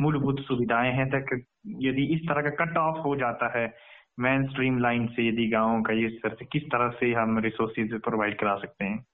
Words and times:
मूलभूत 0.00 0.40
सुविधाएँ 0.40 0.92
हैं 0.92 1.06
तक 1.10 1.30
यदि 1.82 2.04
इस 2.14 2.20
तरह 2.28 2.48
का 2.48 2.64
कट 2.64 2.76
ऑफ़ 2.78 2.98
हो 2.98 3.14
जाता 3.16 3.58
है 3.58 3.66
मेन 4.20 4.46
स्ट्रीम 4.48 4.78
लाइन 4.78 5.06
से 5.06 5.28
यदि 5.28 5.48
गाँव 5.50 5.80
का 5.82 5.92
इस 6.06 6.12
तरह 6.22 6.34
से 6.34 6.44
किस 6.52 6.62
तरह 6.74 6.90
से 7.00 7.12
हम 7.14 7.38
रिसोर्सेज 7.38 7.92
प्रोवाइड 8.04 8.38
करा 8.40 8.56
सकते 8.56 8.84
हैं? 8.84 9.04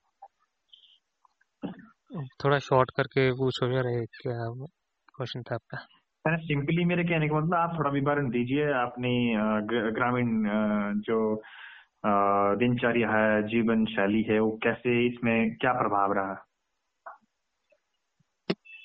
थोड़ा 2.44 2.58
शॉर्ट 2.68 2.90
करके 2.96 3.30
पूछो 3.32 3.70
यार 3.72 3.90
क्या 4.22 4.38
क्वेश्चन 5.16 5.42
था 5.42 5.54
आपका? 5.54 6.36
सिंपली 6.36 6.84
मेरे 6.84 7.04
कहने 7.04 7.28
का 7.28 7.36
मतलब 7.38 7.54
आप 7.54 7.76
थोड़ा 7.78 7.90
विवरण 7.90 8.30
दीजिए 8.30 8.64
अपनी 8.82 9.14
ग्रामीण 9.96 10.44
जो 11.08 11.18
दिनचर्या 12.58 13.10
है 13.10 13.42
जीवन 13.48 13.84
शैली 13.86 14.22
है 14.22 14.38
वो 14.40 14.50
कैसे 14.62 15.06
इसमें 15.06 15.54
क्या 15.56 15.72
प्रभाव 15.72 16.12
रहा? 16.12 16.34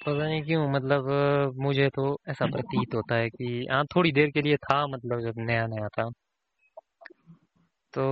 पता 0.09 0.27
नहीं 0.27 0.41
क्यों 0.43 0.69
मतलब 0.71 1.05
मुझे 1.57 1.89
तो 1.89 2.05
ऐसा 2.29 2.45
प्रतीत 2.47 2.95
होता 2.95 3.15
है 3.15 3.29
कि 3.29 3.65
हाँ 3.71 3.83
थोड़ी 3.95 4.11
देर 4.11 4.29
के 4.31 4.41
लिए 4.41 4.57
था 4.59 4.85
मतलब 4.87 5.21
जब 5.21 5.39
नया 5.39 5.65
नया 5.67 5.87
था। 5.89 6.09
तो 7.93 8.03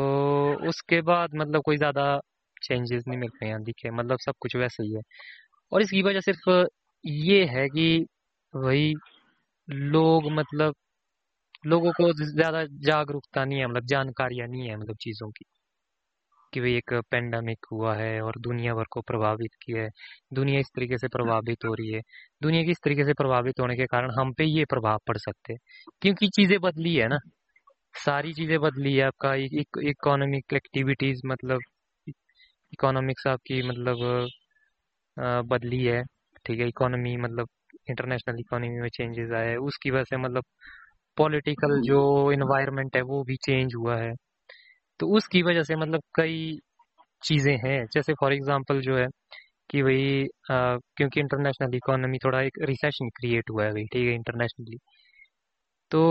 उसके 0.70 1.02
बाद 1.02 1.36
मतलब 1.36 1.62
कोई 1.62 1.78
ज़्यादा 1.78 2.06
चेंजेस 2.64 3.04
नहीं 3.08 3.18
मिल 3.20 3.30
रहे 3.34 3.50
हैं, 3.50 3.64
दिखे 3.64 3.92
मतलब 3.92 4.20
सब 4.20 4.34
कुछ 4.40 4.56
वैसे 4.56 4.84
ही 4.84 4.94
है। 4.94 5.02
और 5.72 5.82
इसकी 5.82 6.02
वजह 6.04 6.22
सिर्फ़ 6.22 6.50
ये 7.04 7.46
है 7.48 7.68
कि 7.70 8.06
वही 8.54 8.94
लोग 9.68 10.32
मतलब 10.34 10.76
लोगों 11.66 11.92
को 11.94 12.12
ज़्यादा 12.26 12.66
जागरूकता 12.86 13.46
नहीं 13.46 13.60
है 13.60 13.68
मतलब 13.68 13.86
जानकारियाँ 13.88 14.48
नहीं 14.48 14.70
है 14.70 14.78
मतलब 14.78 14.98
चीज़ों 15.02 15.30
की। 15.32 15.46
कि 16.54 16.60
भाई 16.62 16.74
एक 16.76 16.94
पेंडेमिक 17.12 17.66
हुआ 17.72 17.96
है 17.96 18.22
और 18.22 18.40
दुनिया 18.42 18.74
भर 18.76 18.86
को 18.92 19.02
प्रभावित 19.04 19.54
किया 19.64 19.84
है। 19.84 19.90
दुनिया 20.34 20.60
इस 20.60 20.70
तरीके 20.76 20.98
से 20.98 21.08
प्रभावित 21.10 21.66
हो 21.66 21.74
रही 21.74 21.92
है। 21.92 22.02
दुनिया 22.42 22.64
की 22.64 22.72
इस 22.72 22.78
तरीके 22.84 23.06
से 23.06 23.14
प्रभावित 23.16 23.60
होने 23.62 23.76
के 23.78 23.86
कारण 23.88 24.12
हम 24.20 24.34
पे 24.36 24.46
ये 24.48 24.66
प्रभाव 24.70 25.00
पड़ 25.08 25.18
सकते 25.20 25.54
हैं। 25.54 25.60
क्योंकि 26.02 26.28
चीज़ें 26.32 26.60
बदली 26.62 26.96
है 26.96 27.08
ना। 27.10 27.20
सारी 27.96 28.34
चीज़ें 28.34 28.60
बदली 28.62 28.96
है 28.96 29.04
आपका। 29.06 29.34
इकोनॉमिक 29.90 30.54
एक्टिविटीज़ 30.56 31.22
मतलब 31.28 31.62
इकोनॉमिक्स 32.74 33.28
आपकी 33.28 33.62
मतलब 33.64 34.28
बदली 35.50 35.84
है। 35.86 36.04
ठीक 36.46 36.60
है 36.60 36.68
इकोनॉमी 36.70 37.16
मतलब 37.20 37.50
इंटरनेशनल 37.90 38.40
इकोनॉमी 38.42 38.80
में 38.82 38.90
चेंजेस 38.92 39.32
आए 39.36 39.56
उसकी 39.58 39.92
वजह 39.92 40.04
से 40.06 40.18
मतलब 40.20 40.46
पॉलिटिकल 41.18 41.82
जो 41.84 42.00
इन्वायरमेंट 42.34 42.96
है 42.96 43.02
वो 43.06 43.24
भी 43.26 43.36
चेंज 43.46 43.76
हुआ 43.76 43.98
है। 43.98 44.12
तो 45.00 45.08
उसकी 45.18 45.42
वजह 45.44 45.64
से 45.64 45.76
मतलब 45.76 46.02
कई 46.16 46.58
चीज़ें 47.24 47.56
हैं। 47.60 47.86
जैसे 47.94 48.14
फॉर 48.14 48.34
एग्जांपल 48.34 48.82
जो 48.82 48.98
है 48.98 49.08
कि 49.70 49.84
भाई 49.84 50.28
क्योंकि 50.50 51.20
इंटरनेशनल 51.20 51.76
इकोनॉमी 51.76 52.18
थोड़ा 52.26 52.42
एक 52.44 52.60
रिसेशन 52.64 53.10
क्रिएट 53.12 53.50
हुआ 53.52 53.66
है 53.66 53.72
भाई, 53.74 53.86
ठीक 53.86 54.08
है 54.08 54.16
इंटरनेशनली 54.16 54.78
तो 55.92 56.02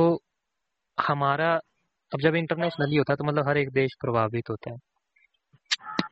हमारा, 0.99 1.55
अब 2.13 2.21
जब 2.21 2.35
इंटरनेशनली 2.37 2.97
होता 2.97 3.13
है 3.13 3.17
तो 3.17 3.25
मतलब 3.25 3.49
हर 3.49 3.59
एक 3.59 3.71
देश 3.73 3.95
प्रभावित 4.01 4.51
होता 4.51 4.71
है। 4.73 4.79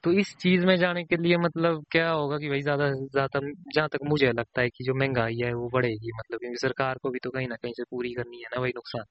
तो 0.04 0.12
इस 0.12 0.34
चीज़ 0.36 0.64
में 0.66 0.76
जाने 0.76 1.04
के 1.04 1.16
लिए 1.16 1.36
मतलब 1.38 1.84
क्या 1.90 2.10
होगा 2.10 2.38
कि 2.38 2.48
भाई 2.48 2.60
ज़्यादा 2.62 2.90
ज़्यादा, 2.92 3.40
जहाँ 3.74 3.88
तक 3.88 3.98
मुझे 4.04 4.32
लगता 4.32 4.62
है 4.62 4.68
कि 4.68 4.84
जो 4.84 4.94
महँगाई 4.94 5.36
है 5.36 5.52
वो 5.54 5.68
बढ़ेगी 5.70 6.12
मतलब 6.18 6.38
क्योंकि 6.40 6.58
सरकार 6.58 6.98
को 7.02 7.10
भी 7.10 7.18
तो 7.18 7.30
कहीं 7.30 7.48
ना 7.48 7.56
कहीं 7.56 7.72
से 7.72 7.84
पूरी 7.90 8.12
करनी 8.14 8.36
है 8.38 8.48
ना 8.56 8.60
वही 8.60 8.72
नुकसान। 8.76 9.04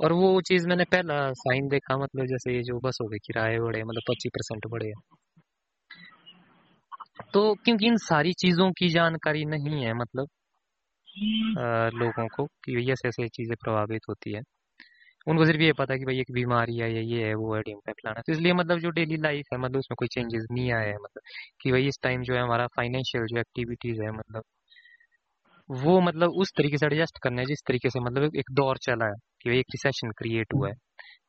और 0.00 0.12
वो 0.12 0.40
चीज़ 0.40 0.68
मैंने 0.68 0.84
पहला 0.84 1.32
साइन 1.32 1.68
देखा 1.68 1.98
मतलब 1.98 2.26
जैसे 2.26 2.56
ये 2.56 2.62
जो 2.62 2.80
बस 2.80 2.98
हो 3.02 3.08
के 3.08 3.18
किराए 3.18 3.58
बढ़े 3.58 3.84
मतलब 3.84 4.02
पच्चीस 4.10 4.30
परसेंट 4.34 4.66
बढ़े 4.66 4.92
तो 7.34 7.54
क्योंकि 7.54 7.86
इन 7.86 7.96
सारी 7.96 8.32
चीज़ों 8.32 8.72
की 8.72 8.88
जानकारी 8.88 9.44
नहीं 9.44 9.84
है 9.84 9.94
मतलब 9.94 10.28
आ, 11.58 11.88
लोगों 11.88 12.28
को 12.28 12.46
कि 12.46 12.92
ऐसे 12.92 13.08
ऐसे 13.08 13.28
चीज़ें 13.28 13.56
प्रभावित 13.64 14.02
होती 14.08 14.32
है। 14.32 14.42
उनको 15.26 15.46
सिर्फ़ 15.46 15.60
ये 15.62 15.72
पता 15.72 15.92
है 15.94 15.98
कि 15.98 16.04
भाई 16.04 16.20
एक 16.20 16.32
बीमारी 16.32 16.76
है 16.76 16.92
या 16.94 17.00
ये 17.00 17.26
है 17.26 17.34
वो 17.34 17.54
है 17.54 17.62
डीम 17.62 17.78
फैलाना 17.86 18.20
तो 18.20 18.32
इसलिए 18.32 18.52
मतलब 18.52 18.78
जो 18.78 18.90
डेली 18.90 19.16
लाइफ 19.16 19.46
है 19.52 19.58
मतलब 19.58 19.78
उसमें 19.78 19.96
कोई 19.98 20.08
चेंजेस 20.08 20.46
नहीं 20.52 20.72
आया 20.72 20.88
है 20.88 20.96
मतलब 20.96 21.22
कि 21.60 21.72
भाई 21.72 21.88
इस 21.88 21.98
टाइम 22.02 22.22
जो 22.22 22.34
है 22.34 22.42
हमारा 22.42 22.66
फाइनेंशियल 22.66 23.26
जो 23.26 23.38
एक्टिविटीज़ 23.38 24.02
है 24.02 24.10
मतलब 24.12 24.42
वो 25.68 26.00
मतलब 26.00 26.30
उस 26.38 26.50
तरीके 26.56 26.78
से 26.78 26.86
एडजस्ट 26.86 27.18
करना 27.22 27.44
जिस 27.44 27.62
तरीके 27.68 27.90
से 27.90 28.00
मतलब 28.00 28.36
एक 28.36 28.50
दौर 28.54 28.78
चला 28.78 29.06
है 29.06 29.14
कि 29.42 29.58
एक 29.58 29.66
रिसेशन 29.72 30.10
क्रिएट 30.18 30.54
हुआ 30.54 30.68
है। 30.68 30.74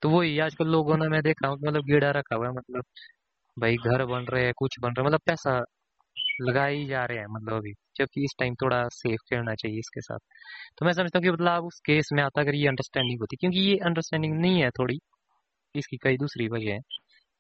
तो 0.04 0.10
वही, 0.12 0.38
आजकल 0.40 0.68
लोगों 0.70 0.98
ने 0.98 1.08
मैं 1.10 1.22
देखा 1.24 1.48
हूँ 1.48 1.58
मतलब 1.60 1.86
गेड़ा 1.86 2.12
रखा 2.12 2.36
हुआ 2.36 2.48
है 2.48 2.54
मतलब 2.54 2.84
भाई 3.58 3.76
घर 3.78 4.06
बन 4.08 4.26
रहे 4.28 4.44
हैं, 4.46 4.54
कुछ 4.58 4.76
बन 4.82 4.90
रहे 4.90 5.04
हैं 5.04 5.08
मतलब 5.08 5.22
पैसा 5.28 5.60
लगाए 6.44 6.76
ही 6.76 6.86
जा 6.88 7.06
रहे 7.06 7.20
हैं 7.20 7.28
मतलब 7.30 7.56
अभी, 7.56 7.74
जबकि 7.98 8.24
इस 8.26 8.36
टाइम 8.40 8.56
थोड़ा 8.56 8.84
सेफ़ 8.94 9.22
खेलना 9.30 9.56
चाहिए 9.56 9.80
इसके 9.80 10.02
साथ। 10.02 10.20
तो 10.80 10.86
मैं 10.86 10.94
समझता 10.94 11.20
हूँ 11.20 11.24
कि 11.26 11.32
मतलब 11.32 11.66
उस 11.66 11.80
केस 11.86 12.10
में 12.14 12.24
आता 12.24 12.42
अगर 12.42 12.56
ये 12.56 12.68
अंडरस्टैंडिंग 12.68 13.20
होती, 13.22 13.38
क्योंकि 13.38 13.60
ये 13.62 13.78
अंडरस्टैंडिंग 13.86 14.40
नहीं 14.42 14.62
है 14.64 14.70
थोड़ी, 14.72 15.00
इसकी 15.76 15.98
कई 16.00 16.18
दूसरी 16.18 16.48
वजह 16.50 16.72
है। 16.72 16.80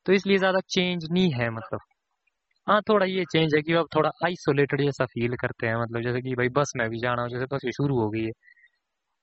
तो 0.05 0.13
इसलिए 0.13 0.37
ज़्यादा 0.39 0.59
चेंज 0.69 1.07
नहीं 1.11 1.31
है 1.33 1.49
मतलब। 1.51 1.79
हाँ 2.67 2.81
थोड़ा 2.83 3.05
ये 3.05 3.23
चेंज 3.25 3.53
है 3.55 3.61
कि 3.61 3.73
अब 3.73 3.87
थोड़ा 3.95 4.09
आइसोलेटेड 4.25 4.81
जैसा 4.81 5.05
फील 5.07 5.35
करते 5.37 5.67
हैं 5.67 5.75
मतलब 5.75 6.01
जैसे 6.03 6.21
कि 6.21 6.33
भाई 6.35 6.49
बस 6.51 6.71
में 6.75 6.89
भी 6.89 6.99
जाना 6.99 7.21
हो, 7.21 7.27
जैसे 7.29 7.45
बस 7.51 7.61
शुरू 7.77 7.99
हो 7.99 8.09
गई 8.09 8.23
है। 8.23 8.31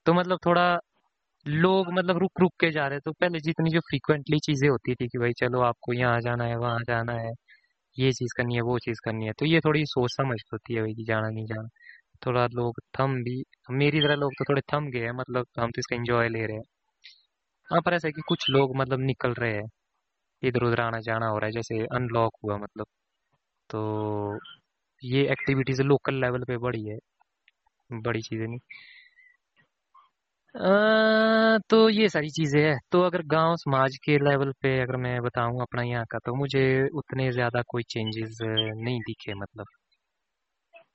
तो 0.06 0.14
मतलब 0.14 0.38
थोड़ा 0.46 0.64
लोग 1.46 1.92
मतलब 1.92 2.18
रुक 2.18 2.40
रुक 2.40 2.52
के 2.60 2.70
जा 2.70 2.86
रहे 2.86 2.96
हैं 2.96 3.02
तो 3.04 3.12
पहले 3.14 3.40
जितनी 3.40 3.70
जो 3.70 3.80
फ्रीक्वेंटली 3.82 4.38
चीज़ें 4.40 4.68
होती 4.68 4.94
थी 4.94 5.08
कि 5.08 5.18
भाई 5.18 5.32
चलो 5.34 5.60
आपको 5.62 5.92
यहाँ 5.94 6.20
जाना 6.22 6.44
है, 6.44 6.56
वहाँ 6.58 6.80
जाना 6.84 7.14
है, 7.18 7.32
ये 7.96 8.12
चीज़ 8.14 8.34
करनी 8.36 8.56
है, 8.56 8.62
वो 8.62 8.78
चीज़ 8.80 9.00
करनी 9.04 9.26
है 9.26 9.32
तो 9.38 9.46
ये 9.46 9.60
थोड़ी 9.62 9.86
सोच 9.86 10.12
समझ 10.12 10.38
होती 10.52 10.74
है 10.74 10.82
भाई 10.82 10.94
कि 10.94 11.04
जाना 11.06 11.30
नहीं 11.30 11.46
जाना। 11.46 11.68
थोड़ा 12.22 12.46
लोग 12.52 12.80
थम 12.98 13.16
भी, 13.24 13.42
मेरी 13.72 14.00
तरह 14.00 14.16
लोग 14.16 14.32
तो 14.38 14.44
थोड़े 14.46 14.62
थम 14.74 14.90
गए 14.90 15.02
हैं 15.02 15.12
मतलब 15.14 15.46
हम 15.58 15.70
तो 15.70 15.80
इसका 15.80 15.96
एंजॉय 15.96 16.28
ले 16.30 16.46
रहे 16.46 16.56
हैं। 16.56 16.64
हाँ 17.68 17.80
पर 17.80 17.94
ऐसा 17.94 18.08
है 18.08 18.12
कि 18.12 18.22
कुछ 18.26 18.44
लोग 18.50 18.76
मतलब 18.76 19.00
निकल 19.02 19.34
रहे 19.34 19.52
हैं 19.52 19.64
इधर 20.42 20.64
उधर 20.64 20.80
आना 20.82 21.00
जाना 21.02 21.28
हो 21.28 21.38
रहा 21.38 21.46
है, 21.46 21.52
जैसे 21.52 21.84
अनलॉक 21.94 22.36
हुआ 22.44 22.58
मतलब। 22.58 22.86
तो 23.70 23.80
ये 25.02 25.22
एक्टिविटीज़ 25.32 25.82
लोकल 25.82 26.20
लेवल 26.20 26.44
पे 26.44 26.56
बड़ी 26.58 26.84
है। 26.84 26.98
बड़ी 27.90 28.22
चीज़ें 28.22 28.46
नहीं। 28.48 28.58
आ, 30.54 31.58
तो 31.70 31.88
ये 31.90 32.08
सारी 32.08 32.28
चीज़ें 32.30 32.60
है। 32.62 32.76
तो 32.92 33.00
अगर 33.02 33.22
गाँव 33.26 33.56
समाज 33.56 33.96
के 33.96 34.18
लेवल 34.20 34.52
पे 34.62 34.78
अगर 34.80 34.96
मैं 34.96 35.20
बताऊँ 35.22 35.60
अपना 35.62 35.82
यहाँ 35.82 36.04
का 36.10 36.18
तो 36.18 36.34
मुझे 36.34 36.64
उतने 36.94 37.30
ज़्यादा 37.32 37.62
कोई 37.68 37.82
चेंजेस 37.88 38.38
नहीं 38.42 39.00
दिखे 39.00 39.34
मतलब। 39.34 39.66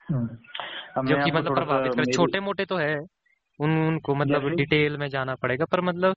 हम्म। 0.08 1.06
जो 1.08 1.24
कि 1.24 1.30
मतलब 1.30 1.54
प्रभावित 1.54 2.14
छोटे 2.14 2.40
मोटे 2.40 2.64
तो 2.64 2.76
है। 2.76 2.94
उन 3.58 3.70
उनको 3.78 4.14
मतलब 4.14 4.48
डिटेल 4.56 4.96
में 4.96 5.08
जाना 5.08 5.34
पड़ेगा 5.34 5.64
पर 5.64 5.80
मतलब 5.80 6.14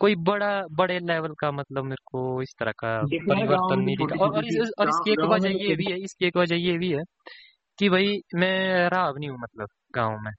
कोई 0.00 0.14
बड़ा 0.14 0.50
बड़े 0.72 0.98
लेवल 0.98 1.32
का 1.32 1.50
मतलब 1.50 1.84
मेरे 1.84 2.02
को 2.06 2.42
इस 2.42 2.54
तरह 2.58 2.72
का 2.72 3.00
परिवर्तन 3.02 3.80
नहीं 3.80 3.96
दिखा। 3.96 4.24
और, 4.24 4.36
और, 4.36 4.44
इस, 4.44 4.70
और 4.78 4.88
इसकी 4.88 5.12
एक 5.12 5.20
वजह 5.20 5.48
ये 5.48 5.76
भी 5.76 5.84
है 5.84 5.98
इसकी 5.98 6.26
एक 6.26 6.36
वजह 6.36 6.56
ये 6.56 6.78
भी 6.78 6.92
है 6.92 7.02
कि 7.78 7.88
भाई 7.88 8.20
मैं 8.34 8.88
रहा 8.90 9.10
नहीं 9.10 9.30
हूँ 9.30 9.38
मतलब 9.38 9.68
गाँव 9.94 10.18
में। 10.20 10.32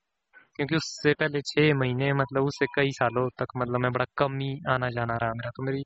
क्योंकि 0.55 0.75
उससे 0.75 1.13
पहले 1.13 1.41
छह 1.41 1.73
महीने 1.73 2.13
मतलब 2.13 2.43
उससे 2.43 2.65
कई 2.75 2.91
सालों 2.91 3.29
तक 3.39 3.47
मतलब 3.57 3.79
मैं 3.79 3.91
बड़ा 3.91 4.05
कम 4.17 4.39
ही 4.39 4.59
आना 4.69 4.89
जाना 4.89 5.17
रहा 5.17 5.29
मेरा। 5.29 5.49
तो 5.49 5.63
मेरी 5.63 5.83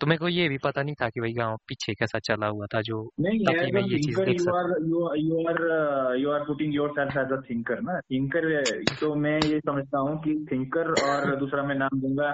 तो 0.00 0.06
मेरे 0.06 0.18
को 0.18 0.28
ये 0.28 0.48
भी 0.48 0.58
पता 0.58 0.82
नहीं 0.82 0.94
था 0.94 1.08
कि 1.08 1.20
भाई 1.20 1.32
गाँव 1.32 1.56
पीछे 1.68 1.94
कैसा 1.94 2.18
चला 2.18 2.46
हुआ 2.46 2.66
था 2.66 2.80
जो 2.80 3.10
नहीं 3.20 3.72
मैं 3.72 3.82
ये 3.82 3.98
चीज़ 3.98 4.20
देख 4.20 4.40
सकता 4.40 4.76
you 5.18 5.46
are 5.48 6.16
you 6.18 6.30
are 6.30 6.44
putting 6.44 6.74
yourself 6.90 7.16
as 7.16 7.32
a 7.32 7.40
thinker 7.50 7.80
ना। 7.80 8.00
थिंकर 8.00 8.62
तो 9.00 9.14
मैं 9.14 9.38
ये 9.44 9.60
समझता 9.60 9.98
हूँ 9.98 10.16
कि 10.22 10.46
थिंकर 10.52 10.90
और 11.02 11.36
दूसरा 11.36 11.62
मैं 11.62 11.74
नाम 11.74 12.00
दूँगा 12.00 12.30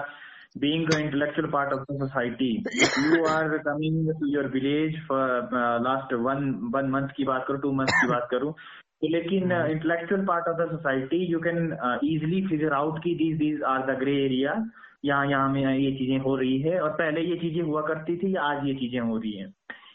being 0.59 0.85
an 0.93 1.01
intellectual 1.01 1.47
part 1.49 1.71
of 1.71 1.85
the 1.87 1.95
society 1.99 2.63
you 3.05 3.25
are 3.25 3.59
coming 3.59 3.97
to 4.19 4.27
your 4.27 4.47
village 4.49 4.95
for 5.07 5.21
uh, 5.53 5.79
last 5.79 6.13
one 6.25 6.71
one 6.71 6.91
month 6.91 7.15
की 7.17 7.25
बात 7.25 7.45
करूँ 7.47 7.61
two 7.61 7.73
months 7.79 8.01
की 8.01 8.07
बात 8.07 8.27
करूँ 8.31 8.53
तो 9.01 9.07
लेकिन 9.07 9.51
intellectual 9.51 10.25
part 10.25 10.47
of 10.47 10.57
the 10.57 10.69
society 10.71 11.17
you 11.25 11.39
can 11.39 11.57
easily 12.05 12.45
figure 12.47 12.73
out 12.73 12.99
की 13.03 13.15
these 13.15 13.37
these 13.37 13.61
are 13.73 13.85
the 13.91 13.97
grey 13.99 14.15
area 14.23 14.63
यहाँ 15.05 15.27
यहाँ 15.27 15.49
में 15.49 15.61
ये 15.61 15.91
चीज़ें 15.97 16.17
हो 16.19 16.35
रही 16.35 16.59
है 16.61 16.79
और 16.79 16.89
पहले 16.97 17.21
ये 17.21 17.35
चीज़ें 17.41 17.61
हुआ 17.61 17.81
करती 17.87 18.17
थी 18.23 18.33
आज 18.47 18.65
ये 18.67 18.73
चीज़ें 18.79 18.99
हो 18.99 19.17
रही 19.17 19.31
हैं 19.33 19.53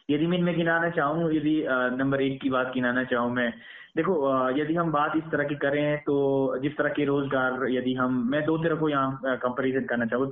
यदि 0.08 0.26
मैं 0.26 0.38
इनमें 0.38 0.56
गिनाना 0.56 0.88
चाहूँ, 0.90 1.32
यदि 1.32 1.64
नंबर 1.98 2.22
एक 2.22 2.40
की 2.42 2.50
बात 2.50 2.72
गिनाना 2.74 3.04
चाहूँ 3.04 3.32
मैं, 3.34 3.52
देखो 3.96 4.14
यदि 4.58 4.74
हम 4.74 4.90
बात 4.92 5.12
इस 5.16 5.24
तरह 5.32 5.44
की 5.48 5.54
करें 5.56 5.98
तो 6.06 6.14
जिस 6.62 6.72
तरह 6.76 6.88
के 6.90 7.04
रोज़गार 7.04 7.66
यदि 7.70 7.94
हम, 7.94 8.14
मैं 8.30 8.44
दो 8.44 8.56
तरह 8.58 8.76
को 8.76 8.88
यहाँ 8.88 9.36
कंपेरिजन 9.38 9.84
करना 9.86 10.06
चाहूँ। 10.06 10.30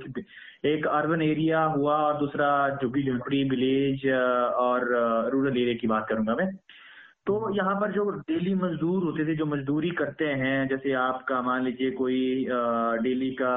एक 0.65 0.87
अर्बन 0.87 1.21
एरिया 1.21 1.63
हुआ 1.75 1.95
और 1.97 2.19
दूसरा 2.19 2.49
झुग्गी 2.81 3.03
झुंपड़ी 3.03 3.43
विलेज 3.49 4.05
और 4.07 4.87
रूरल 5.33 5.57
एरिया 5.57 5.75
की 5.81 5.87
बात 5.87 6.05
करूँगा 6.09 6.35
मैं। 6.35 6.51
तो 7.27 7.33
यहाँ 7.55 7.75
पर 7.75 7.91
जो 7.91 8.09
डेली 8.29 8.53
मजदूर 8.55 9.03
होते 9.03 9.25
थे 9.27 9.35
जो 9.35 9.45
मजदूरी 9.45 9.89
करते 9.89 10.25
हैं 10.39 10.67
जैसे 10.67 10.93
आपका 10.93 11.41
मान 11.41 11.63
लीजिए 11.63 11.91
कोई 11.91 12.47
डेली 13.03 13.29
का 13.31 13.53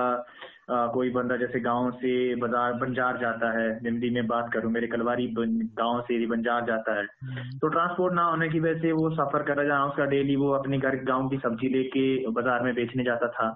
आ, 0.71 0.87
कोई 0.87 1.11
बंदा 1.11 1.37
जैसे 1.37 1.61
गाँव 1.61 1.91
से 1.91 2.13
बाज़ार 2.35 2.73
बंजार 2.73 3.19
जाता 3.19 3.51
है 3.59 3.69
हिंदी 3.85 4.11
में 4.11 4.27
बात 4.27 4.51
करूँ 4.53 4.71
मेरे 4.73 4.87
कलवारी 4.87 5.27
गाँव 5.37 6.01
से 6.01 6.27
बंजार 6.27 6.65
जाता 6.67 6.95
है 6.99 7.03
हम्म। 7.03 7.59
तो 7.59 7.69
ट्रांसपोर्ट 7.69 8.15
ना 8.15 8.23
होने 8.23 8.49
की 8.49 8.61
वजह 8.61 8.81
से 8.81 8.93
वो 8.93 9.11
सफ़र 9.11 9.43
कर 9.43 9.57
रहा 9.57 9.79
है 9.79 9.89
उसका 9.89 10.05
डेली 10.05 10.37
वो 10.37 10.51
अपने 10.53 10.79
घर 10.79 10.97
गाँव 11.05 11.29
की 11.29 11.39
सब्ज़ी 11.39 11.69
लेके 11.69 12.31
बाज़ार 12.31 12.63
में 12.63 12.75
बेचने 12.75 13.05
जाता 13.05 13.29
था 13.29 13.47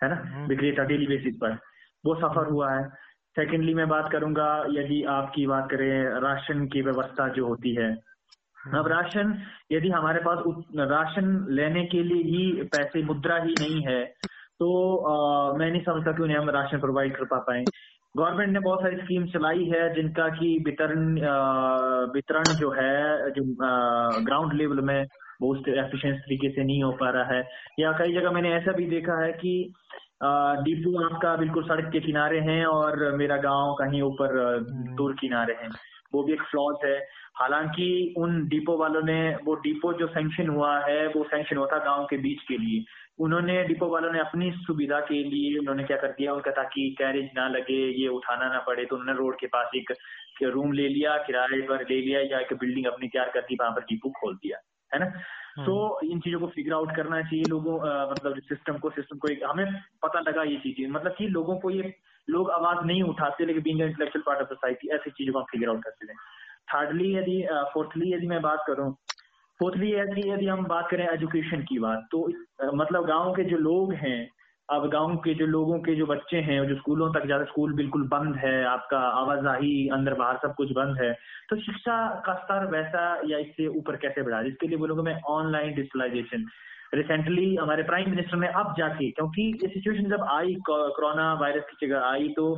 है 0.00 0.10
ना 0.10 0.20
हम्म। 0.24 0.46
विक्रेता 0.46 0.84
डेली 0.84 1.06
बेसिस 1.06 1.36
पर 1.36 1.58
वो 2.04 2.14
सफ़र 2.14 2.50
हुआ 2.50 2.72
है 2.72 2.88
सेकेंडली 3.36 3.74
मैं 3.74 3.88
बात 3.88 4.12
करूँगा 4.12 4.48
यदि 4.70 5.02
आपकी 5.12 5.46
बात 5.46 5.68
करें 5.70 6.20
राशन 6.20 6.66
की 6.66 6.82
व्यवस्था 6.82 7.28
जो 7.28 7.46
होती 7.46 7.74
है। 7.74 7.94
अब 8.74 8.86
राशन 8.88 9.34
यदि 9.72 9.88
हमारे 9.90 10.20
पास 10.26 10.38
राशन 10.92 11.26
लेने 11.50 11.84
के 11.86 12.02
लिए 12.02 12.22
ही 12.24 12.62
पैसे 12.72 13.02
मुद्रा 13.02 13.36
ही 13.42 13.56
नहीं 13.56 13.82
है 13.86 14.04
तो 14.60 14.68
आ, 15.06 15.52
मैं 15.58 15.70
नहीं 15.70 15.82
समझता 15.82 16.12
कि 16.16 16.22
उन्हें 16.22 16.36
हम 16.38 16.50
राशन 16.50 16.80
प्रोवाइड 16.80 17.16
कर 17.16 17.24
पा 17.30 17.38
पाए। 17.48 17.64
गवर्नमेंट 18.14 18.52
ने 18.52 18.60
बहुत 18.60 18.80
सारी 18.82 18.96
स्कीम 18.96 19.26
चलाई 19.26 19.64
है 19.72 19.82
जिनका 19.94 20.28
की 20.36 20.48
वितरण 20.66 21.14
वितरण 22.14 22.54
जो 22.56 22.70
है 22.70 23.30
जो 23.30 23.42
ग्राउंड 24.24 24.52
लेवल 24.52 24.80
में 24.80 25.06
बहुत 25.40 25.68
एफिशिएंट 25.68 26.18
तरीके 26.18 26.50
से 26.50 26.64
नहीं 26.64 26.82
हो 26.82 26.92
पा 27.00 27.10
रहा 27.10 27.34
है। 27.34 27.42
या 27.80 27.92
कई 27.98 28.12
जगह 28.14 28.30
मैंने 28.30 28.52
ऐसा 28.54 28.72
भी 28.72 28.86
देखा 28.90 29.22
है 29.24 29.32
कि 29.32 29.52
डिपो 30.66 31.04
आपका 31.04 31.34
बिल्कुल 31.36 31.64
सड़क 31.64 31.90
के 31.92 32.00
किनारे 32.00 32.38
हैं 32.40 32.64
और 32.66 33.10
मेरा 33.16 33.36
गाँव 33.36 33.74
कहीं 33.80 34.02
ऊपर। 34.02 34.38
दूर 34.96 35.12
किनारे 35.20 35.54
हैं। 35.54 35.68
वो 36.14 36.22
भी 36.22 36.32
एक 36.32 36.42
फ्लॉज 36.42 36.84
है। 36.84 36.98
हालाँकि 37.36 38.14
उन 38.18 38.46
डिपो 38.48 38.76
वालों 38.78 39.02
ने 39.02 39.18
वो 39.44 39.54
डिपो 39.54 39.92
जो 39.92 40.06
सेंक्शन 40.06 40.48
हुआ 40.48 40.78
है 40.80 41.06
वो 41.06 41.24
सेंक्शन 41.24 41.56
हुआ 41.56 41.66
था 41.66 41.78
गाँव 41.84 42.04
के 42.10 42.16
बीच 42.18 42.42
के 42.42 42.58
लिए। 42.58 42.84
उन्होंने 43.18 43.62
डिपो 43.64 43.86
वालों 43.86 44.12
ने 44.12 44.18
अपनी 44.20 44.50
सुविधा 44.56 45.00
के 45.00 45.22
लिए 45.24 45.58
उन्होंने 45.58 45.84
क्या 45.84 45.96
कर 45.96 46.08
दिया 46.08 46.32
उनका 46.32 46.50
ताकि 46.50 46.88
कैरेज 46.98 47.30
ना 47.36 47.48
लगे 47.48 47.78
ये 48.00 48.08
उठाना 48.08 48.48
ना 48.52 48.58
पड़े 48.58 48.84
तो 48.84 48.96
उन्होंने 48.96 49.18
रोड 49.18 49.38
के 49.40 49.46
पास 49.46 49.70
एक 49.76 49.92
रूम 50.42 50.72
ले 50.72 50.88
लिया 50.88 51.16
किराए 51.18 51.60
पर 51.60 51.82
ले 51.90 52.00
लिया 52.00 52.20
या 52.20 52.40
एक 52.40 52.52
बिल्डिंग 52.52 52.86
अपनी 52.86 53.08
तैयार 53.08 53.30
कर 53.34 53.40
दी 53.40 53.56
वहाँ 53.60 53.72
पर 53.72 53.82
डिपो 53.82 54.10
खोल 54.10 54.34
दिया 54.34 54.58
है 54.92 55.00
ना? 55.00 55.06
तो 55.64 56.00
इन 56.04 56.20
चीज़ों 56.20 56.40
को 56.40 56.46
फिगर 56.46 56.72
आउट 56.72 56.96
करना 56.96 57.20
चाहिए 57.22 57.46
लोगों 57.46 57.74
मतलब 58.10 58.40
सिस्टम 58.40 58.78
को 58.78 58.90
सिस्टम 58.90 59.18
को 59.18 59.28
एक 59.28 59.40
हमें 59.44 59.66
पता 60.02 60.20
लगा 60.20 60.42
ये 60.42 60.56
चीज़ें 60.56 60.90
मतलब 60.90 61.14
कि 61.18 61.28
लोगों 61.28 61.58
को 61.58 61.70
ये 61.70 61.92
लोग 62.28 62.50
आवाज़ 62.50 62.84
नहीं 62.86 63.02
उठाते 63.02 63.46
लेकिन 63.46 63.62
being 63.62 63.80
intellectual 63.80 64.22
part 64.26 64.40
of 64.40 64.48
society 64.48 64.88
ऐसी 64.88 65.10
चीज़ों 65.10 65.32
को 65.32 65.38
हम 65.38 65.46
फिगर 65.50 65.68
आउट 65.68 65.82
करते 65.84 66.06
हैं 66.06 66.18
थर्डली 66.68 67.14
यदि 67.16 67.40
फोर्थली 67.74 68.12
यदि 68.14 68.26
मैं 68.26 68.40
बात 68.42 68.64
करूँ 68.66 68.92
फोर्थली 69.60 69.92
यदि 69.92 70.30
यदि 70.30 70.46
हम 70.46 70.64
बात 70.68 70.88
करें 70.90 71.06
एजुकेशन 71.08 71.62
की 71.68 71.78
बात 71.78 72.08
तो 72.12 72.26
मतलब 72.74 73.06
गाँव 73.06 73.32
के 73.34 73.44
जो 73.44 73.56
लोग 73.58 73.92
हैं, 73.94 74.28
अब 74.68 74.88
गाँव 74.90 75.16
के 75.24 75.34
जो 75.34 75.46
लोगों 75.46 75.78
के 75.80 75.94
जो 75.94 76.06
बच्चे 76.06 76.36
हैं, 76.38 76.58
जो 76.68 76.74
स्कूलों 76.76 77.12
तक 77.14 77.26
जाते 77.26 77.44
स्कूल 77.44 77.72
बिल्कुल 77.74 78.06
बंद 78.08 78.36
है, 78.36 78.64
आपका 78.66 78.98
आवाजाही 79.20 79.88
अंदर 79.94 80.14
बाहर 80.14 80.38
सब 80.42 80.54
कुछ 80.54 80.72
बंद 80.76 81.00
है 81.02 81.12
तो 81.50 81.56
शिक्षा 81.60 81.96
का 82.26 82.34
स्तर 82.34 82.66
वैसा 82.70 83.04
या 83.30 83.38
इससे 83.38 83.66
ऊपर 83.78 83.96
कैसे 83.96 84.22
बढ़ा? 84.22 84.40
इसके 84.42 84.66
लिए 84.66 84.78
बोलूँगा 84.78 85.02
मैं 85.02 85.20
ऑनलाइन 85.30 85.74
डिजिटलाइजेशन 85.74 86.46
रिसेंटली 86.94 87.54
हमारे 87.56 87.82
प्राइम 87.82 88.10
मिनिस्टर 88.10 88.36
ने 88.36 88.48
अब 88.48 88.74
जाके, 88.78 89.10
क्योंकि 89.10 89.42
ये 89.62 89.68
सिचुएशन 89.68 90.10
जब 90.10 90.24
आई 90.30 90.54
कोरोना 90.68 91.32
वायरस 91.40 91.64
की 91.70 91.86
जगह 91.86 92.04
आई 92.06 92.28
तो 92.36 92.54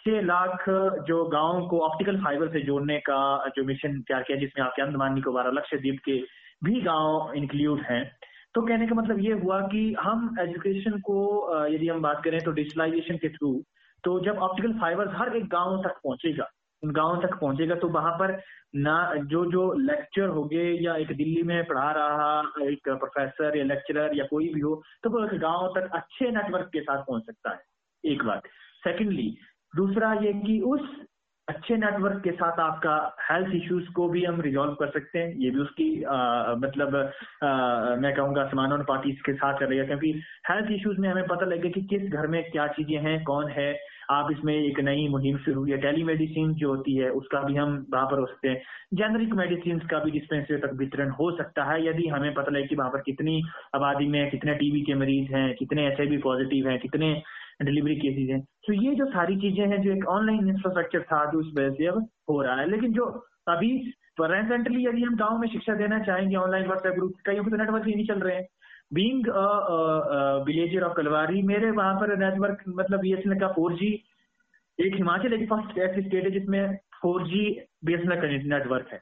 छह 0.00 0.20
लाख 0.20 0.64
जो 1.06 1.24
गाँव 1.28 1.66
को 1.68 1.80
ऑप्टिकल 1.80 2.16
फाइबर 2.20 2.48
से 2.48 2.60
जोड़ने 2.60 2.98
का 3.00 3.48
जो 3.56 3.64
मिशन 3.64 4.00
तैयार 4.00 4.22
किया, 4.22 4.38
जिसमें 4.38 4.64
आपके 4.64 4.82
अंदमान 4.82 5.14
निकोबार 5.14 5.52
लक्षद्वीप 5.52 5.98
के 6.04 6.18
भी 6.64 6.80
गाँव 6.82 7.32
इंक्लूड 7.36 7.80
हैं। 7.80 8.04
तो 8.54 8.62
कहने 8.62 8.86
का 8.86 8.94
मतलब 8.94 9.18
ये 9.20 9.32
हुआ 9.32 9.60
कि 9.66 9.82
हम 10.00 10.34
एजुकेशन 10.40 10.98
को 11.00 11.18
यदि 11.74 11.88
हम 11.88 12.00
बात 12.02 12.22
करें 12.24 12.38
तो 12.44 12.52
डिजिटलाइजेशन 12.52 13.16
के 13.16 13.28
थ्रू 13.28 13.52
तो 14.04 14.18
जब 14.20 14.38
ऑप्टिकल 14.38 14.72
फाइबर 14.80 15.08
हर 15.16 15.36
एक 15.36 15.44
गाँव 15.48 15.82
तक 15.82 16.00
पहुंचेगा, 16.04 16.46
उन 16.82 16.92
गाँव 16.92 17.20
तक 17.22 17.34
पहुंचेगा 17.40 17.74
तो 17.74 17.88
वहाँ 17.88 18.12
पर 18.12 18.32
ना, 18.76 19.14
जो 19.16 19.44
जो 19.52 19.72
लेक्चर 19.80 20.28
हो 20.28 20.44
गए 20.44 20.72
या 20.82 20.94
एक 20.96 21.12
दिल्ली 21.16 21.42
में 21.42 21.64
पढ़ा 21.66 21.90
रहा 21.92 22.66
एक 22.68 22.88
प्रोफेसर 22.88 23.56
या 23.58 23.64
लेक्चरर 23.64 24.16
या 24.18 24.24
कोई 24.30 24.48
भी 24.54 24.60
हो 24.60 24.74
तो 25.02 25.10
वो 25.10 25.26
गाँव 25.38 25.68
तक 25.76 25.90
अच्छे 25.94 26.30
नेटवर्क 26.30 26.70
के 26.72 26.80
साथ 26.80 27.02
पहुँच 27.04 27.26
सकता 27.26 27.50
है। 27.50 28.12
एक 28.12 28.22
बात। 28.24 28.42
सेकेंडली 28.84 29.28
दूसरा 29.74 30.12
ये 30.22 30.32
कि 30.40 30.60
उस 30.60 30.80
अच्छे 31.48 31.76
नेटवर्क 31.76 32.20
के 32.24 32.30
साथ 32.30 32.58
आपका 32.60 32.94
हेल्थ 33.30 33.54
इश्यूज़ 33.54 33.88
को 33.92 34.08
भी 34.08 34.22
हम 34.24 34.40
रिजॉल्व 34.40 34.74
कर 34.74 34.90
सकते 34.90 35.18
हैं। 35.18 35.34
ये 35.36 35.50
भी 35.50 35.58
उसकी 35.58 35.86
आ, 36.02 36.54
मतलब 36.54 36.94
आ, 37.44 37.96
मैं 37.96 38.14
कहूँगा 38.14 38.44
समानुपाती 38.48 39.12
के 39.26 39.32
साथ 39.34 39.62
है 39.62 39.86
क्योंकि 39.86 40.10
हेल्थ 40.50 40.70
इश्यूज़ 40.72 41.00
में 41.00 41.08
हमें 41.08 41.26
पता 41.26 41.46
लगे 41.46 41.70
कि 41.70 41.80
किस 41.90 42.10
घर 42.12 42.26
में 42.26 42.42
क्या 42.50 42.66
चीज़ें 42.76 42.98
हैं 42.98 43.22
कौन 43.24 43.50
है। 43.50 43.74
आप 44.10 44.30
इसमें 44.32 44.54
एक 44.54 44.78
नई 44.80 45.08
मुहिम 45.08 45.36
शुरू 45.38 45.60
हुई 45.60 45.70
है 45.70 45.76
टेलीमेडिसिन 45.78 46.54
जो 46.54 46.68
होती 46.68 46.96
है 46.96 47.10
उसका 47.18 47.42
भी 47.42 47.56
हम 47.56 47.74
वहाँ 47.92 48.06
पर 48.06 48.18
हो 48.18 48.26
सकते 48.26 48.48
हैं 48.48 48.62
जेनरिक 48.94 49.34
मेडिसिन 49.34 49.78
का 49.90 49.98
भी 50.04 50.10
डिस्पेंसरी 50.10 50.56
तक 50.56 50.72
वितरण 50.78 51.10
हो 51.10 51.30
सकता 51.36 51.64
है। 51.64 51.84
यदि 51.86 52.08
हमें 52.08 52.32
पता 52.34 52.50
लगे 52.50 52.66
कि 52.66 52.76
वहाँ 52.76 52.90
पर 52.90 53.00
कितनी 53.00 53.40
आबादी 53.74 54.06
में 54.06 54.30
कितने 54.30 54.54
टीबी 54.54 54.80
के 54.82 54.94
मरीज़ 54.94 55.34
हैं 55.34 55.54
कितने 55.54 55.86
एच 55.88 56.20
पॉजिटिव 56.22 56.68
हैं 56.68 56.78
कितने 56.78 57.14
डिलीवरी 57.62 57.96
केसेज 57.96 58.30
हैं। 58.30 58.40
तो 58.66 58.72
ये 58.74 58.94
जो 58.94 59.06
सारी 59.06 59.36
चीज़ें 59.40 59.66
हैं, 59.66 59.80
जो 59.82 59.90
एक 59.92 60.06
ऑनलाइन 60.08 60.48
इंफ्रास्ट्रक्चर 60.48 61.02
था, 61.02 61.24
जो 61.32 61.40
इस 61.40 61.52
वजह 61.56 61.70
से 61.74 61.86
अब 61.86 62.06
हो 62.30 62.40
रहा 62.42 62.56
है। 62.60 62.70
लेकिन 62.70 62.92
जो 62.92 63.04
अभी 63.48 63.76
प्रेजेंटली 64.16 64.86
यदि 64.86 65.02
हम 65.02 65.16
गाँव 65.16 65.38
में 65.40 65.48
शिक्षा 65.48 65.74
देना 65.74 65.98
चाहेंगे 66.04 66.36
ऑनलाइन 66.36 66.66
व्हाट्सएप 66.66 66.94
ग्रुप 66.94 67.14
कई 67.26 67.36
तो 67.40 67.56
नेटवर्क 67.56 67.86
ही 67.86 67.94
नहीं 67.94 68.06
चल 68.06 68.20
रहे 68.20 68.36
हैं। 68.36 68.46
बींग 68.94 69.26
विलेजर 70.46 70.82
ऑफ़ 70.82 70.94
कलवारी 70.96 71.42
मेरे 71.44 71.70
वहाँ 71.72 71.94
पर 72.00 72.16
नेटवर्क 72.18 72.62
मतलब 72.68 73.00
बीएसएनएल 73.00 73.40
का 73.40 73.48
फोर 73.52 73.74
जी 73.74 73.92
एक 74.78 74.94
हिमाचल 74.94 75.32
एक 75.32 75.48
फ़र्स्ट 75.48 75.78
ऐसी 75.80 76.02
स्टेट 76.02 76.24
है 76.24 76.30
जिसमें 76.30 76.76
four 77.02 77.26
G 77.28 77.44
B 77.84 77.94
S 77.94 78.00
N 78.00 78.20
का 78.20 78.56
नेटवर्क 78.56 78.88
है। 78.92 79.00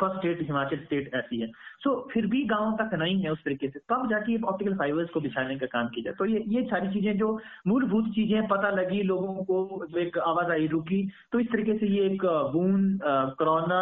फ़र्स्ट 0.00 0.18
स्टेट 0.18 0.40
हिमाचल 0.42 0.76
स्टेट 0.76 1.14
ऐसी 1.14 1.40
है। 1.40 1.46
सो 1.46 1.90
so, 1.90 2.12
फिर 2.12 2.26
भी 2.26 2.44
गाँव 2.44 2.72
तक 2.76 2.94
नहीं 2.94 3.22
है 3.22 3.32
उस 3.32 3.44
तरीके 3.44 3.68
से। 3.68 3.78
तब 3.78 4.08
जाके 4.10 4.40
ऑप्टिकल 4.42 4.74
फाइबर्स 4.74 5.10
को 5.10 5.20
बिछाने 5.20 5.56
का 5.56 5.66
काम 5.66 5.88
किया। 5.88 6.02
जाए 6.04 6.14
तो 6.18 6.24
ये 6.24 6.42
ये 6.48 6.62
सारी 6.62 6.88
चीज़ें 6.92 7.16
जो 7.18 7.28
मूलभूत 7.66 8.08
चीज़ें 8.14 8.46
पता 8.48 8.70
लगी 8.70 9.02
लोगों 9.02 9.44
को 9.44 9.98
एक 9.98 10.18
आवाज़ 10.18 10.50
आई 10.52 10.66
रुकी 10.66 11.02
तो 11.32 11.40
इस 11.40 11.46
तरीके 11.46 11.78
से 11.78 11.86
ये 11.86 12.06
एक 12.06 12.24
बून 12.52 12.98
कोरोना 13.38 13.80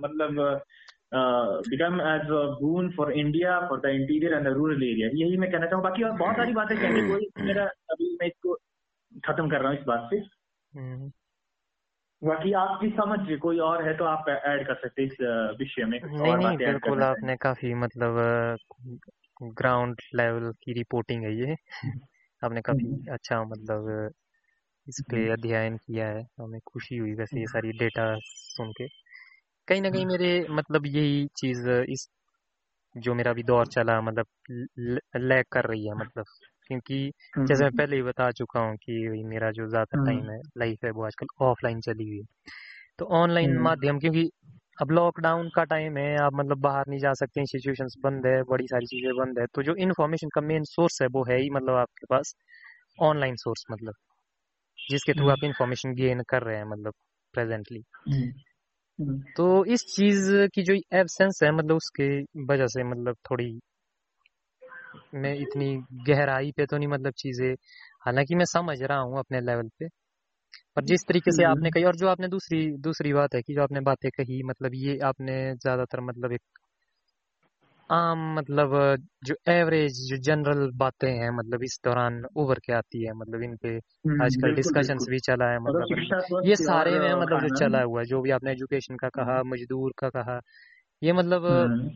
मतलब 0.00 0.62
become 1.68 2.00
as 2.00 2.30
boon 2.60 2.90
for 2.90 3.12
India 3.12 3.58
for 3.68 3.80
the 3.80 3.94
interior 3.94 4.32
and 4.32 4.48
the 4.48 4.52
rural 4.52 4.82
area 4.82 5.08
यही 5.14 5.36
मैं 5.36 5.50
कहना 5.50 5.66
चाहूँ 5.66 5.84
बाकी 5.84 6.02
और 6.02 6.16
बहुत 6.16 6.36
सारी 6.36 6.52
बातें 6.52 6.76
कहने 6.78 7.08
को 7.08 7.44
मेरा 7.44 7.64
अभी 7.64 8.16
मैं 8.20 8.26
इसको 8.26 8.58
खत्म 9.26 9.50
कर 9.50 9.60
रहा 9.60 9.70
हूँ 9.70 9.78
इस 9.78 9.86
बात 9.86 10.08
से। 10.12 10.16
हम्म। 10.72 11.10
बाकी 12.22 12.52
आपकी 12.52 12.88
समझ 12.90 13.38
कोई 13.38 13.58
और 13.60 13.86
है 13.88 13.96
तो 13.96 14.04
आप 14.04 14.28
ऐड 14.28 14.66
कर 14.66 14.74
सकते 14.74 15.04
इस 15.04 15.16
विषय 15.58 15.84
में 15.84 15.98
नहीं 16.02 16.34
नहीं 16.34 16.56
बिल्कुल 16.58 17.02
आपने 17.02 17.36
काफ़ी 17.36 17.72
मतलब 17.76 18.16
ग्राउंड 19.54 20.00
लेवल 20.14 20.52
की 20.62 20.72
रिपोर्टिंग 20.72 21.24
है 21.24 21.34
ये 21.34 21.56
आपने 22.42 22.60
काफ़ी 22.60 22.84
हम्म। 22.84 23.12
अच्छा 23.12 23.42
मतलब 23.44 24.10
इस 24.86 25.00
पे 25.10 25.16
हम्म। 25.16 25.32
अध्ययन 25.32 25.76
किया 25.76 26.06
है 26.08 26.26
हमें 26.40 26.60
खुशी 26.66 26.96
हुई 26.96 27.14
वैसे 27.14 27.36
ये 27.36 27.42
हम्म। 27.42 27.52
सारी 27.52 27.72
डेटा 27.78 28.14
सुन 28.24 28.72
के 28.72 28.86
कहीं 29.68 29.82
ना 29.82 29.90
कहीं 29.90 30.06
मेरे 30.06 30.30
मतलब 30.50 30.86
यही 30.86 31.26
चीज़ 31.36 31.68
इस 31.70 32.08
जो 32.94 33.14
मेरा 33.14 33.30
अभी 33.30 33.42
दौर 33.42 33.66
चला 33.66 34.00
मतलब 34.00 34.26
लैग 35.20 35.44
कर 35.52 35.64
रही 35.64 35.86
है 35.86 35.94
मतलब 35.94 36.24
क्योंकि 36.66 37.12
जैसे 37.38 37.64
मैं। 37.64 37.70
पहले 37.72 37.96
ही 37.96 38.02
बता 38.02 38.30
चुका 38.32 38.60
हूँ 38.60 38.76
कि 38.76 39.24
मेरा 39.24 39.50
जो 39.50 39.68
ज़्यादा 39.68 40.04
टाइम 40.04 40.18
हम्म। 40.18 40.30
है 40.30 40.40
लाइफ 40.58 40.84
है 40.84 40.90
वो 40.90 41.04
आजकल 41.06 41.26
ऑफलाइन 41.44 41.80
चली 41.80 42.08
हुई 42.08 42.18
है। 42.18 42.24
तो 42.98 43.06
ऑनलाइन 43.06 43.58
माध्यम 43.58 43.98
क्योंकि 43.98 44.30
अब 44.82 44.90
लॉकडाउन 44.90 45.48
का 45.48 45.64
टाइम 45.64 45.96
है 45.96 46.16
आप 46.18 46.32
मतलब 46.34 46.58
बाहर 46.60 46.84
नहीं 46.88 47.00
जा 47.00 47.12
सकते 47.14 47.40
इंस्टीट्यूशन 47.40 47.88
बंद 48.02 48.26
है 48.26 48.42
बड़ी 48.42 48.66
सारी 48.66 48.86
चीज़ें 48.86 49.12
बंद 49.16 49.38
है 49.38 49.46
तो 49.54 49.62
जो 49.62 49.74
इन्फॉर्मेशन 49.76 50.28
का 50.28 50.40
मेन 50.40 50.64
सोर्स 50.64 51.02
है 51.02 51.08
वो 51.08 51.24
है 51.24 51.40
ही 51.40 51.50
मतलब 51.50 51.74
आपके 51.74 52.06
पास 52.06 52.34
ऑनलाइन 53.02 53.36
सोर्स 53.36 53.64
मतलब 53.72 53.94
जिसके 54.78 55.12
थ्रू 55.14 55.30
आप 55.30 55.44
इन्फॉर्मेशन 55.44 55.94
गेन 55.94 56.22
कर 56.28 56.42
रहे 56.42 56.56
हैं 56.56 56.64
मतलब 56.64 56.94
प्रेजेंटली। 57.34 57.82
तो 59.36 59.64
इस 59.64 59.84
चीज़ 59.86 60.30
की 60.54 60.62
जो 60.62 60.74
एबसेंस 60.94 61.40
है 61.42 61.50
मतलब 61.52 61.76
उसके 61.76 62.08
वजह 62.44 62.66
से 62.66 62.84
मतलब 62.84 63.16
थोड़ी 63.30 63.48
में 65.14 65.34
इतनी 65.34 65.76
गहराई 66.08 66.52
पे 66.52 66.66
तो 66.66 66.76
नहीं 66.76 66.88
मतलब 66.88 67.12
चीज़ें 67.12 67.52
हालाँकि 68.00 68.34
मैं 68.34 68.44
समझ 68.44 68.82
रहा 68.82 68.98
हूँ 68.98 69.18
अपने 69.18 69.40
लेवल 69.40 69.68
पे। 69.78 69.88
पर 70.76 70.84
जिस 70.84 71.04
तरीके 71.08 71.32
से 71.32 71.44
आपने 71.44 71.70
कही 71.70 71.84
और 71.84 71.96
जो 71.96 72.08
आपने 72.08 72.28
दूसरी 72.28 72.66
दूसरी 72.78 73.12
बात 73.12 73.34
है 73.34 73.42
कि 73.42 73.54
जो 73.54 73.62
आपने 73.62 73.80
बातें 73.80 74.10
कही 74.10 74.42
मतलब 74.42 74.74
ये 74.74 74.98
आपने 74.98 75.54
ज़्यादातर 75.54 76.00
मतलब 76.00 76.32
एक 76.32 76.42
आम 77.90 78.34
मतलब 78.34 78.96
जो 79.24 79.34
एवरेज 79.48 79.98
जो 80.08 80.16
जनरल 80.16 80.70
बातें 80.74 81.10
हैं 81.10 81.30
मतलब 81.30 81.62
इस 81.62 81.78
दौरान 81.84 82.24
उभर 82.36 82.58
के 82.58 82.72
आती 82.72 83.04
है 83.06 83.12
मतलब 83.12 83.42
इन 83.42 83.56
पे 83.56 83.68
हम्म, 83.68 84.22
आजकल 84.22 84.54
डिस्कशंस 84.54 85.06
भी 85.10 85.18
चला 85.18 85.50
है 85.50 85.58
मतलब 85.58 86.42
ये 86.44 86.56
सारे 86.56 86.98
में 86.98 87.14
मतलब 87.14 87.40
जो 87.40 87.48
चला 87.58 87.82
हुआ 87.82 88.00
है 88.00 88.06
जो 88.06 88.20
भी 88.22 88.30
आपने 88.30 88.52
एजुकेशन 88.52 88.96
का 88.96 89.08
कहा 89.08 89.42
मजदूर 89.42 89.92
का 89.98 90.08
कहा 90.08 90.40
ये 91.02 91.12
मतलब 91.12 91.46
हम्म। 91.46 91.90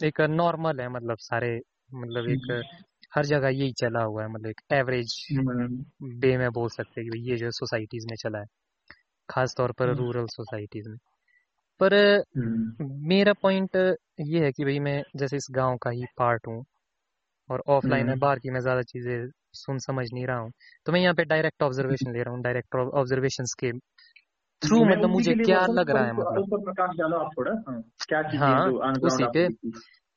एक 0.00 0.20
नॉर्मल 0.20 0.80
है 0.80 0.88
मतलब 0.88 1.18
सारे 1.20 1.60
मतलब 1.94 2.28
एक 2.28 2.50
हम्म। 2.50 2.82
हर 3.14 3.24
जगह 3.26 3.48
यही 3.48 3.72
चला 3.72 4.02
हुआ 4.02 4.22
है 4.22 4.28
मतलब 4.28 4.46
एक 4.46 4.60
एवरेज 4.72 5.14
वे 6.20 6.36
में 6.38 6.50
बोल 6.50 6.68
सकते 6.68 7.00
हैं 7.00 7.10
कि 7.10 7.30
ये 7.30 7.36
जो 7.36 7.50
सोसाइटीज 7.50 8.04
में 8.10 8.16
चला 8.16 8.38
है 8.38 8.44
खास 9.28 9.54
तौर 9.56 9.72
पर 9.72 9.94
रूरल 9.96 10.26
सोसाइटीज 10.26 10.88
में। 10.88 10.96
पर 11.80 12.22
मेरा 13.08 13.32
पॉइंट 13.32 13.76
ये 14.20 14.44
है 14.44 14.52
कि 14.52 14.64
भाई 14.64 14.78
मैं 14.78 15.02
जैसे 15.16 15.36
इस 15.36 15.46
गाँव 15.50 15.76
का 15.76 15.90
ही 15.90 16.04
पार्ट 16.18 16.46
हूँ 16.46 16.64
और 17.50 17.62
ऑफलाइन 17.68 18.08
है 18.08 18.16
बाहर 18.18 18.38
की 18.38 18.50
मैं 18.50 18.60
ज़्यादा 18.60 18.82
चीज़ें 18.82 19.28
सुन 19.54 19.78
समझ 19.78 20.06
नहीं 20.14 20.26
रहा 20.26 20.38
हूँ। 20.38 20.50
तो 20.86 20.92
मैं 20.92 21.00
यहाँ 21.00 21.14
पे 21.14 21.24
डायरेक्ट 21.24 21.62
ऑब्जर्वेशन 21.62 22.12
ले 22.12 22.22
रहा 22.22 22.34
हूँ 22.34 22.42
डायरेक्ट 22.42 22.76
ऑब्जर्वेशन 22.76 23.44
के 23.60 23.72
थ्रू 24.62 24.84
मतलब 24.84 25.10
मुझे 25.10 25.34
क्या 25.34 25.66
लग 25.66 25.90
रहा 25.90 26.06
है 26.06 26.12
मतलब? 26.12 26.44
हाँ, 27.66 27.82
हाँ 28.38 28.70
उसी 29.06 29.24
पे। 29.34 29.48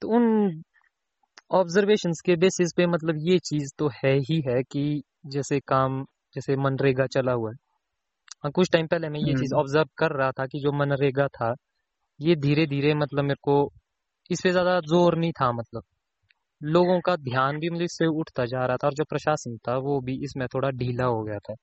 तो 0.01 0.10
उन 0.10 0.63
ऑब्जर्वेशन 1.52 2.12
के 2.26 2.36
बेसिस 2.36 2.72
पे 2.78 2.86
मतलब 2.88 3.16
ये 3.22 3.38
चीज़ 3.40 3.72
तो 3.78 3.88
है 3.96 4.14
ही 4.20 4.42
है 4.48 4.62
कि 4.64 4.84
जैसे 5.28 5.60
काम 5.60 6.04
जैसे 6.36 6.56
मनरेगा 6.56 7.06
चला 7.08 7.32
हुआ 7.32 7.50
है। 7.52 7.56
हाँ 8.44 8.52
कुछ 8.52 8.70
टाइम 8.72 8.88
पहले 8.88 9.10
मैं 9.10 9.20
ये 9.20 9.34
चीज़ 9.34 9.54
ऑब्ज़र्व 9.56 9.82
हम्म। 9.82 9.96
कर 9.98 10.16
रहा 10.18 10.32
था 10.32 10.46
कि 10.46 10.60
जो 10.60 10.72
मनरेगा 10.72 11.28
था 11.28 11.54
ये 12.20 12.36
धीरे 12.38 12.66
धीरे 12.68 12.94
मतलब 12.94 13.24
मेरे 13.24 13.40
को 13.42 13.58
इस 14.30 14.42
पे 14.44 14.52
ज़्यादा 14.52 14.80
ज़ोर 14.80 15.18
नहीं 15.18 15.32
था 15.32 15.52
मतलब। 15.52 15.84
लोगों 16.62 17.00
का 17.02 17.16
ध्यान 17.16 17.60
भी 17.60 17.70
मतलब 17.70 17.84
इससे 17.84 18.08
उठता 18.20 18.46
जा 18.46 18.66
रहा 18.66 18.78
था 18.78 18.88
और 18.88 18.94
जो 18.94 19.04
प्रशासन 19.04 19.58
था 19.58 19.78
वो 19.80 20.00
भी 20.02 20.20
इसमें 20.26 20.48
थोड़ा 20.48 20.70
ढीला 20.72 21.06
हो 21.06 21.24
गया 21.24 21.40
था। 21.40 21.56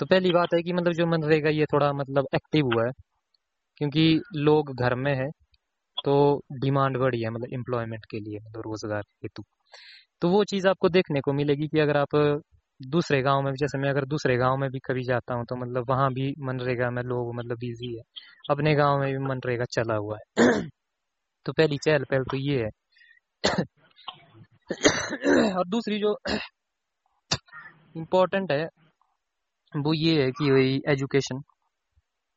तो 0.00 0.06
पहली 0.06 0.30
बात 0.32 0.54
है 0.54 0.62
कि 0.62 0.72
मतलब 0.72 0.92
जो 0.92 1.06
मनरेगा 1.06 1.50
ये 1.50 1.64
थोड़ा 1.64 1.92
मतलब 1.92 2.26
एक्टिव 2.34 2.66
हुआ 2.66 2.86
है 2.86 2.92
क्योंकि 3.80 4.20
लोग 4.36 4.74
घर 4.76 4.94
में 4.94 5.14
है। 5.14 5.28
तो 6.04 6.14
डिमांड 6.60 6.98
बढ़ी 6.98 7.20
है 7.22 7.30
मतलब 7.30 7.52
एम्प्लॉयमेंट 7.54 8.04
के 8.10 8.20
लिए 8.20 8.38
मतलब 8.38 8.62
रोज़गार 8.66 9.02
हेतु। 9.24 9.42
तो 10.22 10.28
वो 10.28 10.42
चीज़ 10.44 10.68
आपको 10.68 10.88
देखने 10.88 11.20
को 11.20 11.32
मिलेगी 11.32 11.68
कि 11.68 11.80
अगर 11.80 11.96
आप 11.96 12.16
दूसरे 12.80 13.20
गाँव 13.22 13.42
में, 13.42 13.52
जैसे 13.52 13.78
मैं 13.78 13.90
अगर 13.90 14.04
दूसरे 14.06 14.36
गाँव 14.36 14.56
में 14.56 14.68
भी 14.70 14.78
कभी 14.86 15.02
जाता 15.04 15.34
हूँ 15.34 15.44
तो 15.44 15.56
मतलब 15.56 15.90
वहाँ 15.90 16.10
भी 16.12 16.32
मनरेगा 16.40 16.90
में 16.90 17.02
लोग 17.02 17.34
मतलब 17.36 17.58
बिज़ी 17.58 17.94
है। 17.96 18.02
अपने 18.50 18.74
गाँव 18.74 19.00
में 19.00 19.10
भी 19.12 19.18
मनरेगा 19.26 19.64
चला 19.72 19.96
हुआ 19.96 20.18
है। 20.18 20.46
तो 21.46 21.52
पहली 21.52 21.78
चहल 21.84 22.04
पहल 22.10 22.24
तो 22.24 22.36
ये 22.38 22.62
है। 22.62 22.70
और 25.52 25.66
दूसरी 25.68 25.98
जो 25.98 26.16
इम्पोर्टेंट 27.96 28.52
है, 28.52 28.64
वो 29.72 29.92
ये 29.94 30.22
है 30.22 30.30
कि 30.30 30.50
वही 30.50 30.80
एजुकेशन 30.88 31.42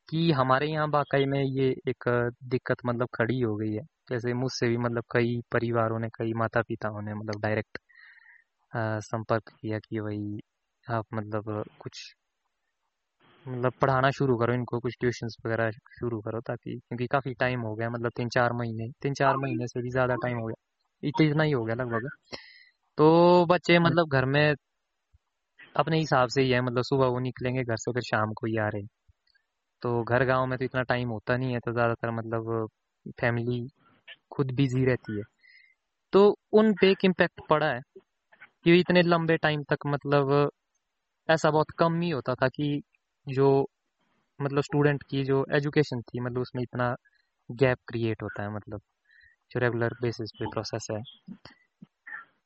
कि 0.09 0.31
हमारे 0.31 0.67
यहाँ 0.67 0.87
वाकई 0.87 1.25
में 1.25 1.41
ये 1.41 1.69
एक 1.89 2.03
दिक्कत 2.45 2.77
मतलब 2.85 3.07
खड़ी 3.13 3.39
हो 3.41 3.55
गई 3.55 3.71
है। 3.73 3.81
जैसे 4.09 4.33
मुझसे 4.33 4.67
भी 4.69 4.77
मतलब 4.77 5.03
कई 5.11 5.41
परिवारों 5.51 5.99
ने, 5.99 6.09
कई 6.09 6.33
माता 6.33 6.61
पिताओं 6.61 7.01
ने 7.01 7.13
मतलब 7.13 7.41
डायरेक्ट 7.41 7.77
संपर्क 9.05 9.49
किया 9.61 9.79
कि 9.79 9.99
भाई 10.01 10.39
आप 10.85 11.05
मतलब 11.13 11.63
कुछ 11.79 12.13
मतलब 13.45 13.73
पढ़ाना 13.81 14.09
शुरू 14.11 14.37
करो, 14.37 14.53
इनको 14.53 14.79
कुछ 14.79 14.95
ट्यूशंस 14.99 15.35
वगैरह 15.45 15.71
शुरू 15.71 16.19
करो 16.21 16.39
ताकि, 16.41 16.75
क्योंकि 16.79 17.07
काफ़ी 17.07 17.33
टाइम 17.33 17.61
हो 17.61 17.73
गया 17.75 17.89
मतलब 17.89 18.11
तीन 18.17 18.29
चार 18.29 18.53
महीने 18.53 18.89
तीन 19.01 19.13
चार 19.13 19.37
महीने 19.37 19.67
से 19.67 19.81
भी 19.81 19.89
ज़्यादा 19.91 20.15
टाइम 20.15 20.37
हो 20.37 20.47
गया। 20.47 21.09
इतना 21.23 21.43
ही 21.43 21.51
हो 21.51 21.63
गया 21.65 21.75
लगभग। 21.75 22.09
तो 22.97 23.45
बच्चे 23.45 23.79
मतलब 23.79 24.09
घर 24.09 24.25
में 24.25 24.55
अपने 25.75 25.97
हिसाब 25.99 26.29
से 26.29 26.41
ही 26.41 26.51
है 26.51 26.61
मतलब 26.61 26.83
सुबह 26.83 27.07
वो 27.07 27.19
निकलेंगे 27.19 27.63
घर 27.63 27.75
से, 27.77 27.91
फिर 27.91 28.03
शाम 28.03 28.33
को 28.33 28.47
ही 28.47 28.57
आ 28.57 28.67
रहे 28.67 28.81
तो 29.81 30.03
घर 30.03 30.25
गाँव 30.25 30.45
में 30.45 30.57
तो 30.59 30.65
इतना 30.65 30.81
टाइम 30.83 31.09
होता 31.09 31.37
नहीं 31.37 31.53
है 31.53 31.59
तो 31.59 31.71
ज़्यादातर 31.71 32.11
मतलब 32.11 32.67
फैमिली 33.19 33.67
खुद 34.31 34.51
बिज़ी 34.51 34.85
रहती 34.85 35.17
है। 35.17 35.23
तो 36.13 36.37
उन 36.53 36.73
पे 36.73 36.91
एक 36.91 37.05
इम्पेक्ट 37.05 37.41
पड़ा 37.49 37.67
है 37.67 37.81
कि 38.65 38.79
इतने 38.79 39.01
लंबे 39.01 39.37
टाइम 39.37 39.63
तक 39.63 39.87
मतलब 39.87 40.51
ऐसा 41.29 41.51
बहुत 41.51 41.71
कम 41.79 42.01
ही 42.01 42.09
होता 42.09 42.35
था 42.35 42.47
कि 42.47 42.81
जो 43.27 43.49
मतलब 44.41 44.63
स्टूडेंट 44.63 45.03
की 45.03 45.23
जो 45.23 45.45
एजुकेशन 45.51 46.01
थी 46.01 46.19
मतलब 46.19 46.41
उसमें 46.41 46.63
इतना 46.63 46.95
गैप 47.51 47.77
क्रिएट 47.87 48.23
होता 48.23 48.43
है 48.43 48.55
मतलब 48.55 48.81
जो 49.51 49.59
रेगुलर 49.59 49.93
बेसिस 50.01 50.31
पे 50.31 50.45
प्रोसेस 50.45 50.87
है। 50.91 51.01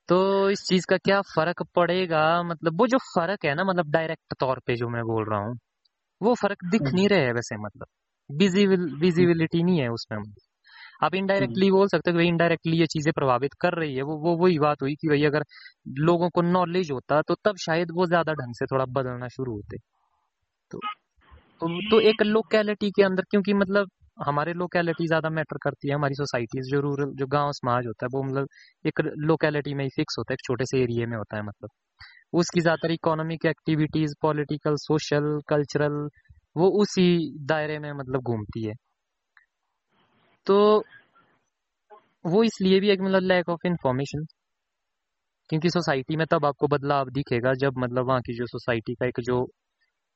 तो 0.09 0.49
इस 0.49 0.59
चीज़ 0.69 0.85
का 0.89 0.97
क्या 0.97 1.21
फ़र्क 1.21 1.63
पड़ेगा? 1.75 2.43
मतलब 2.43 2.79
वो 2.81 2.87
जो 2.87 2.97
फ़र्क 3.15 3.45
है 3.45 3.55
ना 3.55 3.63
मतलब 3.63 3.91
डायरेक्ट 3.91 4.33
तौर 4.39 4.59
पे 4.67 4.75
जो 4.75 4.89
मैं 4.89 5.03
बोल 5.03 5.29
रहा 5.29 5.39
हूँ 5.39 5.57
वो 6.21 6.33
फ़र्क 6.35 6.63
दिख 6.71 6.81
हम्म। 6.81 6.95
नहीं 6.95 7.07
रहे 7.09 7.25
है 7.25 7.33
वैसे 7.33 7.57
मतलब। 7.57 7.87
विजिबिलिटी 8.29 9.63
नहीं 9.63 9.79
है 9.79 9.87
उसमें 9.89 10.17
आप 11.03 11.15
इनडायरेक्टली 11.15 11.65
हम्म। 11.65 11.75
बोल 11.75 11.87
सकते 11.87 12.11
हो 12.11 12.17
भाई 12.17 12.27
इनडायरेक्टली 12.27 12.77
ये 12.79 12.85
चीज़ें 12.87 13.11
प्रभावित 13.13 13.53
कर 13.61 13.73
रही 13.73 13.95
है। 13.95 14.01
वो 14.03 14.17
वो 14.19 14.35
वही 14.37 14.57
बात 14.59 14.81
हुई 14.81 14.95
कि 14.95 15.07
भाई 15.07 15.23
अगर 15.25 15.43
लोगों 16.01 16.29
को 16.29 16.41
नॉलेज 16.43 16.91
होता 16.91 17.21
तो 17.23 17.35
तब 17.45 17.57
शायद 17.59 17.91
वो 17.93 18.05
ज़्यादा 18.07 18.33
ढंग 18.35 18.53
से 18.55 18.65
थोड़ा 18.65 18.85
बदलना 18.91 19.27
शुरू 19.29 19.53
होते। 19.53 19.77
तो 20.71 20.79
तो, 21.61 21.67
तो 21.91 21.99
एक 22.01 22.21
लोकेलिटी 22.23 22.91
के 22.91 23.03
अंदर 23.03 23.23
क्योंकि 23.31 23.53
मतलब 23.55 23.89
हमारे 24.17 24.53
लोकेलिटी 24.55 25.07
ज़्यादा 25.07 25.29
मैटर 25.31 25.57
करती 25.63 25.89
है 25.89 25.95
हमारी 25.95 26.15
सोसाइटीज 26.15 26.71
जो 26.71 26.79
रूरल 26.81 27.13
जो 27.15 27.27
गाँव 27.29 27.51
समाज 27.53 27.87
होता 27.87 28.05
है 28.05 28.09
वो 28.13 28.23
मतलब 28.23 28.47
एक 28.85 29.01
लोकेलिटी 29.21 29.73
में 29.75 29.83
ही 29.85 29.89
फिक्स 29.95 30.15
होता 30.19 30.33
है 30.33 30.35
एक 30.35 30.45
छोटे 30.45 30.65
से 30.67 30.81
एरिया 30.83 31.07
में 31.07 31.17
होता 31.17 31.37
है 31.37 31.43
मतलब। 31.43 31.69
उसकी 32.33 32.61
ज़्यादातर 32.61 32.91
economic 32.91 33.45
activities 33.45 34.13
political 34.21 34.75
social 34.75 35.39
cultural 35.47 36.09
वो 36.55 36.69
उसी 36.81 37.07
दायरे 37.45 37.79
में 37.79 37.91
मतलब 37.93 38.21
घूमती 38.21 38.65
है। 38.67 38.73
तो 40.47 40.83
वो 42.25 42.43
इसलिए 42.43 42.79
भी 42.79 42.89
एक 42.89 43.01
मतलब 43.01 43.23
लैक 43.23 43.49
ऑफ़ 43.49 43.67
इंफॉर्मेशन 43.67 44.25
क्योंकि 45.49 45.69
सोसाइटी 45.69 46.15
में 46.15 46.25
तब 46.31 46.45
आपको 46.45 46.67
बदलाव 46.67 47.09
दिखेगा 47.09 47.53
जब 47.53 47.77
मतलब 47.77 48.07
वहाँ 48.07 48.21
की 48.21 48.33
जो 48.33 48.45
सोसाइटी 48.45 48.93
का 48.95 49.05
एक 49.05 49.19
जो 49.19 49.41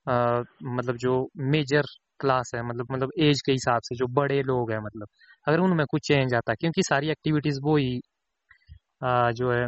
आ, 0.07 0.41
मतलब 0.63 0.97
जो 0.97 1.29
मेजर 1.37 1.83
क्लास 2.19 2.51
है 2.55 2.63
मतलब 2.63 2.87
मतलब 2.91 3.11
एज 3.19 3.41
के 3.41 3.51
हिसाब 3.51 3.81
से 3.83 3.95
जो 3.95 4.07
बड़े 4.13 4.41
लोग 4.43 4.71
हैं 4.71 4.79
मतलब 4.79 5.07
अगर 5.47 5.59
उनमें 5.59 5.85
कुछ 5.85 6.07
चेंज 6.07 6.33
आता 6.33 6.53
क्योंकि 6.53 6.83
सारी 6.83 7.09
एक्टिविटीज़ 7.09 7.59
वो 7.63 7.77
ही 7.77 7.99
आ, 9.03 9.31
जो 9.31 9.51
है 9.51 9.67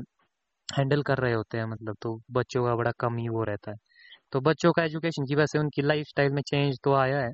हैंडल 0.70 1.02
कर 1.04 1.18
रहे 1.18 1.34
होते 1.34 1.58
हैं 1.58 1.66
मतलब 1.68 1.96
तो 2.02 2.16
बच्चों 2.32 2.64
का 2.66 2.76
बड़ा 2.76 2.92
कम 3.00 3.18
ही 3.18 3.28
वो 3.30 3.44
रहता 3.46 3.72
है। 3.72 3.78
तो 4.34 4.42
बच्चों 4.44 4.74
का 4.74 4.84
एजुकेशन 4.84 5.26
की 5.26 5.36
वजह 5.36 5.46
से 5.48 5.60
उनकी 5.60 5.82
लाइफ 5.84 6.08
स्टाइल 6.08 6.34
में 6.34 6.42
चेंज 6.44 6.80
तो 6.84 6.94
आया 6.96 7.20
है, 7.20 7.32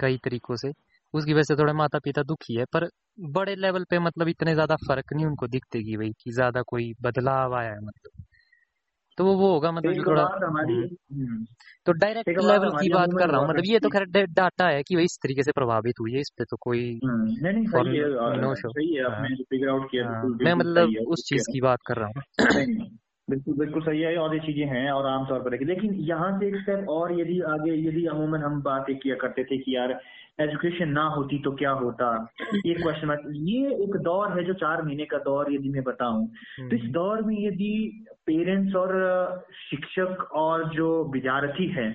कई 0.00 0.16
तरीकों 0.18 0.56
से। 0.58 0.70
उसकी 1.14 1.32
वजह 1.32 1.42
से 1.44 1.56
थोड़े 1.56 1.72
माता 1.74 1.98
पिता 2.00 2.22
दुखी 2.24 2.54
है, 2.54 2.64
पर 2.66 2.88
बड़े 3.32 3.54
लेवल 3.56 3.84
पे 3.90 3.98
मतलब 4.00 4.28
इतने 4.28 4.54
ज़्यादा 4.54 4.76
फ़र्क 4.80 5.12
नहीं 5.14 5.26
उनको 5.26 5.46
दिखते 5.48 5.82
कि 5.82 5.96
भाई 5.96 6.12
कि 6.20 6.32
ज़्यादा 6.32 6.62
कोई 6.68 6.92
बदलाव 7.02 7.54
आया 7.56 7.70
है 7.70 7.80
मतलब। 7.80 8.25
तो 9.18 9.24
वो 9.24 9.34
वो 9.34 9.52
होगा 9.52 9.70
मतलब 9.72 10.06
थोड़ा 10.06 10.22
हमारी 10.46 10.74
हम्म। 10.74 11.26
हम्म। 11.26 11.44
तो 11.86 11.92
डायरेक्ट 11.92 12.28
लेवल 12.28 12.70
की 12.70 12.88
बात 12.88 13.08
कर 13.18 13.30
रहा 13.30 13.40
हूँ 13.40 13.48
मतलब 13.48 13.64
ये 13.66 13.78
तो 13.78 13.88
खैर 13.88 14.04
डाटा 14.34 14.68
है 14.68 14.82
कि 14.82 14.94
भाई 14.94 15.04
इस 15.04 15.18
तरीके 15.22 15.42
से 15.42 15.52
प्रभावित 15.52 16.00
हुई 16.00 16.12
है 16.12 16.20
इस 16.20 16.30
पे 16.38 16.44
तो 16.44 16.56
कोई 16.60 17.00
हम्म। 17.04 17.24
नो 18.40 18.54
शो 18.54 18.68
हाँ। 20.04 20.22
मैं 20.44 20.54
मतलब 20.54 20.94
उस 21.08 21.24
चीज़ 21.28 21.50
की 21.52 21.60
बात 21.60 21.78
कर 21.86 21.96
रहा 21.96 22.06
हूँ 22.06 22.88
बिल्कुल 23.30 23.54
बिल्कुल 23.54 23.82
सही 23.82 24.00
है 24.00 24.16
और 24.16 24.34
ये 24.34 24.40
चीज़ें 24.40 24.66
हैं 24.66 24.90
और 24.90 25.06
आमतौर 25.06 25.38
पर 25.38 25.66
लेकिन 25.66 25.94
यहाँ 25.94 26.38
से 26.38 26.48
एक 26.48 26.56
स्टेप 26.56 26.88
और 26.88 27.20
यदि 27.20 27.40
आगे 27.48 27.72
यदि 27.88 28.04
अमूमन 28.06 28.42
हम 28.42 28.60
बात 28.62 28.86
किया 29.02 29.16
करते 29.16 29.44
थे 29.44 29.58
कि 29.58 29.76
यार 29.76 30.00
एजुकेशन 30.38 30.88
ना 30.88 31.02
होती 31.08 31.38
तो 31.38 31.50
क्या 31.52 31.70
होता? 31.72 32.06
ये 32.66 32.74
क्वेश्चन 32.74 33.32
ये 33.46 33.74
एक 33.84 33.96
दौर 34.04 34.38
है 34.38 34.44
जो 34.44 34.54
चार 34.54 34.82
महीने 34.82 35.04
का 35.04 35.18
दौर 35.18 35.52
यदि 35.52 35.68
मैं 35.68 35.82
बताऊँ। 35.82 36.26
तो 36.26 36.76
इस 36.76 36.82
हम्म। 36.82 36.92
दौर 36.92 37.22
में 37.22 37.36
यदि 37.38 37.72
पेरेंट्स 38.26 38.74
और 38.76 38.92
शिक्षक 39.60 40.28
और 40.34 40.68
जो 40.74 40.88
विद्यार्थी 41.12 41.66
है 41.68 41.88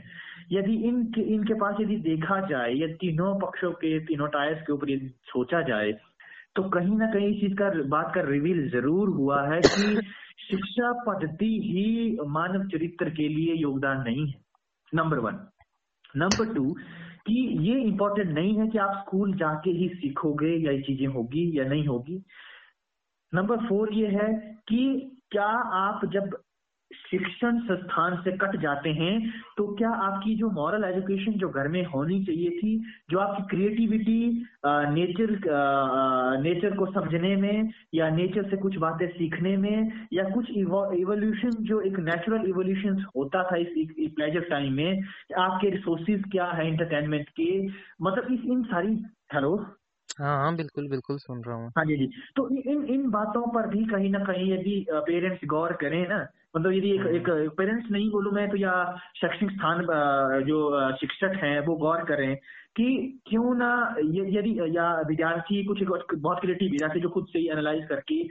यदि 0.52 0.76
इनके 0.88 1.22
इनके 1.36 1.54
पास 1.54 1.76
यदि 1.82 1.96
देखा 2.02 2.40
जाए 2.48 2.72
या 2.74 2.88
तीनों 2.96 3.34
पक्षों 3.40 3.72
के 3.84 4.00
तीनों 4.06 4.28
टायर्स 4.28 4.62
के 4.62 4.74
ऊपर 4.74 4.90
यदि 4.90 5.08
सोचा 5.26 5.62
जाए 5.62 5.92
तो 6.56 6.64
कहीं 6.70 6.98
ना 6.98 7.12
कहीं 7.12 7.28
इस 7.28 7.40
चीज़ 7.42 7.54
का 7.56 7.70
बात 7.90 8.12
का 8.16 8.22
रिवील 8.22 8.70
ज़रूर 8.70 9.10
हुआ 9.10 9.42
है 9.48 9.60
कि 9.62 10.02
शिक्षा 10.42 10.92
पद्धति 11.04 11.52
ही 11.66 11.86
मानव 12.30 12.68
चरित्र 12.68 13.10
के 13.10 13.28
लिए 13.28 13.54
योगदान 13.54 14.02
नहीं 14.02 14.28
है 14.28 14.40
नंबर 14.94 15.20
वन 15.20 15.40
नंबर 16.18 16.54
टू 16.54 16.76
कि 17.28 17.58
ये 17.70 17.82
इम्पोर्टेंट 17.82 18.30
नहीं 18.30 18.56
है 18.56 18.68
कि 18.68 18.78
आप 18.78 19.04
स्कूल 19.06 19.34
जाके 19.34 19.70
ही 19.70 19.90
सीखोगे 19.90 20.56
या 20.66 20.72
ये 20.72 20.82
चीज़ें 20.82 21.08
होगी 21.08 21.60
या 21.60 21.66
नहीं 21.66 21.86
होगी। 21.86 22.24
नंबर 23.34 23.58
फोर 23.58 23.94
ये 23.94 24.08
है 24.08 24.60
कि 24.68 25.12
क्या 25.32 25.48
आप 25.74 26.06
जब 26.06 26.44
शिक्षण 26.92 27.60
संस्थान 27.60 28.16
से 28.22 28.32
कट 28.38 28.56
जाते 28.62 28.90
हैं 28.90 29.14
तो 29.58 29.68
क्या 29.76 29.90
आपकी 29.90 30.36
जो 30.36 30.50
मॉरल 30.50 30.84
एजुकेशन 30.84 31.32
जो 31.32 31.50
घर 31.50 31.68
में 31.68 31.84
होनी 31.86 32.24
चाहिए 32.26 32.50
थी 32.50 32.78
जो 33.12 33.20
आपकी 33.20 33.44
क्रिएटिविटी 33.48 34.20
नेचर 34.66 35.32
नेचर 36.44 36.76
को 36.78 36.86
समझने 36.92 37.36
में 37.36 37.70
या 37.94 38.10
नेचर 38.10 38.50
से 38.50 38.58
कुछ 38.58 38.78
बातें 38.78 39.08
सीखने 39.10 39.56
में 39.58 40.08
या 40.14 40.24
कुछ 40.30 40.50
इवोल्यूशन 40.52 41.56
जो 41.64 41.82
एक 41.82 42.00
नेचुरल 42.00 42.48
इवोल्यूशन 42.50 43.04
होता 43.16 43.44
था 43.44 43.58
इस 43.58 43.74
प्लेजर 44.16 44.50
टाइम 44.50 44.74
में 44.74 45.02
आपके 45.40 45.70
रिसोर्सिस 45.70 46.22
क्या 46.32 46.46
है 46.52 46.68
इंटरटेनमेंट 46.68 47.30
के? 47.30 47.52
मतलब 48.02 48.32
इस 48.34 48.46
इन 48.46 48.64
सारी 48.64 48.94
हेलो 49.34 49.56
हाँ 50.20 50.38
हाँ 50.38 50.56
बिल्कुल 50.56 50.90
बिल्कुल 50.90 51.18
सुन 51.18 51.44
रहा 51.44 51.56
हूँ। 51.56 51.72
हाँ 51.78 51.86
जी 51.86 51.96
जी। 51.98 52.06
तो 52.36 52.48
इन 52.72 52.84
इन 52.86 53.10
बातों 53.12 53.42
पर 53.48 53.68
भी 53.68 53.84
कहीं 53.86 54.10
ना 54.10 54.20
कहीं 54.20 54.52
यदि 54.54 54.86
पेरेंट्स 54.92 55.46
गौर 55.48 55.74
करें 55.74 56.08
ना 56.10 56.18
मतलब 56.56 56.72
यदि 56.74 56.92
एक, 56.92 57.02
एक 57.02 57.30
पेरेंट्स 57.58 57.86
हम्म। 57.86 57.96
नहीं 57.96 58.10
बोलूँ 58.12 58.32
मैं 58.32 58.50
तो 58.50 58.58
या 58.58 58.74
शैक्षणिक 59.22 59.52
स्थान 59.52 59.86
जो 60.46 60.92
शिक्षक 60.92 61.40
हैं 61.44 61.60
वो 61.60 61.76
गौर 61.76 62.04
करें 62.04 62.36
कि 62.76 62.86
क्यों 63.30 63.56
ना 63.56 63.72
यदि 64.00 64.78
या 64.78 65.02
विद्यार्थी 65.02 65.64
कुछ 65.64 65.84
बहुत 66.14 66.40
क्रिएटिव 66.42 66.78
जैसे 66.78 67.00
जो 67.00 67.10
खुद 67.10 67.26
से 67.34 67.40
ही 67.40 67.50
एनालाइज 67.50 67.88
करके 67.88 68.24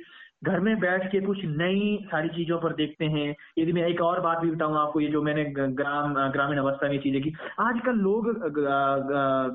घर 0.42 0.60
में 0.60 0.78
बैठ 0.80 1.06
के 1.12 1.20
कुछ 1.20 1.38
नई 1.46 1.98
सारी 2.04 2.28
चीज़ों 2.28 2.58
पर 2.60 2.72
देखते 2.74 3.04
हैं। 3.06 3.34
यदि 3.58 3.72
मैं 3.72 3.86
एक 3.86 4.00
और 4.00 4.20
बात 4.20 4.38
भी 4.38 4.50
बताऊँ 4.50 4.76
आपको, 4.78 5.00
ये 5.00 5.08
जो 5.08 5.22
मैंने 5.22 5.44
ग्राम, 5.46 6.14
ग्रामीण 6.32 6.58
अवस्था 6.58 6.88
में 6.88 6.98
चीज़ें 7.00 7.22
की, 7.22 7.32
आजकल 7.60 7.96
लोग 7.98 8.28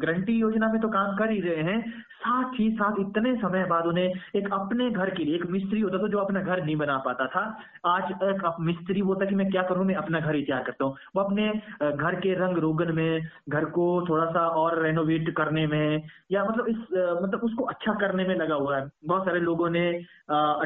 गारंटी 0.01 0.34
योजना 0.34 0.72
में 0.74 0.82
तो 0.82 0.89
काम 0.89 1.15
कर 1.18 1.32
ही 1.32 1.39
रहे 1.42 1.63
हैं। 1.63 1.82
साथ 2.18 2.54
ही 2.60 2.70
साथ 2.72 3.00
इतने 3.00 3.36
समय 3.38 3.63
बाद 3.65 3.86
उन्हें 3.86 4.13
एक 4.36 4.48
अपने 4.54 4.89
घर 4.92 5.10
के 5.10 5.24
लिए, 5.24 5.36
एक 5.36 5.46
मिस्त्री 5.48 5.82
होता 5.82 5.98
था 5.98 6.08
जो 6.08 6.18
अपना 6.18 6.42
घर 6.42 6.63
नहीं 6.63 6.75
बना 6.75 6.98
पाता 7.06 7.25
था। 7.27 7.42
आज 7.86 8.12
एक 8.24 8.44
मिस्त्री 8.60 9.01
बोलता 9.01 9.25
कि 9.25 9.36
मैं 9.36 9.50
क्या 9.51 9.62
करूँ, 9.63 9.86
मैं 9.86 9.96
अपना 9.96 10.20
घर 10.20 10.36
ही 10.36 10.42
तैयार 10.42 10.63
करता 10.63 10.86
हूँ। 10.86 10.96
वो 11.15 11.22
अपने 11.22 11.50
घर 11.84 12.15
के 12.15 12.34
रंग 12.36 12.58
रोगन 12.58 12.92
में, 12.96 13.22
घर 13.50 13.65
को 13.70 13.86
थोड़ा 14.10 14.25
सा 14.27 14.48
और 14.56 14.82
रेनोवेट 14.84 15.30
करने 15.38 15.65
में, 15.68 16.04
या 16.32 16.44
मतलब 16.44 16.68
इस 16.68 16.77
मतलब 17.24 17.39
उसको 17.44 17.63
अच्छा 17.65 17.94
करने 18.00 18.27
में 18.27 18.36
लगा 18.36 18.56
हुआ 18.56 18.77
है। 18.77 18.89
बहुत 19.06 19.25
सारे 19.25 19.39
लोगों 19.39 19.70
ने 19.70 19.86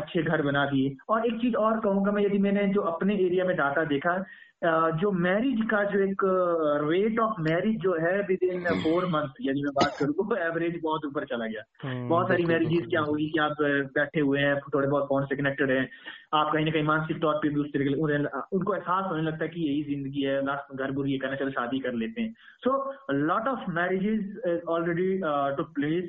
अच्छे 0.10 0.22
घर 0.24 0.42
बना 0.42 0.66
दिए। 0.66 0.96
और 1.10 1.26
एक 1.26 1.40
चीज़ 1.42 1.56
और 1.56 1.80
कहूँगा 1.80 2.12
मैं 2.12 2.22
यदि 2.24 2.38
मैंने 2.40 2.68
जो 2.68 2.82
अपने 2.92 3.16
एरिया 3.16 3.46
में 3.46 3.56
डाटा 3.58 3.84
देखा 3.86 4.24
जो 5.00 5.12
मैरिज 5.16 5.60
का 5.72 5.84
जो 5.84 6.00
एक 6.00 6.24
रेट 6.84 7.20
ऑफ़ 7.20 7.40
मैरिज 7.42 7.76
जो 7.80 7.94
है 8.00 8.16
विद 8.22 8.44
इन 8.44 8.64
फोर 8.84 9.06
मंथ 9.06 9.38
यदि 9.42 9.62
मैं 9.64 9.72
बात 9.74 9.96
करूँ 10.00 10.14
तो 10.14 10.36
एवरेज 10.38 10.80
बहुत 10.84 11.06
ऊपर 11.06 11.26
चला 11.26 11.46
गया। 11.46 11.62
हम्म, 11.84 12.10
बहुत 12.10 12.28
सारी 12.28 12.46
मैरिजेस 12.46 12.88
क्या 12.90 13.02
होगी 13.02 13.30
कि 13.30 13.40
आप 13.40 13.56
बैठे 13.96 14.20
हुए 14.20 14.40
हैं 14.40 14.60
थोड़े 14.76 14.88
बहुत 14.88 15.04
फ़ोन 15.04 15.26
से 15.26 15.36
कनेक्टेड 15.36 15.72
हैं। 15.72 15.86
आप 16.34 16.52
कहीं 16.54 16.66
ना 16.66 16.72
कहीं 16.72 16.84
मानसिक 16.84 17.22
तौर 17.22 17.36
पर 17.36 17.50
भी 17.50 17.60
उस 17.60 17.68
तरीके 17.68 17.94
उनको 18.58 18.76
एहसास 18.76 19.06
होने 19.12 19.22
लगता 19.22 19.44
है 19.44 19.50
कि 19.50 19.62
यही 19.62 19.84
ज़िंदगी 19.84 20.22
है 20.22 20.46
लास्ट 20.46 20.76
घर 20.76 20.92
बुरी 20.92 21.18
करना 21.18 21.36
चलो 21.36 21.52
शादी 21.52 21.80
कर 21.80 21.94
लेते 21.94 22.22
हैं। 22.22 22.34
So 22.64 22.94
lot 23.14 23.48
of 23.48 23.70
marriages 23.72 24.62
already 24.70 25.18
took 25.58 25.64
place 25.64 26.04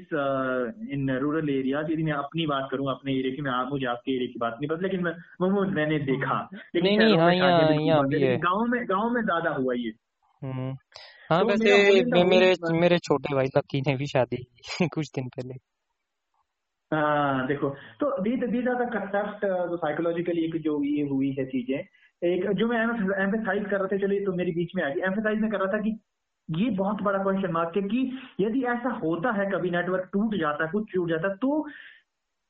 in 0.93 1.11
rural 1.19 1.51
areas 1.51 1.93
यदि 1.93 2.03
मैं 2.03 2.13
अपनी 2.13 2.47
बात 2.47 2.69
करूँ 2.71 2.91
अपने 2.91 3.13
एरिया 3.13 3.35
की 3.35 3.43
मैं 3.43 3.71
मुझे 3.71 3.87
आपके 3.87 4.13
एरिया 4.13 4.33
की 4.33 4.39
बात 4.39 4.59
नहीं 4.61 4.69
पता 4.69 4.81
लेकिन 4.83 5.09
वो 5.41 5.65
मैंने 5.65 5.99
देखा। 5.99 6.49
लेकिन 6.75 7.01
हाँ, 7.21 7.33
गाँव 8.39 8.65
में 8.67 8.85
गाँव 8.89 9.11
में 9.11 9.23
ज़्यादा 9.23 9.51
हुआ 9.51 9.75
ये। 9.75 9.93
हम्म। 10.43 10.77
हाँ 11.31 11.41
तो 11.41 11.47
वैसे 11.47 12.23
मेरे 12.25 12.55
मेरे 12.81 12.99
छोटे 12.99 13.35
भाई 13.35 13.47
लक्की 13.47 13.81
ने 13.81 13.97
भी 13.97 14.07
शादी 14.07 14.47
कुछ 14.95 15.11
दिन 15.15 15.29
पहले। 15.29 15.55
हाँ 16.93 17.47
देखो 17.47 17.69
तो 18.01 18.11
these 18.23 18.45
these 18.51 18.69
are 18.69 18.75
the 18.77 18.89
concept 18.93 19.45
जो 19.71 19.77
साइकोलॉजिकली 19.77 20.45
एक 20.45 20.57
जो 20.63 20.83
ये 20.85 21.03
हुई 21.09 21.31
है 21.39 21.45
चीज़ें, 21.47 21.79
एक 22.23 22.49
जो 22.53 22.67
मैं 22.69 22.81
एम्फेसाइज 22.83 23.65
कर 23.71 23.79
रहा 23.79 23.87
था, 23.87 23.97
चलिए 23.99 24.25
तो 24.25 24.33
मेरी 24.35 24.53
बीच 24.53 24.75
में 24.77 24.83
आ 24.85 24.89
गई। 24.89 25.01
एम्फेसाइज 25.09 25.41
में 25.41 25.51
कर 25.51 25.59
रहा 25.59 25.73
था 25.73 25.79
कि 25.83 25.97
ये 26.49 26.71
बहुत 26.79 27.03
बड़ा 27.03 27.23
क्वेश्चन 27.23 27.53
मार्क 27.53 27.77
है 27.77 27.83
कि 27.85 28.19
यदि 28.41 28.63
ऐसा 28.73 28.91
होता 29.05 29.33
है 29.33 29.47
कभी 29.51 29.71
नेटवर्क 29.71 30.09
टूट 30.13 30.35
जाता 30.35 30.65
है, 30.65 30.71
कुछ 30.71 30.93
टूट 30.95 31.09
जाता 31.09 31.29
है 31.29 31.37
तो 31.37 31.67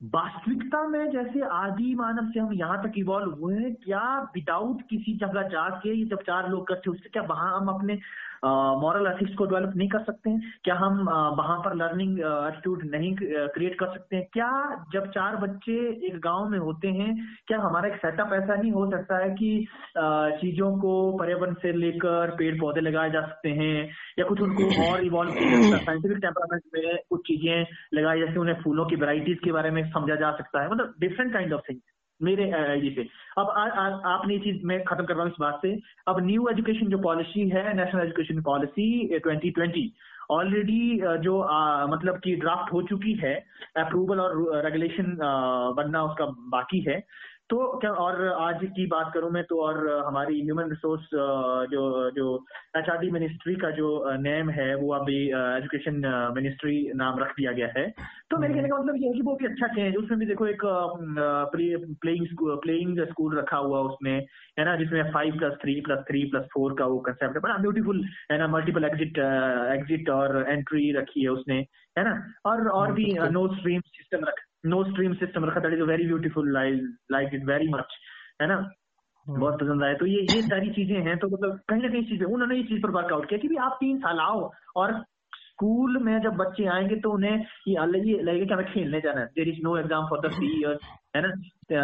वास्तविकता 0.01 0.87
में 0.89 1.11
जैसे 1.13 1.41
आदि 1.55 1.95
मानव 1.95 2.31
से 2.33 2.41
हम 2.41 2.53
यहाँ 2.55 2.83
तक 2.83 2.93
इवॉल्व 2.99 3.33
हुए 3.41 3.55
हैं, 3.55 3.75
क्या 3.75 4.21
विदाउट 4.35 4.83
किसी 4.91 5.17
जगह 5.19 5.49
जाके 5.49 5.95
ये 5.95 6.05
जब 6.07 6.23
चार 6.27 6.49
लोग 6.51 6.71
इकट्ठे 6.71 6.91
उससे 6.91 7.09
क्या 7.09 7.23
वहाँ 7.29 7.57
हम 7.59 7.69
अपने 7.69 7.99
मॉरल 8.43 9.07
एथिक्स 9.07 9.35
को 9.37 9.45
डेवलप 9.47 9.73
नहीं 9.77 9.89
कर 9.89 10.03
सकते 10.05 10.31
हैं। 10.31 10.53
क्या 10.65 10.75
हम 10.77 10.99
वहाँ 11.39 11.59
पर 11.65 11.75
लर्निंग 11.77 12.19
एटीट्यूड 12.21 12.83
नहीं 12.91 13.15
क्रिएट 13.17 13.79
कर 13.81 13.93
सकते 13.95 14.17
हैं? 14.17 14.27
क्या 14.33 14.51
जब 14.93 15.11
चार 15.13 15.37
बच्चे 15.37 15.75
एक 16.09 16.19
गाँव 16.25 16.49
में 16.49 16.59
होते 16.59 16.89
हैं, 16.91 17.15
क्या 17.49 17.59
हमारा 17.61 17.89
एक 17.89 17.97
सेटअप 17.97 18.33
ऐसा 18.35 18.55
नहीं 18.55 18.73
हो 18.73 18.91
सकता 18.91 19.19
है 19.19 19.31
कि 19.35 19.67
चीज़ों 20.41 20.71
को 20.79 20.95
पर्यावरण 21.19 21.55
से 21.63 21.73
लेकर 21.73 22.35
पेड़ 22.39 22.55
पौधे 22.61 22.81
लगाए 22.81 23.11
जा 23.11 23.21
सकते 23.23 23.49
हैं, 23.51 23.89
या 24.19 24.25
कुछ 24.25 24.41
उनको 24.41 24.73
और 24.87 25.05
इवॉल्व 25.05 25.35
साइंटिफिक 25.77 26.19
टेम्परामेंट 26.19 26.63
में 26.75 26.99
कुछ 27.11 27.21
चीज़ें 27.27 27.67
लगाई 27.95 28.21
जैसे 28.21 28.39
उन्हें 28.41 28.61
फूलों 28.65 28.87
की 28.87 28.97
वेराइटीज 28.97 29.39
के 29.45 29.53
बारे 29.53 29.71
में 29.71 29.83
समझा 29.91 30.15
जा 30.17 30.33
सकता 30.37 30.63
है। 30.63 30.71
मतलब 30.71 30.95
डिफरेंट 31.01 31.33
काइंड 31.33 31.53
ऑफ़ 31.53 31.63
थिंग्स 31.69 31.83
मेरे 32.23 32.45
ये 32.81 32.91
से 32.95 33.03
अब 33.39 33.49
आ, 33.49 33.65
आ, 33.65 33.85
आपने 34.15 34.35
ये 34.35 34.41
चीज़ 34.41 34.67
मैं 34.67 34.83
खत्म 34.85 35.05
कर 35.05 35.15
रहा 35.15 35.23
हूँ 35.23 35.31
इस 35.31 35.41
बात 35.41 35.59
से। 35.63 35.73
अब 36.09 36.21
न्यू 36.27 36.49
एजुकेशन 36.49 36.89
जो 36.89 36.99
पॉलिसी 36.99 37.49
है 37.49 37.75
नेशनल 37.77 38.03
एजुकेशन 38.03 38.43
पॉलिसी 38.43 39.19
2020 39.19 39.91
ऑलरेडी 40.31 41.01
जो 41.23 41.41
आ, 41.41 41.87
मतलब 41.87 42.19
कि 42.25 42.35
ड्राफ्ट 42.37 42.73
हो 42.73 42.83
चुकी 42.83 43.15
है 43.23 43.35
अप्रूवल 43.77 44.21
और 44.21 44.65
रेगुलेशन 44.65 45.17
बनना 45.77 46.03
उसका 46.05 46.27
बाकी 46.51 46.81
है। 46.89 47.03
तो 47.51 47.57
क्या 47.81 47.91
और 48.01 48.17
आज 48.41 48.61
की 48.75 48.85
बात 48.87 49.11
करूँ 49.15 49.31
मैं 49.31 49.43
तो 49.45 49.57
और 49.61 49.77
हमारी 50.07 50.41
ह्यूमन 50.41 50.69
रिसोर्स 50.71 51.07
जो 51.71 51.81
जो 52.11 52.27
एच 52.77 52.89
मिनिस्ट्री 53.13 53.55
का 53.63 53.71
जो 53.79 53.89
नेम 54.19 54.51
है 54.51 54.75
वो 54.75 54.93
अभी 54.95 55.17
एजुकेशन 55.31 55.97
मिनिस्ट्री 56.35 56.77
नाम 56.95 57.19
रख 57.19 57.33
दिया 57.39 57.53
गया 57.53 57.69
है। 57.77 57.89
तो 58.31 58.39
मेरे 58.39 58.55
कहने 58.55 58.69
का 58.69 58.77
मतलब 58.77 58.97
ये 58.97 59.09
है 59.09 59.15
कि 59.15 59.23
वो 59.23 59.35
भी 59.35 59.47
अच्छा 59.47 59.67
चेंज 59.69 59.97
उसमें 59.97 60.19
भी 60.19 60.27
देखो 60.27 60.47
एक 60.47 60.63
प्लेइंग 61.55 62.27
प्लेइंग 62.63 63.01
स्कूल 63.09 63.37
रखा 63.39 63.57
हुआ 63.57 63.81
उसमें 63.89 64.13
है 64.59 64.65
ना 64.65 64.77
जिसमें 64.77 65.11
five 65.13 65.39
plus 65.39 65.57
three 65.63 65.81
plus 65.81 66.05
three 66.09 66.25
plus 66.31 66.45
four 66.55 66.75
का 66.79 66.87
वो 66.87 66.99
कंसेप्ट 67.09 67.35
है। 67.35 67.41
बड़ा 67.41 67.57
ब्यूटीफुल 67.57 68.05
है 68.33 68.39
ना 68.39 68.47
मल्टीपल 68.49 68.85
एग्जिट 68.85 69.19
एग्जिट 69.79 70.11
और 70.11 70.45
एंट्री 70.49 70.93
रखी 70.99 71.23
है 71.23 71.29
उसने 71.31 71.59
है 71.97 72.05
ना 72.05 72.15
और 72.47 72.69
और 72.69 72.93
भी 72.93 73.13
नो 73.31 73.47
स्ट्रीम 73.55 73.81
सिस्टम 73.89 74.25
रखा 74.25 74.49
नो 74.65 74.83
स्ट्रीम 74.85 75.15
सिस्टम 75.15 75.45
रखा 75.45 75.61
that 75.61 75.73
is 75.73 75.83
very 75.83 76.07
beautiful 76.07 76.53
like 77.13 77.35
it 77.35 77.45
very 77.45 77.69
much 77.69 77.97
है 78.43 78.49
ना? 78.49 78.55
हाँ। 79.27 79.39
बहुत 79.39 79.55
पसंद 79.55 79.83
आया। 79.83 79.95
तो 79.95 80.07
ये 80.07 80.21
ये 80.21 80.43
सारी 80.43 80.71
चीज़ें 80.71 81.01
हैं 81.01 81.17
तो 81.19 81.29
मतलब 81.29 81.61
कहीं 81.69 81.83
ना 81.83 81.89
कहीं 81.89 82.03
चीज़ें 82.03 82.27
उन्होंने 82.27 82.59
इस 82.61 82.67
चीज़ 82.67 82.83
पर 82.83 82.91
वर्कआउट 82.91 83.29
किया 83.29 83.39
कि 83.39 83.49
भी 83.49 83.57
आप 83.57 83.77
तीन 83.81 83.99
साल 83.99 84.21
आओ 84.21 84.51
और 84.77 85.05
स्कूल 85.37 85.99
में 86.03 86.21
जब 86.23 86.37
बच्चे 86.37 86.67
आएँगे 86.67 86.97
तो 86.97 87.11
उन्हें 87.11 87.47
ये 87.69 87.77
अलग 87.77 88.05
ही 88.05 88.13
लगेगा 88.23 88.45
कि 88.45 88.53
हमें 88.53 88.73
खेलने 88.75 89.01
जाना 89.01 89.21
है। 89.21 89.27
There 89.27 89.49
is 89.49 89.61
no 89.63 89.77
exam 89.79 90.07
for 90.09 90.29
the 90.29 90.33
three 90.33 90.61
years 90.61 90.81
है 91.17 91.23
ना? 91.23 91.31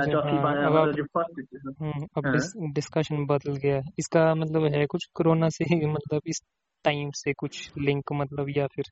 चौथी 0.07 0.37
हाँ, 0.37 0.43
बार 0.43 0.93
जो 0.93 1.05
फ़र्स्ट 1.05 1.59
हम्म, 1.83 2.73
डिस्कशन 2.73 3.27
बदल 3.27 3.57
गया। 3.57 3.81
इसका 3.99 4.35
मतलब 4.35 4.65
है 4.75 4.87
कुछ 4.87 5.05
कोरोना 5.15 5.49
से 5.49 5.87
मतलब 5.87 6.21
इस 6.27 6.43
टाइम 6.85 7.11
से 7.15 7.33
कुछ 7.33 7.71
लिंक 7.79 8.13
मतलब 8.13 8.47
या 8.57 8.67
फिर 8.67 8.85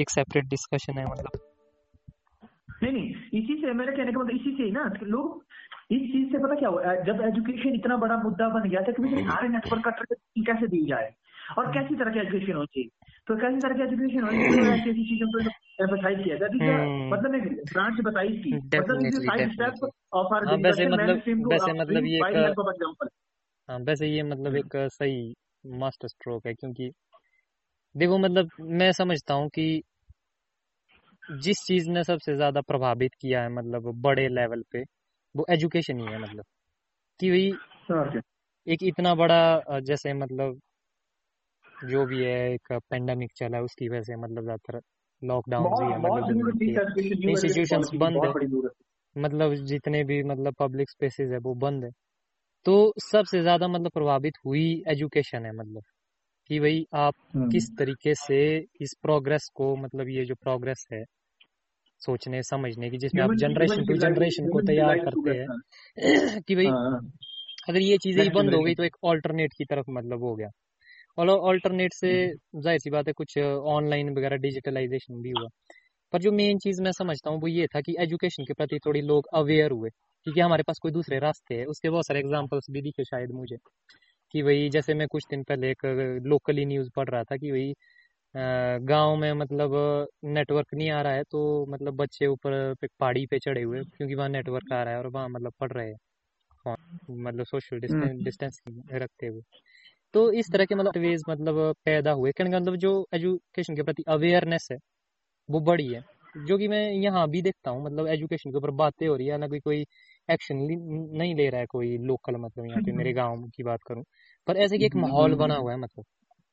एक 0.00 0.10
सेपरेट 0.10 0.44
डिस्कशन 0.44 0.98
है 0.98 1.04
मतलब। 1.04 1.51
नहीं 2.82 2.92
नहीं 2.92 3.08
इसी 3.10 3.60
से 3.60 3.72
मेरे 3.72 3.92
कहने 3.92 4.12
का 4.12 4.20
मतलब 4.20 4.36
इसी 4.36 4.56
से 4.56 4.62
ही 4.62 4.70
ना 4.70 4.92
लोग 5.02 5.44
इस 5.90 6.00
चीज़ 6.00 6.32
से 6.32 6.38
पता 6.38 6.54
क्या 6.54 6.68
हुआ 6.68 6.82
जब 6.82 7.20
एजुकेशन 7.20 7.74
इतना 7.74 7.96
बड़ा 7.96 8.16
मुद्दा 8.16 8.48
बन 8.48 8.68
गया 8.68 8.80
था 8.80 8.92
कि 8.92 9.02
सारे 9.02 9.48
नेटवर्क 9.48 9.84
का 9.84 9.90
कैसे 10.46 10.66
दी 10.66 10.86
जाए? 10.86 11.14
और 11.58 11.72
कैसी 11.72 11.94
तरह 11.94 12.12
की 12.12 12.18
एजुकेशन 12.18 12.52
हो 12.52 12.64
चाहिए? 12.64 12.88
तो 13.26 13.36
कैसी 13.36 13.60
तरह 13.60 13.74
की 13.74 13.82
एजुकेशन 13.82 14.24
होनी 14.24 14.42
चाहिए? 14.42 14.72
ऐसी 14.72 14.90
ऐसी 14.90 15.04
चीज़ों 15.04 15.28
पर 15.28 15.50
एम्फसाइज 15.82 16.24
किया 16.24 16.36
जाए 16.36 16.48
हम्म। 16.48 17.14
मतलब 17.14 17.34
एक 17.34 17.42
ब्रांच 17.72 18.00
बताई 18.00 18.28
थी 18.28 18.56
मतलब 18.56 19.10
साइड 19.10 19.52
स्टेप 19.52 19.90
ऑफ़ 20.12 20.34
आर 20.34 20.44
वैसे 20.56 20.86
मतलब 20.86 21.22
वैसे 21.48 21.72
मतलब 21.72 22.04
ये 22.04 22.20
हाँ। 23.70 23.78
वैसे 23.78 24.06
ये 24.06 24.22
मतलब 24.22 24.56
एक 24.56 24.76
सही 24.76 25.34
मास्टर 25.66 26.08
स्ट्रोक 26.08 26.46
है 26.46 26.54
क्योंकि 26.54 26.92
देखो 27.96 28.18
मतलब 28.18 28.48
मैं 28.60 28.92
समझता 28.92 29.34
हूँ 29.34 29.48
कि 29.48 29.82
जिस 31.28 31.56
चीज़ 31.66 31.88
ने 31.90 32.02
सबसे 32.04 32.34
ज़्यादा 32.36 32.60
प्रभावित 32.62 33.14
किया 33.20 33.42
है 33.42 33.48
मतलब 33.50 33.90
बड़े 34.02 34.28
लेवल 34.28 34.62
पे 34.72 34.82
वो 35.34 35.46
एजुकेशन 35.50 35.98
ही 36.00 36.06
है 36.06 36.18
मतलब। 36.18 36.44
कि 37.20 37.30
भाई 37.30 37.52
एक 38.66 38.82
इतना 38.84 39.14
बड़ा 39.14 39.80
जैसे 39.82 40.12
मतलब 40.14 40.60
जो 41.84 42.04
भी 42.06 42.22
है 42.22 42.52
एक 42.52 42.72
पेंडेमिक 42.90 43.30
चला 43.36 43.56
है 43.56 43.62
उसकी 43.62 43.88
वजह 43.88 44.02
से 44.02 44.16
मतलब 44.16 44.42
ज़्यादातर 44.44 44.80
लॉकडाउन 45.22 45.72
ही 45.82 45.94
मतलब 45.98 47.28
इंस्टीट्यूशन 47.28 47.98
बंद 47.98 48.24
है। 48.24 48.32
मतलब 49.16 49.54
जितने 49.66 50.02
भी 50.04 50.22
मतलब 50.24 50.54
पब्लिक 50.58 50.90
स्पेसेस 50.90 51.30
है 51.32 51.38
वो 51.38 51.54
बंद 51.56 51.84
है। 51.84 51.90
तो 52.66 52.92
सबसे 53.02 53.40
ज़्यादा 53.42 53.68
मतलब 53.68 53.90
प्रभावित 53.94 54.34
हुई 54.46 54.64
एजुकेशन 54.88 55.46
है 55.46 55.52
मतलब। 55.52 55.82
कि 56.50 56.60
भाई 56.60 56.84
आप 56.94 57.14
हम्म। 57.34 57.50
किस 57.50 57.68
तरीके 57.78 58.14
से 58.14 58.38
इस 58.80 58.94
प्रोग्रेस 59.02 59.48
को 59.54 59.76
मतलब 59.76 60.08
ये 60.08 60.24
जो 60.24 60.34
प्रोग्रेस 60.34 60.86
है 60.92 61.02
सोचने 62.02 62.42
समझने 62.42 62.90
की 62.90 62.98
जिसमें 62.98 63.22
आप 63.22 63.34
जनरेशन 63.34 63.84
टू 63.86 63.96
जनरेशन 63.96 64.48
को 64.48 64.60
तैयार 64.60 64.98
करते 64.98 65.30
हैं। 65.30 66.40
कि 66.42 66.54
भाई 66.54 66.66
हाँ, 66.66 66.90
हाँ। 66.90 67.12
अगर 67.68 67.80
ये 67.80 67.96
चीज़ें 67.98 68.22
ही 68.22 68.30
बंद 68.30 68.54
हो 68.54 68.62
गई 68.62 68.74
तो 68.74 68.82
एक 68.82 68.96
ऑल्टरनेट 69.04 69.52
की 69.58 69.64
तरफ़ 69.64 69.90
मतलब 69.90 70.22
हो 70.22 70.34
गया। 70.36 70.48
और 71.18 71.28
ऑल्टरनेट 71.30 71.94
से 71.94 72.10
हम्म। 72.12 72.60
ज़ाहिर 72.60 72.78
सी 72.80 72.90
बात 72.90 73.08
है 73.08 73.12
कुछ 73.12 73.38
ऑनलाइन 73.38 74.10
वगैरह 74.10 74.36
डिजिटलाइजेशन 74.36 75.22
भी 75.22 75.30
हुआ। 75.30 75.48
पर 76.12 76.20
जो 76.20 76.32
मेन 76.32 76.58
चीज़ 76.58 76.82
मैं 76.82 76.92
समझता 76.92 77.30
हूँ 77.30 77.40
वो 77.40 77.48
ये 77.48 77.66
था 77.66 77.80
कि 77.80 77.96
एजुकेशन 78.00 78.44
के 78.44 78.54
प्रति 78.54 78.78
थोड़ी 78.86 79.00
लोग 79.02 79.28
अवेयर 79.34 79.70
हुए। 79.70 79.90
क्योंकि 80.26 80.40
हमारे 80.40 80.62
पास 80.62 80.78
कोई 80.82 80.92
दूसरे 80.92 81.18
रास्ते 81.18 81.54
है। 81.54 81.64
उसके 81.64 81.90
बहुत 81.90 82.06
सारे 82.06 82.20
एग्जाम्पल्स 82.20 82.66
भी 82.70 82.82
दिखे 82.82 83.04
शायद 83.04 83.30
मुझे। 83.30 83.56
कि 84.32 84.42
वही 84.42 84.68
जैसे 84.70 84.94
मैं 84.94 85.06
कुछ 85.08 85.26
दिन 85.30 85.42
पहले 85.44 85.70
एक 85.70 85.84
लोकली 86.26 86.64
न्यूज़ 86.66 86.90
पढ़ 86.96 87.08
रहा 87.08 87.24
था 87.24 87.36
कि 87.38 87.50
वही 87.52 87.74
गाँव 88.84 89.16
में 89.16 89.32
मतलब 89.34 89.72
नेटवर्क 90.26 90.74
नहीं 90.74 90.90
आ 90.90 91.00
रहा 91.02 91.12
है 91.14 91.24
तो 91.26 91.66
मतलब 91.68 91.96
बच्चे 91.96 92.26
ऊपर 92.28 92.74
पहाड़ी 93.00 93.26
पे 93.26 93.38
चढ़े 93.40 93.62
हुए 93.62 93.82
क्योंकि 93.86 94.14
वहाँ 94.14 94.28
नेटवर्क 94.30 94.72
आ 94.72 94.82
रहा 94.84 94.94
है 94.94 95.00
और 95.00 95.06
वहाँ 95.08 95.28
मतलब 95.30 95.52
पढ़ 95.60 95.72
रहे 95.72 95.88
हैं। 95.88 95.96
मतलब 97.08 97.46
सोशल 97.46 97.80
डिस्टेंस 97.80 98.22
डिस्टेंस 98.24 98.60
रखते 98.92 99.26
हुए। 99.26 99.42
तो 100.14 100.32
इस 100.34 100.50
तरह 100.52 100.64
के 100.66 100.74
मतलब 100.76 100.98
वेज 100.98 101.24
मतलब 101.28 101.74
पैदा 101.84 102.12
हुए। 102.12 102.32
कहने 102.32 102.50
का 102.50 102.60
मतलब 102.60 102.76
जो 102.78 102.92
एजुकेशन 103.14 103.76
के 103.76 103.82
प्रति 103.84 104.04
अवेयरनेस 104.08 104.68
है 104.72 104.78
वो 105.48 105.60
बड़ी 105.62 105.88
है। 105.88 106.02
जो 106.38 106.58
कि 106.58 106.68
मैं 106.68 106.80
यहाँ 106.92 107.28
भी 107.30 107.42
देखता 107.42 107.70
हूँ 107.70 107.84
मतलब 107.84 108.08
एजुकेशन 108.08 108.50
के 108.52 108.58
ऊपर 108.58 108.70
बातें 108.76 109.06
हो 109.08 109.16
रही 109.16 109.26
है 109.28 109.38
ना 109.38 109.48
कोई 109.48 109.60
कोई 109.60 109.84
एक्शन 110.28 110.56
नहीं 111.12 111.34
ले 111.34 111.48
रहा 111.48 111.60
है 111.60 111.66
कोई 111.66 111.96
लोकल 112.00 112.36
मतलब 112.36 112.66
यहाँ 112.66 112.82
पे 112.82 112.92
मेरे 112.92 113.12
गाँव 113.12 113.42
की 113.56 113.62
बात 113.62 113.80
करूँ। 113.88 114.02
पर 114.46 114.56
ऐसे 114.56 114.78
कि 114.78 114.84
एक 114.86 114.96
माहौल 114.96 115.34
बना 115.36 115.54
हुआ 115.56 115.72
है 115.72 115.78
मतलब। 115.78 116.04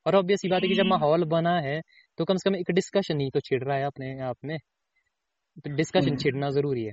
और 0.06 0.14
ऑब्वियस 0.16 0.40
बात 0.50 0.62
है 0.62 0.68
कि 0.68 0.74
जब 0.74 0.86
माहौल 0.86 1.24
बना 1.26 1.58
है 1.60 1.80
तो 2.18 2.24
कम 2.24 2.36
से 2.36 2.50
कम 2.50 2.56
एक 2.56 2.70
डिस्कशन 2.72 3.20
ही 3.20 3.30
तो 3.30 3.40
छिड़ 3.40 3.62
रहा 3.64 3.76
है 3.76 3.84
अपने 3.84 4.18
आप 4.22 4.36
में। 4.44 4.58
तो 5.56 5.70
डिस्कशन 5.70 6.06
हम्म। 6.06 6.16
छिड़ना 6.16 6.50
ज़रूरी 6.50 6.84
है। 6.84 6.92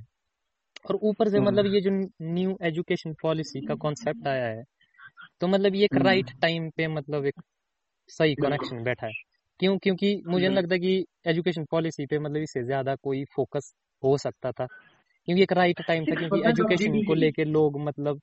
और 0.84 0.96
ऊपर 1.02 1.28
से 1.28 1.40
मतलब 1.40 1.64
हम्म। 1.66 1.74
ये 1.74 1.80
जो 1.80 1.90
न्यू 2.24 2.56
एजुकेशन 2.62 3.14
पॉलिसी 3.22 3.60
का 3.66 3.74
कॉन्सेप्ट 3.76 4.26
आया 4.28 4.46
है 4.48 4.62
तो 5.40 5.48
मतलब 5.48 5.74
ये 5.74 5.84
एक 5.84 5.94
राइट 5.96 6.30
हम्म। 6.30 6.40
टाइम 6.40 6.68
पे 6.76 6.86
मतलब 6.88 7.26
एक 7.26 7.40
सही 8.10 8.34
कनेक्शन 8.36 8.82
बैठा 8.84 9.06
है। 9.06 9.12
क्यों? 9.60 9.76
क्योंकि 9.78 10.14
मुझे 10.26 10.46
नहीं 10.48 10.56
लगता 10.56 10.76
कि 10.76 11.04
एजुकेशन 11.26 11.64
पॉलिसी 11.70 12.06
पे 12.06 12.18
मतलब 12.18 12.42
इससे 12.42 12.62
ज़्यादा 12.64 12.94
कोई 12.96 13.24
फोकस 13.36 13.72
हो 14.02 14.16
सकता 14.18 14.52
था। 14.52 14.66
क्योंकि 15.28 15.42
एक 15.42 15.52
राइट 15.54 15.80
टाइम 15.88 16.04
था 16.06 16.16
क्योंकि 16.16 16.42
एजुकेशन 16.48 17.02
को 17.04 17.14
लेके 17.16 17.44
लोग 17.46 17.80
मतलब 17.82 18.20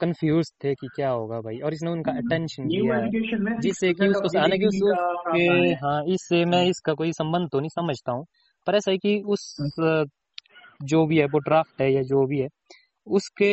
कंफ्यूज 0.00 0.50
थे 0.64 0.74
कि 0.74 0.88
क्या 0.90 1.10
होगा 1.10 1.40
भाई 1.40 1.58
और 1.60 1.74
इसने 1.74 1.90
उनका 1.90 2.12
अटेंशन 2.18 2.68
दिया 2.70 2.96
है। 2.96 3.10
जिससे 3.60 3.92
कि 3.94 4.08
उसको 4.08 4.28
हालाँकि 4.38 4.66
उसके 4.68 5.42
हाँ 5.82 6.02
इससे 6.14 6.44
मैं 6.46 6.64
इसका 6.66 6.94
कोई 6.94 7.12
संबंध 7.12 7.48
तो 7.52 7.60
नहीं 7.60 7.70
समझता 7.70 8.12
हूँ। 8.12 8.24
पर 8.66 8.76
ऐसा 8.76 8.90
है 8.90 8.98
कि 8.98 9.20
उस 9.28 9.44
जो 10.84 11.06
भी 11.06 11.18
है 11.18 11.26
वो 11.26 11.38
ड्राफ्ट 11.40 11.82
है 11.82 11.92
या 11.92 12.02
जो 12.04 12.26
भी 12.26 12.40
है 12.40 12.48
उसके 13.06 13.52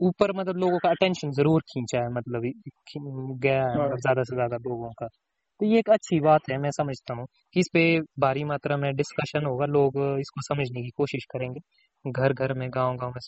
ऊपर 0.00 0.32
मतलब 0.32 0.56
लोगों 0.58 0.78
का 0.78 0.90
अटेंशन 0.90 1.32
ज़रूर 1.32 1.62
खींचा 1.68 2.02
है 2.02 2.12
मतलब 2.12 2.42
गया 3.40 3.62
है 3.64 3.78
मतलब 3.78 3.98
ज़्यादा 4.00 4.22
से 4.24 4.36
ज़्यादा 4.36 4.56
लोगों 4.58 4.90
का। 4.92 5.08
तो 5.62 5.66
ये 5.66 5.78
एक 5.78 5.90
अच्छी 5.90 6.18
बात 6.20 6.48
है, 6.50 6.56
मैं 6.58 6.70
समझता 6.70 7.14
हूँ 7.14 7.26
कि 7.54 7.60
इस 7.60 7.68
पे 7.72 7.82
भारी 8.18 8.42
मात्रा 8.44 8.76
में 8.76 8.94
डिस्कशन 8.96 9.44
होगा, 9.46 9.66
लोग 9.66 9.98
इसको 10.20 10.42
समझने 10.42 10.82
की 10.82 10.90
कोशिश 10.90 11.24
करेंगे। 11.24 11.60
घर 12.04 12.32
घर 12.32 12.52
में 12.54 12.68
गाँव 12.74 12.96
गाँव 12.96 13.10
में, 13.10 13.20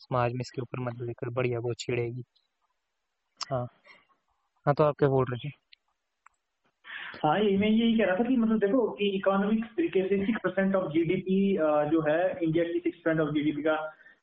समाज 0.00 0.32
में 0.32 0.40
इसके 0.40 0.62
ऊपर 0.62 0.80
मतलब 0.80 1.10
एक 1.10 1.28
बढ़िया 1.32 1.58
वो 1.58 1.74
छिड़ेगी 1.74 2.22
हाँ। 3.50 3.66
हाँ 4.66 4.74
तो 4.74 4.84
आप 4.84 4.94
क्या 4.98 5.08
बोल 5.08 5.24
रहे 5.30 5.48
थे? 5.48 5.52
हाँ 7.24 7.38
ये 7.40 7.56
मैं 7.56 7.68
यही 7.68 7.98
कह 7.98 8.04
रहा 8.04 8.16
था 8.16 8.28
कि 8.28 8.36
मतलब 8.36 8.58
देखो 8.58 8.88
कि 8.90 9.08
इकोनॉमिक 9.16 9.64
तरीके 9.64 10.08
से 10.08 10.24
सिक्स 10.26 10.40
परसेंट 10.44 10.74
ऑफ़ 10.74 10.92
जीडीपी 10.92 11.56
जो 11.90 12.00
है 12.00 12.18
इंडिया 12.42 12.64
की 12.64 12.78
सिक्स 12.78 12.98
परसेंट 12.98 13.20
ऑफ़ 13.20 13.34
जीडीपी 13.34 13.62
का 13.62 13.76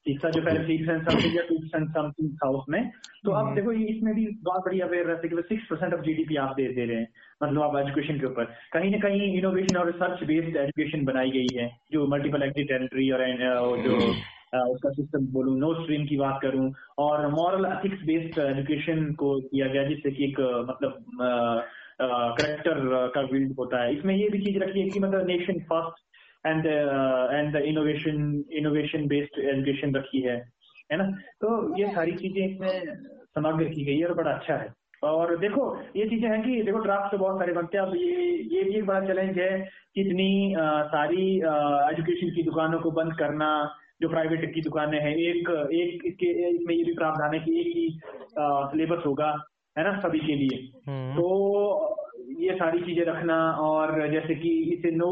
हिस्सा 0.07 0.29
जो 0.29 0.41
पहले 0.41 0.63
थ्री 0.65 0.77
परसेंट 0.77 1.09
समथिंग 1.09 1.35
या 1.35 1.43
टू 1.49 1.55
परसेंट 1.55 1.89
समथिंग 1.89 2.31
था 2.35 2.49
उसमें 2.49 2.91
तो 3.25 3.31
अब 3.31 3.45
हम्म। 3.45 3.55
देखो 3.55 3.71
इसमें 3.71 4.13
भी 4.15 4.25
बहुत 4.43 4.61
बड़ी 4.61 4.79
अवेयरनेस 4.79 5.19
है 5.23 5.29
कि 5.29 5.41
सिक्स 5.41 5.67
परसेंट 5.69 5.93
ऑफ़ 5.93 6.01
जीडीपी 6.01 6.35
आप 6.35 6.55
दे 6.55 6.67
दे 6.73 6.85
रहे 6.85 6.97
हैं। 6.97 7.07
मतलब 7.43 7.61
आप 7.61 7.77
एजुकेशन 7.77 8.19
के 8.19 8.25
ऊपर। 8.25 8.45
कहीं 8.73 8.91
ना 8.91 8.97
कहीं 8.97 9.37
इनोवेशन 9.37 9.77
और 9.77 9.85
रिसर्च 9.85 10.23
बेस्ड 10.23 10.57
एजुकेशन 10.57 11.05
बनाई 11.05 11.31
गई 11.31 11.47
है। 11.55 11.69
जो 11.91 12.07
मल्टीपल 12.07 12.43
एग्री 12.43 12.63
टेरिटरी 12.63 13.09
और 13.11 13.25
जो 13.83 13.95
उसका 14.73 14.89
सिस्टम 14.89 15.25
बोलूँ 15.33 15.57
नो 15.59 15.73
स्ट्रीम 15.73 16.05
की 16.05 16.17
बात 16.17 16.39
करूँ 16.41 16.73
और 16.97 17.27
मॉरल 17.27 17.65
एथिक्स 17.65 18.03
बेस्ड 18.05 18.39
एजुकेशन 18.39 19.11
को 19.13 19.39
किया 19.41 19.67
गया 19.67 19.83
जिससे 19.83 20.11
कि 20.11 20.23
एक 20.23 20.39
मतलब 20.69 21.03
करेक्टर 22.01 23.07
का 23.15 23.21
बिल्ड 23.21 23.55
होता 23.59 23.83
है। 23.83 23.97
इसमें 23.97 24.15
ये 24.15 24.29
भी 24.29 24.39
चीज़ 24.45 24.57
रखी 24.63 24.79
है 24.79 24.89
कि 24.89 24.99
मतलब 24.99 25.27
nation 25.27 25.59
first 25.71 26.03
and 26.45 26.65
and 26.65 27.55
innovation 27.55 28.43
innovation 28.51 29.07
based 29.07 29.39
education 29.39 29.95
रखी 29.95 30.21
है 30.21 30.37
है 30.91 30.97
ना 30.97 31.09
तो 31.41 31.51
ये 31.77 31.91
सारी 31.93 32.11
चीज़ें 32.11 32.45
इसमें 32.47 32.95
समग्र 33.35 33.69
की 33.69 33.85
गई 33.85 33.97
है 33.99 34.07
और 34.07 34.13
बड़ा 34.13 34.31
अच्छा 34.31 34.55
है 34.55 34.73
और 35.03 35.37
देखो 35.37 35.63
ये 35.95 36.07
चीज़ें 36.09 36.29
हैं 36.29 36.41
कि 36.43 36.61
देखो 36.63 36.79
ड्राफ्ट 36.79 37.11
तो 37.11 37.17
बहुत 37.17 37.39
सारे 37.39 37.53
बनते 37.53 37.77
हैं 37.77 37.85
अब 37.85 37.95
ये 37.95 38.27
ये 38.55 38.63
भी 38.63 38.75
एक 38.75 38.85
बड़ा 38.85 38.99
चैलेंज 39.07 39.39
है 39.39 39.49
कि 39.95 40.01
इतनी 40.01 40.53
सारी 40.91 41.25
एजुकेशन 41.89 42.35
की 42.35 42.43
दुकानों 42.43 42.79
को 42.79 42.91
बंद 42.91 43.17
करना 43.19 43.49
जो 44.01 44.09
प्राइवेट 44.09 44.53
की 44.53 44.61
दुकानें 44.61 44.99
हैं 44.99 45.15
एक 45.15 45.49
एक 45.73 46.05
इसके 46.05 46.31
इसमें 46.49 46.73
ये 46.75 46.83
भी 46.83 46.93
प्रावधान 46.93 47.33
है 47.33 47.39
कि 47.39 47.59
एक 47.59 47.75
ही 47.75 47.89
सिलेबस 48.39 49.05
होगा 49.05 49.35
है 49.77 49.83
ना 49.83 49.99
सभी 49.99 50.19
के 50.19 50.35
लिए। 50.35 50.57
तो 51.17 51.27
ये 52.43 52.53
सारी 52.53 52.79
चीज़ें 52.79 53.03
रखना 53.05 53.35
और 53.61 54.07
जैसे 54.11 54.35
कि 54.35 54.49
इसे 54.73 54.91
नो 54.91 55.11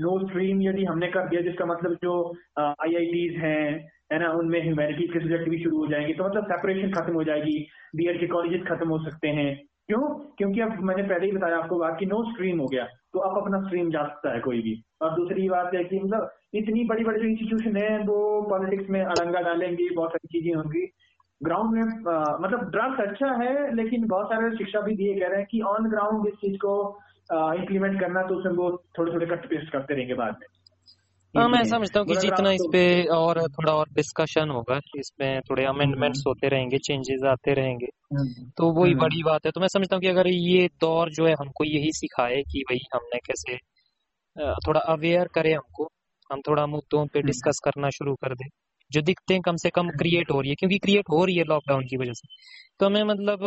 नो 0.00 0.18
स्ट्रीम 0.28 0.62
यदि 0.62 0.84
हमने 0.84 1.08
कर 1.08 1.28
दिया, 1.28 1.40
जिसका 1.40 1.66
मतलब 1.66 1.94
जो 2.02 2.12
आई 2.58 2.94
आई 2.96 3.26
हैं, 3.36 3.88
है 4.12 4.18
ना, 4.18 4.30
उनमें 4.32 4.62
ह्यूमैनिटीज 4.62 5.12
के 5.12 5.20
सब्जेक्ट 5.20 5.48
भी 5.48 5.62
शुरू 5.62 5.78
हो 5.78 5.86
जाएँगे 5.86 6.14
तो 6.14 6.24
मतलब 6.24 6.46
सेपरेशन 6.46 6.90
खत्म 6.92 7.14
हो 7.14 7.24
जाएगी 7.24 7.58
बीएड 7.96 8.20
के 8.20 8.26
कॉलेजेस 8.26 8.62
खत्म 8.68 8.88
हो 8.88 8.98
सकते 9.04 9.28
हैं। 9.28 9.50
क्यों? 9.86 10.00
क्योंकि 10.38 10.60
अब 10.60 10.80
मैंने 10.82 11.02
पहले 11.02 11.26
ही 11.26 11.32
बताया 11.32 11.56
आपको 11.58 11.78
बात 11.78 11.96
कि 11.98 12.06
नो 12.06 12.22
स्ट्रीम 12.32 12.60
हो 12.60 12.66
गया 12.66 12.84
तो 13.12 13.18
अब 13.18 13.40
अपना 13.42 13.60
स्ट्रीम 13.62 13.90
जा 13.90 14.02
सकता 14.02 14.32
है 14.34 14.40
कोई 14.40 14.60
भी। 14.62 14.74
और 15.02 15.14
दूसरी 15.14 15.48
बात 15.48 15.74
है 15.74 15.84
कि 15.84 15.98
मतलब 16.00 16.30
इतनी 16.54 16.84
बड़ी 16.84 17.04
बड़ी 17.04 17.20
जो 17.20 17.26
इंस्टीट्यूशन 17.26 17.76
है, 17.76 17.98
वो 17.98 18.42
पॉलिटिक्स 18.50 18.90
में 18.90 19.00
अड़ंगा 19.02 19.40
डालेंगी, 19.40 19.88
बहुत 19.94 20.10
सारी 20.10 20.38
चीज़ें 20.38 20.54
होंगी। 20.56 20.86
ग्राउंड 21.40 21.72
में 21.72 21.82
आ, 21.82 22.38
मतलब 22.40 22.70
ड्रग्स 22.70 23.00
अच्छा 23.00 23.32
है 23.34 23.74
लेकिन 23.74 24.06
बहुत 24.06 24.26
सारे 24.26 24.56
शिक्षा 24.56 24.80
भी 24.80 24.96
दिए 24.96 25.18
कह 25.20 25.28
रहे 25.28 25.38
हैं 25.38 25.46
कि 25.46 25.60
ऑन 25.68 25.88
ग्राउंड 25.90 26.26
इस 26.26 26.34
चीज़ 26.40 26.56
को 26.56 26.74
इम्प्लीमेंट 27.30 28.00
करना 28.00 28.22
तो 28.22 28.34
उसमें 28.34 28.52
वो 28.54 28.70
थोड़े 28.98 29.12
थोड़े 29.12 29.26
कट 29.26 29.46
पेस्ट 29.50 29.72
करते 29.72 29.94
रहेंगे 29.94 30.14
बाद 30.14 30.36
में 30.40 30.46
हाँ 31.34 31.48
मैं 31.48 31.62
समझता 31.64 32.00
हूँ 32.00 32.06
कि 32.08 32.14
जितना 32.16 32.50
इस 32.50 32.62
पे 32.72 32.82
और 33.14 33.40
थोड़ा 33.48 33.72
और 33.72 33.88
डिस्कशन 33.94 34.50
होगा 34.50 34.78
इसमें 34.98 35.40
थोड़े 35.40 35.64
अमेंडमेंट्स 35.64 36.18
हम्म। 36.18 36.30
होते 36.30 36.48
रहेंगे 36.48 36.78
चेंजेस 36.78 37.24
आते 37.28 37.52
रहेंगे 37.54 37.88
हम्म। 38.12 38.48
तो 38.58 38.70
वही 38.72 38.92
हम्म। 38.92 39.02
बड़ी 39.02 39.22
बात 39.22 39.46
है 39.46 39.52
तो 39.52 39.60
मैं 39.60 39.68
समझता 39.68 39.96
हूँ 39.96 40.02
कि 40.02 40.08
अगर 40.08 40.28
ये 40.28 40.66
दौर 40.80 41.10
जो 41.10 41.26
है 41.26 41.34
हमको 41.40 41.64
यही 41.64 41.92
सिखाए 41.92 42.42
कि 42.52 42.62
भाई 42.62 42.78
हमने 42.94 43.18
कैसे 43.26 43.56
थोड़ा 44.66 44.80
अवेयर 44.88 45.28
करे 45.34 45.52
हमको 45.52 45.88
हम 46.30 46.40
थोड़ा 46.40 46.66
मुद्दों 46.66 47.06
पे 47.06 47.22
डिस्कस 47.22 47.60
करना 47.64 47.90
शुरू 47.90 48.14
कर 48.14 48.34
दे 48.34 48.48
जो 48.90 49.00
दिखते 49.02 49.34
हैं 49.34 49.42
कम 49.42 49.56
से 49.56 49.70
कम 49.70 49.88
क्रिएट 49.98 50.30
हो 50.30 50.40
रही 50.40 50.50
है 50.50 50.54
क्योंकि 50.54 50.78
क्रिएट 50.78 51.10
हो 51.10 51.24
रही 51.24 51.36
है 51.36 51.44
लॉकडाउन 51.44 51.84
की 51.84 51.96
वजह 51.96 52.12
से। 52.12 52.28
तो 52.80 52.86
हमें 52.86 53.02
मतलब 53.04 53.44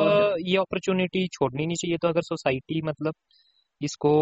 ये 0.48 0.58
अपॉर्चुनिटी 0.58 1.28
छोड़नी 1.28 1.66
नहीं 1.66 1.76
चाहिए। 1.76 1.98
तो 1.98 2.08
अगर 2.08 2.22
सोसाइटी 2.22 2.82
मतलब 2.82 3.14
इसको 3.82 4.14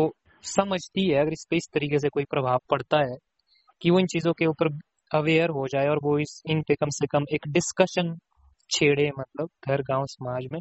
समझती 0.43 1.07
है 1.09 1.19
अगर 1.21 1.33
इस 1.33 1.45
पे 1.49 1.57
इस 1.57 1.67
तरीके 1.73 1.99
से 1.99 2.09
कोई 2.09 2.23
प्रभाव 2.31 2.59
पड़ता 2.69 2.99
है 3.01 3.17
कि 3.81 3.89
वो 3.89 3.99
इन 3.99 4.05
चीज़ों 4.07 4.33
के 4.33 4.45
ऊपर 4.45 4.69
अवेयर 5.11 5.49
हो 5.49 5.67
जाए 5.67 5.87
और 5.87 5.99
वो 6.03 6.17
इस 6.19 6.41
इन 6.49 6.61
पे 6.61 6.75
कम 6.75 6.89
से 6.89 7.07
कम 7.07 7.25
एक 7.33 7.47
डिस्कशन 7.49 8.15
छेड़े 8.69 9.09
मतलब 9.19 9.49
घर 9.67 9.81
गाँव 9.81 10.05
समाज 10.05 10.47
में 10.53 10.59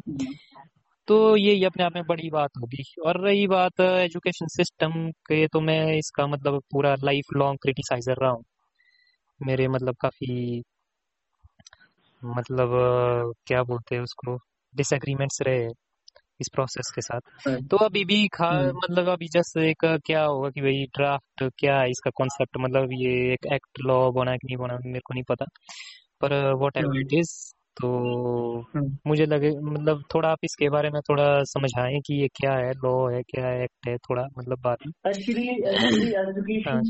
तो 1.07 1.15
ये 1.37 1.65
अपने 1.65 1.83
आप 1.83 1.95
में 1.95 2.03
बड़ी 2.07 2.29
बात 2.29 2.49
होगी। 2.61 2.83
और 3.05 3.19
रही 3.25 3.47
बात 3.47 3.81
एजुकेशन 3.81 4.47
सिस्टम 4.47 4.91
के 5.27 5.45
तो 5.47 5.61
मैं 5.61 5.79
इसका 5.97 6.27
मतलब 6.27 6.61
पूरा 6.71 6.95
लाइफ 7.03 7.33
लॉन्ग 7.35 7.59
क्रिटिसाइजर 7.61 8.21
रहा 8.21 8.31
हूँ। 8.31 8.43
मेरे 9.41 9.67
मतलब 9.67 9.95
काफ़ी 10.01 10.61
मतलब 12.21 12.71
क्या 13.47 13.63
बोलते 13.63 13.95
हैं 13.95 14.01
उसको 14.01 14.37
डिसएग्रीमेंट्स 14.73 15.41
रहे 15.41 15.67
इस 16.39 16.49
प्रोसेस 16.53 16.91
के 16.95 17.01
साथ 17.01 17.21
हाँ। 17.47 17.55
तो 17.61 17.77
अभी 17.77 18.03
भी 18.05 18.27
खा 18.27 18.47
हम्म। 18.47 18.77
मतलब 18.77 19.09
अभी 19.09 19.27
जस्ट 19.27 19.57
एक 19.57 19.85
क्या 20.05 20.23
होगा 20.23 20.49
कि 20.49 20.61
भाई 20.61 20.83
ड्राफ्ट 20.95 21.43
क्या 21.59 21.79
है 21.79 21.89
इसका 21.89 22.11
कॉन्सेप्ट 22.15 22.57
मतलब 22.59 22.91
ये 22.93 23.11
एक 23.33 23.45
एक्ट 23.53 23.81
लॉ 23.85 23.99
बना 24.11 24.35
कि 24.37 24.47
नहीं 24.47 24.57
बना 24.57 24.77
मेरे 24.85 24.99
को 24.99 25.13
नहीं 25.13 25.23
पता 25.23 25.45
पर 26.21 26.33
वॉट 26.53 26.77
एवर 26.77 26.99
इट 26.99 27.13
इज़ 27.13 27.33
तो 27.77 27.89
हम्म। 28.75 28.97
मुझे 29.07 29.25
लगे 29.25 29.49
मतलब 29.63 30.03
थोड़ा 30.13 30.29
आप 30.29 30.39
इसके 30.43 30.69
बारे 30.69 30.89
में 30.89 30.99
थोड़ा 31.01 31.27
समझाएँ 31.45 31.99
कि 31.99 32.15
ये 32.15 32.27
क्या 32.35 32.53
है 32.53 32.71
लॉ 32.75 32.93
है 33.09 33.21
क्या 33.23 33.51
एक्ट 33.63 33.87
है 33.87 33.95
थोड़ा 33.99 34.25
मतलब 34.37 34.61
बात 34.63 34.87
एक्चुअली 35.07 35.47
एजुकेशन 36.17 36.81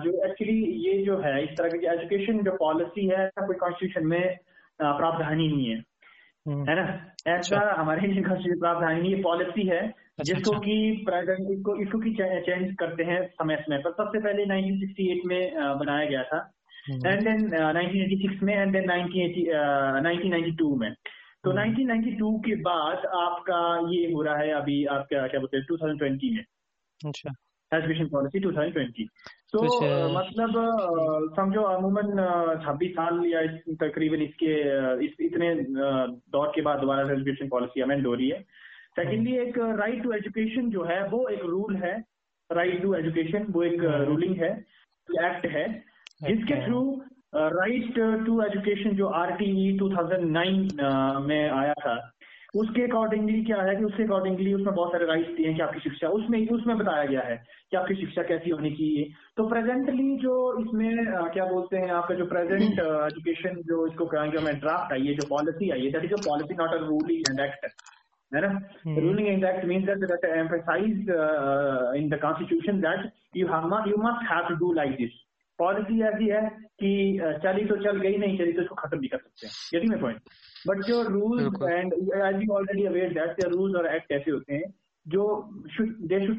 जो 0.00 0.12
एक्चुअली 0.26 0.58
ये 0.86 0.96
जो 1.04 1.18
है 1.18 1.42
इस 1.44 1.56
तरह 1.58 1.78
की 1.78 1.86
एजुकेशन 1.88 2.42
जो 2.44 2.56
पॉलिसी 2.56 3.06
है 3.08 3.28
कोई 3.38 3.56
कॉन्स्टिट्यूशन 3.56 4.06
में 4.06 4.36
प्रावधान 4.80 5.40
ही 5.40 5.48
नहीं 5.48 5.70
है 5.70 5.78
हम्म। 6.46 6.68
है 6.68 6.74
ना 6.76 6.82
ऐसा 6.82 7.56
अच्छा। 7.56 7.80
हमारे 7.80 8.06
इंडियन 8.06 8.24
कॉन्स्टिट्यूशन 8.24 8.60
प्रावधान 8.60 9.00
नहीं 9.00 9.22
पॉलिसी 9.22 9.66
है 9.68 9.80
अच्छा, 9.80 10.22
जिसको 10.24 10.50
अच्छा। 10.50 10.60
की 10.60 11.04
प्रेजेंट 11.04 11.50
इसको 11.50 11.76
इसको 11.82 11.98
की 11.98 12.14
चेंज 12.14 12.74
करते 12.78 13.04
हैं 13.04 13.20
समय 13.32 13.56
समय 13.58 13.78
पर 13.78 13.92
सबसे 13.94 14.18
पहले 14.18 14.46
1968 14.46 15.26
में 15.26 15.78
बनाया 15.78 16.08
गया 16.08 16.22
था 16.24 16.40
एंड 16.88 17.22
देन 17.22 17.48
1986 17.50 18.42
में 18.42 18.54
एंड 18.54 18.72
देन 18.72 18.90
1992 18.90 20.76
में। 20.76 20.94
तो 21.44 21.52
1992 21.52 22.26
हम्म। 22.26 22.38
के 22.38 22.54
बाद 22.54 23.06
आपका 23.06 23.88
ये 23.90 24.12
हो 24.12 24.22
रहा 24.22 24.36
है 24.36 24.50
अभी 24.50 24.84
आपका 24.84 25.26
क्या 25.26 25.40
बोलते 25.40 25.56
हैं 25.56 25.64
2020 25.64 26.30
में। 26.32 26.44
अच्छा। 27.06 27.30
एजुकेशन 27.74 28.06
पॉलिसी 28.06 28.40
2020 28.40 29.06
तो 29.52 29.62
मतलब 30.18 30.52
समझो 31.36 31.62
अमूमन 31.62 32.02
छब्बीस 32.66 32.90
साल 32.90 33.26
या 33.26 33.42
तकरीबन 33.86 34.22
इसके 34.22 34.52
इस, 35.04 35.12
इतने 35.20 35.54
दौर 36.30 36.52
के 36.54 36.60
बाद 36.60 36.78
दोबारा 36.78 37.12
एजुकेशन 37.12 37.48
पॉलिसी 37.48 37.80
अमेंड 37.80 38.06
हो 38.06 38.14
रही 38.14 38.28
है। 38.28 38.40
सेकेंडली 38.96 39.36
एक 39.36 39.58
राइट 39.58 40.02
टू 40.02 40.12
एजुकेशन 40.12 40.70
जो 40.70 40.84
है 40.84 41.08
वो 41.08 41.28
एक 41.28 41.42
रूल 41.44 41.76
है। 41.76 42.04
राइट 42.52 42.82
टू 42.82 42.94
एजुकेशन 42.94 43.46
वो 43.50 43.62
एक 43.62 43.80
रूलिंग 43.80 44.36
है। 44.36 44.64
एक्ट 45.24 45.46
है। 45.46 45.89
जिसके 46.22 46.66
थ्रू 46.66 47.02
राइट 47.34 47.94
टू 48.26 48.42
एजुकेशन 48.42 48.90
जो 48.90 49.06
आर 49.06 49.30
टी 49.30 49.50
ई 49.66 49.78
टू 49.78 49.88
में 51.26 51.50
आया 51.50 51.72
था 51.72 52.12
उसके 52.54 52.82
अकॉर्डिंगली 52.82 53.44
क्या 53.44 53.62
है 53.62 53.76
कि 53.76 53.84
उसके 53.84 54.02
अकॉर्डिंगली 54.02 54.54
उसमें 54.54 54.74
बहुत 54.74 54.92
सारे 54.92 55.06
राइट्स 55.06 55.36
दिए 55.36 55.46
हैं 55.46 55.56
कि 55.56 55.62
आपकी 55.62 55.80
शिक्षा 55.80 56.08
उसमें 56.08 56.48
उसमें 56.48 56.78
बताया 56.78 57.04
गया 57.04 57.20
है 57.20 57.36
कि 57.70 57.76
आपकी 57.76 57.94
शिक्षा 57.94 58.22
कैसी 58.22 58.50
होनी 58.50 58.70
चाहिए। 58.70 59.04
तो 59.36 59.46
प्रेजेंटली 59.48 60.16
जो 60.16 60.34
इसमें 60.62 61.06
क्या 61.32 61.44
बोलते 61.44 61.76
हैं 61.76 61.90
आपका 61.90 62.14
जो 62.14 62.26
प्रेजेंट 62.26 62.80
एजुकेशन 62.80 63.62
जो 63.62 63.86
इसको 63.86 64.06
कहेंगे 64.06 64.52
ड्राफ्ट 64.52 64.92
आई 64.92 65.06
है 65.06 65.14
जो 65.14 65.26
पॉलिसी 65.28 65.70
आई 65.70 65.80
है 65.80 65.90
that 65.90 66.04
is 66.04 66.14
a 66.14 66.22
policy 66.24 66.54
not 66.54 66.74
a 66.74 66.82
ruling 66.86 67.30
and 67.30 67.40
act 67.40 67.64
है 68.34 68.40
ना? 68.40 68.52
Ruling 68.86 69.28
and 69.28 69.44
act 69.44 69.64
means 69.64 69.86
that 69.86 70.24
emphasise 70.24 70.92
in 72.02 72.08
the 72.08 72.20
constitution 72.22 72.80
that 72.80 73.10
you 73.36 73.46
have 73.46 73.88
you 73.88 73.96
must 74.02 74.30
have 74.32 74.48
to 74.48 74.54
do 74.54 74.72
like 74.72 74.90
this 74.90 75.10
policy 75.60 76.00
ऐसी 76.08 76.28
है 76.28 76.42
कि 76.82 76.90
चली 77.44 77.64
तो 77.66 77.76
चल 77.84 78.00
गई 78.00 78.16
नहीं 78.16 78.38
चली 78.38 78.52
तो 78.52 78.62
इसको 78.62 78.74
खत्म 78.74 78.98
भी 78.98 79.08
कर 79.08 79.18
सकते 79.18 79.46
हैं। 79.46 79.52
यही 79.74 79.88
मैं 79.88 80.00
पॉइंट 80.00 80.20
बट 80.64 80.84
जो 80.86 81.02
rules 81.08 81.62
and 81.62 81.92
as 81.92 82.42
you 82.42 82.54
already 82.54 82.84
aware 82.86 83.12
that 83.14 83.44
rules 83.46 83.76
और 83.76 83.94
एक्ट 83.94 84.12
ऐसे 84.12 84.30
होते 84.30 84.54
हैं 84.54 84.72
जो 85.06 85.24
they 85.62 86.26
should 86.26 86.38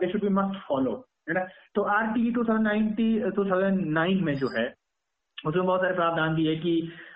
they 0.00 0.08
should 0.08 0.22
be 0.22 0.28
must 0.34 0.60
follow 0.68 0.92
है 1.28 1.34
ना? 1.34 1.46
तो 1.74 1.82
R 1.94 2.06
T 2.12 2.30
two 2.32 2.44
thousand 2.44 3.86
nine 3.88 4.24
में 4.24 4.34
जो 4.36 4.48
है 4.58 4.68
उसमें 5.46 5.66
बहुत 5.66 5.80
सारे 5.80 5.94
प्रावधान 5.94 6.34
भी 6.34 6.46
है 6.46 6.56
कि 6.56 6.72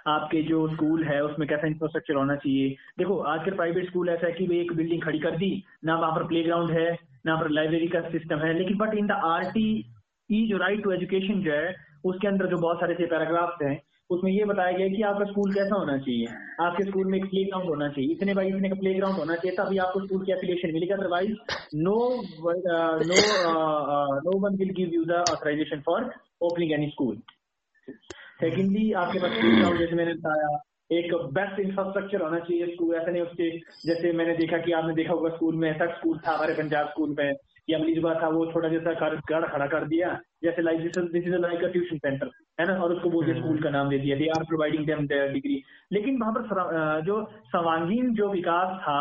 आपके 0.08 0.42
जो 0.42 0.66
स्कूल 0.68 1.02
है 1.04 1.22
उसमें 1.24 1.48
कैसा 1.48 1.66
इंफ्रास्ट्रक्चर 1.66 2.14
होना 2.14 2.34
चाहिए। 2.36 2.68
देखो 2.98 3.18
आजकल 3.30 3.54
प्राइवेट 3.56 3.86
स्कूल 3.86 4.08
ऐसा 4.08 4.26
है 4.26 4.32
कि 4.32 4.46
भाई 4.46 4.58
एक 4.58 4.72
बिल्डिंग 4.72 5.02
खड़ी 5.02 5.18
कर 5.18 5.36
दी 5.38 5.50
ना 5.84 5.96
वहाँ 5.96 6.12
पर 6.12 6.26
प्ले 6.28 6.42
ग्राउंड 6.42 6.70
है 6.70 6.90
ना 7.26 7.36
पर 7.36 7.50
लाइब्रेरी 7.50 7.88
का 7.88 8.00
सिस्टम 8.10 8.38
है 8.38 8.52
लेकिन 8.58 8.78
but 8.78 8.94
in 8.94 9.06
the 9.06 9.18
R 9.24 9.44
T 9.50 9.66
E 10.30 10.46
जो 10.48 10.56
राइट 10.56 10.82
टू 10.84 10.92
एजुकेशन 10.92 11.42
जो 11.42 11.52
है, 11.52 11.74
उसके 12.04 12.28
अंदर 12.28 12.46
जो 12.46 12.56
बहुत 12.58 12.80
सारे 12.80 12.94
से 12.94 13.06
पैराग्राफ्स 13.06 13.62
हैं, 13.62 13.80
उसमें 14.10 14.30
ये 14.32 14.44
बताया 14.44 14.72
गया 14.78 14.88
कि 14.88 15.02
आपका 15.02 15.24
स्कूल 15.24 15.52
कैसा 15.54 15.74
होना 15.74 15.96
चाहिए। 15.98 16.26
आपके 16.60 16.84
स्कूल 16.84 17.06
में 17.10 17.18
एक 17.18 17.24
प्ले 17.24 17.44
ग्राउंड 17.44 17.68
होना 17.68 17.88
चाहिए। 17.88 18.10
इतने 18.12 18.34
बाई 18.34 18.48
इतने 18.48 18.68
का 18.68 18.74
प्ले 18.74 18.92
ग्राउंड 18.94 19.18
होना 19.18 19.34
चाहिए, 19.34 19.56
तभी 19.56 19.78
आपको 19.78 20.00
स्कूल 20.00 20.24
की 20.24 20.32
एफिलिएशन 20.32 20.72
मिलेगी। 20.72 20.92
Otherwise 20.92 21.32
no 21.76 21.96
no 22.40 23.16
no 24.26 24.38
one 24.40 24.56
will 24.58 24.74
give 24.76 24.90
you 24.94 25.04
the 25.04 25.24
authorisation 25.30 25.80
for 25.86 26.10
opening 26.42 26.72
any 26.72 26.88
school 26.90 27.16
secondly 28.40 28.92
आपके 29.00 29.18
पास 29.18 29.38
प्ले 29.40 29.56
ग्राउंड 29.56 29.78
जैसे 29.78 29.94
मैंने 29.94 30.14
बताया, 30.14 30.48
एक 30.92 31.14
बेस्ट 31.34 31.60
इंफ्रास्ट्रक्चर 31.60 32.22
होना 32.22 32.38
चाहिए 32.38 32.66
स्कूल 32.74 32.94
ऐसा 32.96 33.10
नहीं 33.10 33.22
उसके, 33.22 33.50
जैसे 33.86 34.12
मैंने 34.12 34.36
देखा 34.36 34.58
कि 34.58 34.72
आपने 34.72 34.94
देखा 34.94 35.12
होगा 35.12 35.28
स्कूल 35.36 35.54
में, 35.56 35.70
ऐसा 35.70 35.86
स्कूल 35.96 36.18
था 36.18 36.32
हमारे 36.32 36.54
पंजाब 36.54 36.88
स्कूल 36.88 37.14
में। 37.18 37.34
या 37.68 37.78
मलीजबा 37.78 38.14
था 38.22 38.28
वो 38.28 38.44
छोटा 38.52 38.68
जैसा 38.68 38.92
गढ़ 39.00 39.44
खड़ा 39.48 39.66
कर 39.66 39.84
दिया 39.88 40.08
जैसे 40.44 40.62
like 40.62 40.80
this 40.80 41.26
is 41.26 41.34
like 41.36 41.64
a 41.64 41.68
tuition 41.68 41.98
centre 41.98 42.30
है 42.60 42.66
ना? 42.66 42.74
और 42.74 42.92
उसको 42.94 43.10
बोलते 43.10 43.34
स्कूल 43.34 43.58
का 43.62 43.70
नाम 43.70 43.88
दे 43.90 43.98
दिया 43.98 44.16
they 44.16 44.26
are 44.28 44.44
providing 44.44 44.86
them 44.86 45.06
degree 45.32 45.62
लेकिन 45.92 46.18
वहाँ 46.20 46.32
पर 46.32 47.00
जो 47.06 47.22
सर्वांगीण 47.46 48.12
जो 48.14 48.28
विकास 48.32 48.76
था 48.82 49.00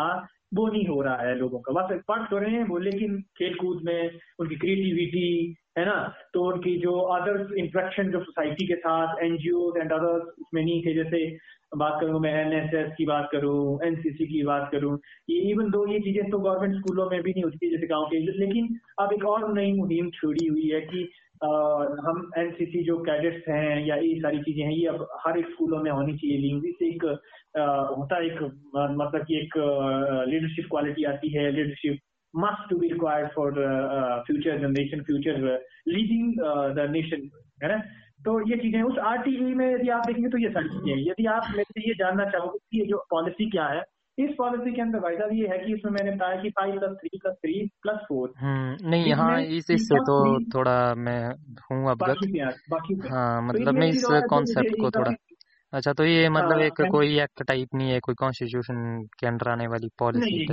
वो 0.54 0.66
नहीं 0.68 0.86
हो 0.86 1.00
रहा 1.02 1.16
है 1.18 1.34
लोगों 1.38 1.58
का। 1.58 1.72
बस 1.72 2.00
पढ़ 2.08 2.22
तो 2.30 2.38
रहे 2.38 2.50
हैं 2.50 2.64
वो 2.64 2.78
लेकिन 2.78 3.20
खेल 3.38 3.54
कूद 3.54 3.80
में 3.84 4.18
उनकी 4.38 4.56
क्रिएटिविटी 4.56 5.54
है 5.78 5.84
ना? 5.86 5.96
तो 6.34 6.44
उनकी 6.52 6.76
जो 6.80 6.92
अदर्स 7.14 7.52
इंट्रैक्शन 7.58 8.10
जो 8.10 8.20
सोसाइटी 8.20 8.66
के 8.66 8.74
साथ 8.74 9.22
एनजीओ 9.22 9.74
एंड 9.76 9.92
अदर्स 9.92 10.22
उसमें 10.40 10.62
नहीं 10.64 10.82
थे 10.82 10.94
जैसे 10.94 11.26
बात 11.76 12.00
करूँ 12.00 12.20
मैं 12.20 12.32
एनएसएस 12.34 12.92
की 12.98 13.06
बात 13.06 13.28
करूँ 13.32 13.78
एनसीसी 13.86 14.26
की 14.26 14.42
बात 14.42 14.68
करूँ 14.72 14.98
ये 15.30 15.38
इवन 15.50 15.70
दो 15.70 15.86
ये 15.92 15.98
चीज़ें 16.00 16.30
तो 16.30 16.38
गवर्नमेंट 16.38 16.74
स्कूलों 16.76 17.10
में 17.10 17.22
भी 17.22 17.30
नहीं 17.30 17.44
होती 17.44 17.70
जैसे 17.70 17.86
गाँव 17.86 18.04
के 18.04 18.18
लेकिन 18.38 18.68
अब 18.98 19.12
एक 19.12 19.24
और 19.24 19.52
नई 19.54 19.72
मुहिम 19.72 20.10
छोड़ी 20.10 20.46
हुई 20.46 20.68
है 20.68 20.80
कि 20.80 21.08
आ, 21.44 21.48
हम 22.06 22.30
एनसीसी 22.38 22.82
जो 22.84 22.98
कैडेट्स 22.98 23.48
हैं 23.48 23.86
या 23.86 23.96
ये 23.96 24.14
सारी 24.20 24.38
चीज़ें 24.38 24.64
हैं 24.64 24.72
ये 24.72 24.86
अब 24.86 25.06
हर 25.26 25.38
एक 25.38 25.48
स्कूलों 25.48 25.82
में 25.82 25.90
होनी 25.90 26.16
चाहिए 26.16 26.38
लिंग्विस्ट 26.38 26.82
एक 26.82 27.04
आ, 27.58 27.64
होता 27.96 28.24
एक 28.24 28.42
मतलब 28.42 29.24
कि 29.24 29.38
एक 29.38 29.58
लीडरशिप 30.28 30.66
क्वालिटी 30.70 31.04
आती 31.04 31.32
है 31.36 31.50
leadership 31.50 31.98
must 32.34 32.70
to 32.70 32.78
be 32.78 32.88
required 32.88 33.28
for 33.28 33.52
future 34.26 34.58
generation 34.58 35.02
future 35.02 35.42
leading 35.88 36.32
the 36.76 36.88
nation 36.90 37.28
है 37.62 37.68
ना? 37.68 37.82
तो 38.24 38.50
ये 38.50 38.56
चीज़ें 38.56 38.82
उस 38.82 38.98
आरटीई 38.98 39.54
में 39.54 39.74
यदि 39.74 39.88
आप 39.88 40.06
देखेंगे 40.06 40.28
तो 40.28 40.38
ये 40.38 40.48
सारी 40.48 40.68
चीज़ें 40.68 41.10
यदि 41.10 41.26
आप 41.26 41.48
मेरे 41.50 41.62
से 41.62 41.88
ये 41.88 41.94
जानना 41.94 42.24
चाहोगे 42.24 42.58
कि 42.58 42.80
ये 42.80 42.86
जो 42.86 43.04
पॉलिसी 43.10 43.50
क्या 43.50 43.66
है 43.66 43.82
इस 44.18 44.30
पॉलिसी 44.38 44.72
के 44.74 44.80
अंदर 44.82 44.98
भाई 44.98 45.16
साहब 45.16 45.32
ये 45.32 45.48
है 45.48 45.58
कि 45.58 45.74
इसमें 45.74 45.92
मैंने 45.92 46.10
बताया 46.10 46.42
कि 46.42 46.50
five 46.50 46.78
plus 46.78 46.96
three 46.96 47.18
plus 47.18 47.34
three 47.34 47.66
plus 47.82 47.96
four 48.08 48.32
नहीं 48.82 49.06
यहाँ 49.06 49.40
इस 49.40 49.70
इससे 49.70 49.98
तो 50.00 50.40
थोड़ा 50.54 50.94
मैं 50.94 51.28
हूँ 51.70 51.90
अवगत 51.90 52.26
बाकी 52.70 52.94
हाँ 53.10 53.42
तो 53.42 53.48
मतलब 53.48 53.74
मैं 53.74 53.88
इस 53.88 54.06
कॉन्सेप्ट 54.30 54.80
को 54.80 54.90
थोड़ा 54.90 55.10
अच्छा 55.72 55.92
तो 55.92 56.04
ये 56.04 56.28
मतलब 56.28 56.52
हाँ, 56.52 56.60
एक 56.60 56.82
कोई 56.90 57.18
एक्ट 57.20 57.42
टाइप 57.42 57.74
नहीं 57.74 57.90
है 57.90 58.00
कोई 58.00 58.14
कॉन्स्टिट्यूशन 58.14 59.02
के 59.20 59.26
अंडर 59.26 59.48
आने 59.48 59.66
वाली 59.66 59.88
पॉलिसी 59.98 60.46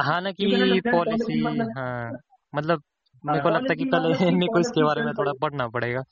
हाँ 0.00 0.20
ना 0.20 0.30
कि 0.32 0.80
पॉलिसी 0.90 1.40
हाँ 1.76 2.10
मतलब 2.54 2.82
मेरे 3.24 3.40
को 3.40 3.48
लगता 3.48 3.72
है 3.72 3.76
कि 3.76 3.84
पहले 3.84 4.30
मेरे 4.36 4.48
को 4.48 4.60
इसके 4.60 4.84
बारे 4.84 5.02
में 5.02 5.12
थोड़ा 5.14 5.32
पढ़ना 5.32 5.68
पड़ेगा। 5.68 6.02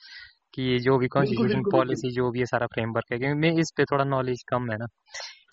कि 0.54 0.62
ये 0.62 0.78
जो 0.78 0.98
भी 0.98 1.08
कॉन्स्टिट्यूशन 1.08 1.62
पॉलिसी 1.72 2.10
जो 2.12 2.30
भी 2.30 2.38
है 2.38 2.46
सारा 2.46 2.66
फ्रेमवर्क 2.66 3.12
है 3.12 3.18
क्योंकि 3.18 3.38
मैं 3.40 3.52
इस 3.60 3.72
पे 3.76 3.84
थोड़ा 3.84 4.04
नॉलेज 4.04 4.42
कम 4.48 4.70
है 4.72 4.78
ना। 4.78 4.86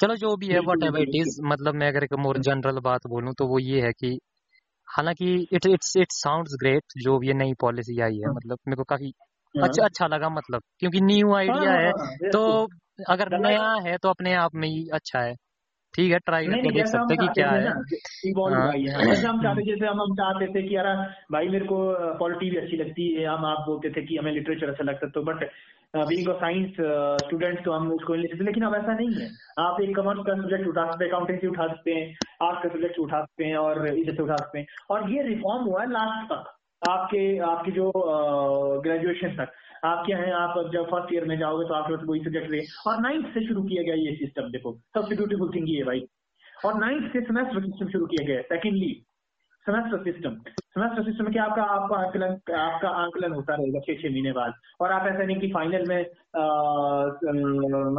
चलो 0.02 0.16
जो 0.16 0.36
भी 0.38 0.48
है 0.48 0.60
वट 0.60 0.84
एवर 0.84 1.02
इट 1.02 1.16
इज़ 1.16 1.40
मतलब 1.44 1.76
मैं 1.76 1.88
अगर 1.88 2.04
एक 2.04 2.14
मोर 2.20 2.38
जनरल 2.40 2.80
बात 2.82 3.08
बोलूँ 3.08 3.34
तो 3.34 3.48
वो 3.48 3.60
ये 3.60 3.82
है 3.82 3.92
कि 3.94 4.20
हालाँकि 4.88 5.34
it 5.54 5.66
it's 5.66 5.98
it 5.98 6.12
sounds 6.12 6.56
great 6.60 6.84
जो 7.04 7.18
भी 7.20 7.34
नई 7.34 7.54
पॉलिसी 7.62 8.00
आई 8.02 8.18
है 8.18 8.28
हाँ। 8.28 8.34
मतलब 8.34 8.58
मेरे 8.68 8.76
को 8.76 8.84
काफ़ी 8.84 9.14
हाँ। 9.56 9.64
अच्छा 9.64 9.86
अच्छा 9.86 10.08
लगा 10.08 10.30
मतलब 10.30 10.62
क्योंकि 10.80 11.02
न्यू 11.02 11.34
आइडिया 11.36 11.72
हाँ, 11.72 11.80
है 11.80 11.92
तो 12.32 12.44
अगर 13.10 13.30
नया 13.40 13.74
है 13.88 13.98
तो 13.98 14.10
अपने 14.10 14.34
आप 14.36 14.56
में 14.56 14.68
ही 14.70 14.88
अच्छा 14.94 15.20
है। 15.20 15.36
ठीक 15.94 16.12
है 16.12 16.20
ट्राई 16.20 16.46
करके 16.48 16.72
देख 16.72 16.86
सकते 16.86 17.14
हैं 17.14 17.28
कि 17.28 17.34
क्या 17.34 17.50
है 17.52 17.62
जैसे 19.06 19.28
हम 19.28 19.42
चाहते 19.44 19.62
जैसे 19.66 19.86
हम 19.86 20.02
हम 20.02 20.14
चाहते 20.16 20.48
थे 20.48 20.68
कि 20.68 20.76
यार 20.76 20.86
भाई 21.32 21.48
मेरे 21.48 21.66
को 21.66 21.78
पॉलिटी 22.18 22.50
भी 22.50 22.58
अच्छी 22.58 22.78
लगती 22.78 23.14
है 23.16 23.26
हम 23.26 23.46
आप 23.46 23.64
बोलते 23.68 23.90
थे 23.90 24.02
कि 24.06 24.18
हमें 24.18 24.32
लिटरेचर 24.32 24.70
अच्छा 24.70 24.84
लगता 24.84 25.08
तो 25.08 25.24
but 25.24 25.44
being 25.96 26.28
a 26.28 26.34
science 26.34 26.76
student 27.26 27.66
तो 27.66 27.72
हम 27.72 27.92
उसको 27.92 28.14
लेते 28.14 28.44
लेकिन 28.44 28.64
अब 28.64 28.76
ऐसा 28.76 28.94
नहीं 28.94 29.14
है। 29.14 29.30
आप 29.60 29.82
एक 29.82 29.96
कमर्स 29.96 30.20
का 30.28 30.34
सब्जेक्ट 30.36 30.68
उठा 30.68 30.86
सकते 30.92 31.06
हैं 31.06 31.12
अकाउंटेंसी 31.12 31.48
उठा 31.48 31.68
सकते 31.68 31.92
हैं 31.92 32.16
आर्ट 32.48 32.64
का 32.64 32.70
सब्जेक्ट 32.70 33.00
उठा 33.00 33.22
सकते 33.22 33.46
हैं 33.46 33.56
और 33.58 33.88
इधर 33.88 34.16
से 34.16 34.24
उठा 34.24 34.38
सकते 34.38 34.60
हैं। 34.60 34.66
और 34.90 35.12
ये 35.12 35.24
रिफॉर्म 35.24 35.64
हुआ 35.66 35.82
है 35.82 35.90
लास्ट 35.92 36.34
तक। 36.34 36.59
आपके 36.82 37.38
आपकी 37.46 37.72
जो 37.72 37.92
ग्रेजुएशन 38.82 39.36
तक 39.38 39.52
आप 39.86 40.06
क्या 40.06 40.18
है 40.18 40.32
आप 40.34 40.54
जब 40.74 40.86
फ़र्स्ट 40.86 41.14
ईयर 41.14 41.26
में 41.26 41.38
जाओगे 41.40 41.68
तो 41.68 41.74
आपके 41.74 41.96
पास 41.96 42.06
वही 42.08 42.20
सब्जेक्ट 42.20 42.52
रहे। 42.52 42.62
और 42.88 43.02
नाइन्थ 43.02 43.28
से 43.34 43.46
शुरू 43.48 43.64
किया 43.64 43.84
गया 43.84 43.96
ये 43.96 44.16
सिस्टम 44.16 44.50
देखो 44.52 44.74
सबसे 44.98 45.16
ब्यूटीफुल 45.16 45.52
थिंग 45.56 45.70
ये 45.70 45.84
भाई। 45.84 46.06
और 46.66 46.80
नाइन्थ 46.80 47.14
से 47.14 47.22
सेमेस्टर 47.22 47.62
सिस्टम 47.66 47.88
शुरू 47.88 48.06
किया 48.06 48.26
गया 48.28 48.42
secondly 48.42 49.06
semester 49.66 50.04
system 50.04 50.36
semester 50.50 51.04
system 51.04 51.24
में 51.24 51.34
क्या 51.34 51.44
आपका 51.44 51.64
आपका 51.64 51.96
आंकलन 51.96 52.56
आपका 52.56 52.90
आंकलन 52.90 53.32
होता 53.32 53.56
रहेगा 53.56 53.80
छह 53.80 54.02
छह 54.02 54.10
महीने 54.10 54.32
बाद। 54.32 54.54
और 54.82 54.92
आप 54.92 55.08
ऐसा 55.08 55.24
नहीं 55.24 55.40
कि 55.40 55.48
फाइनल 55.48 55.86
में 55.88 55.98
आ, 55.98 56.44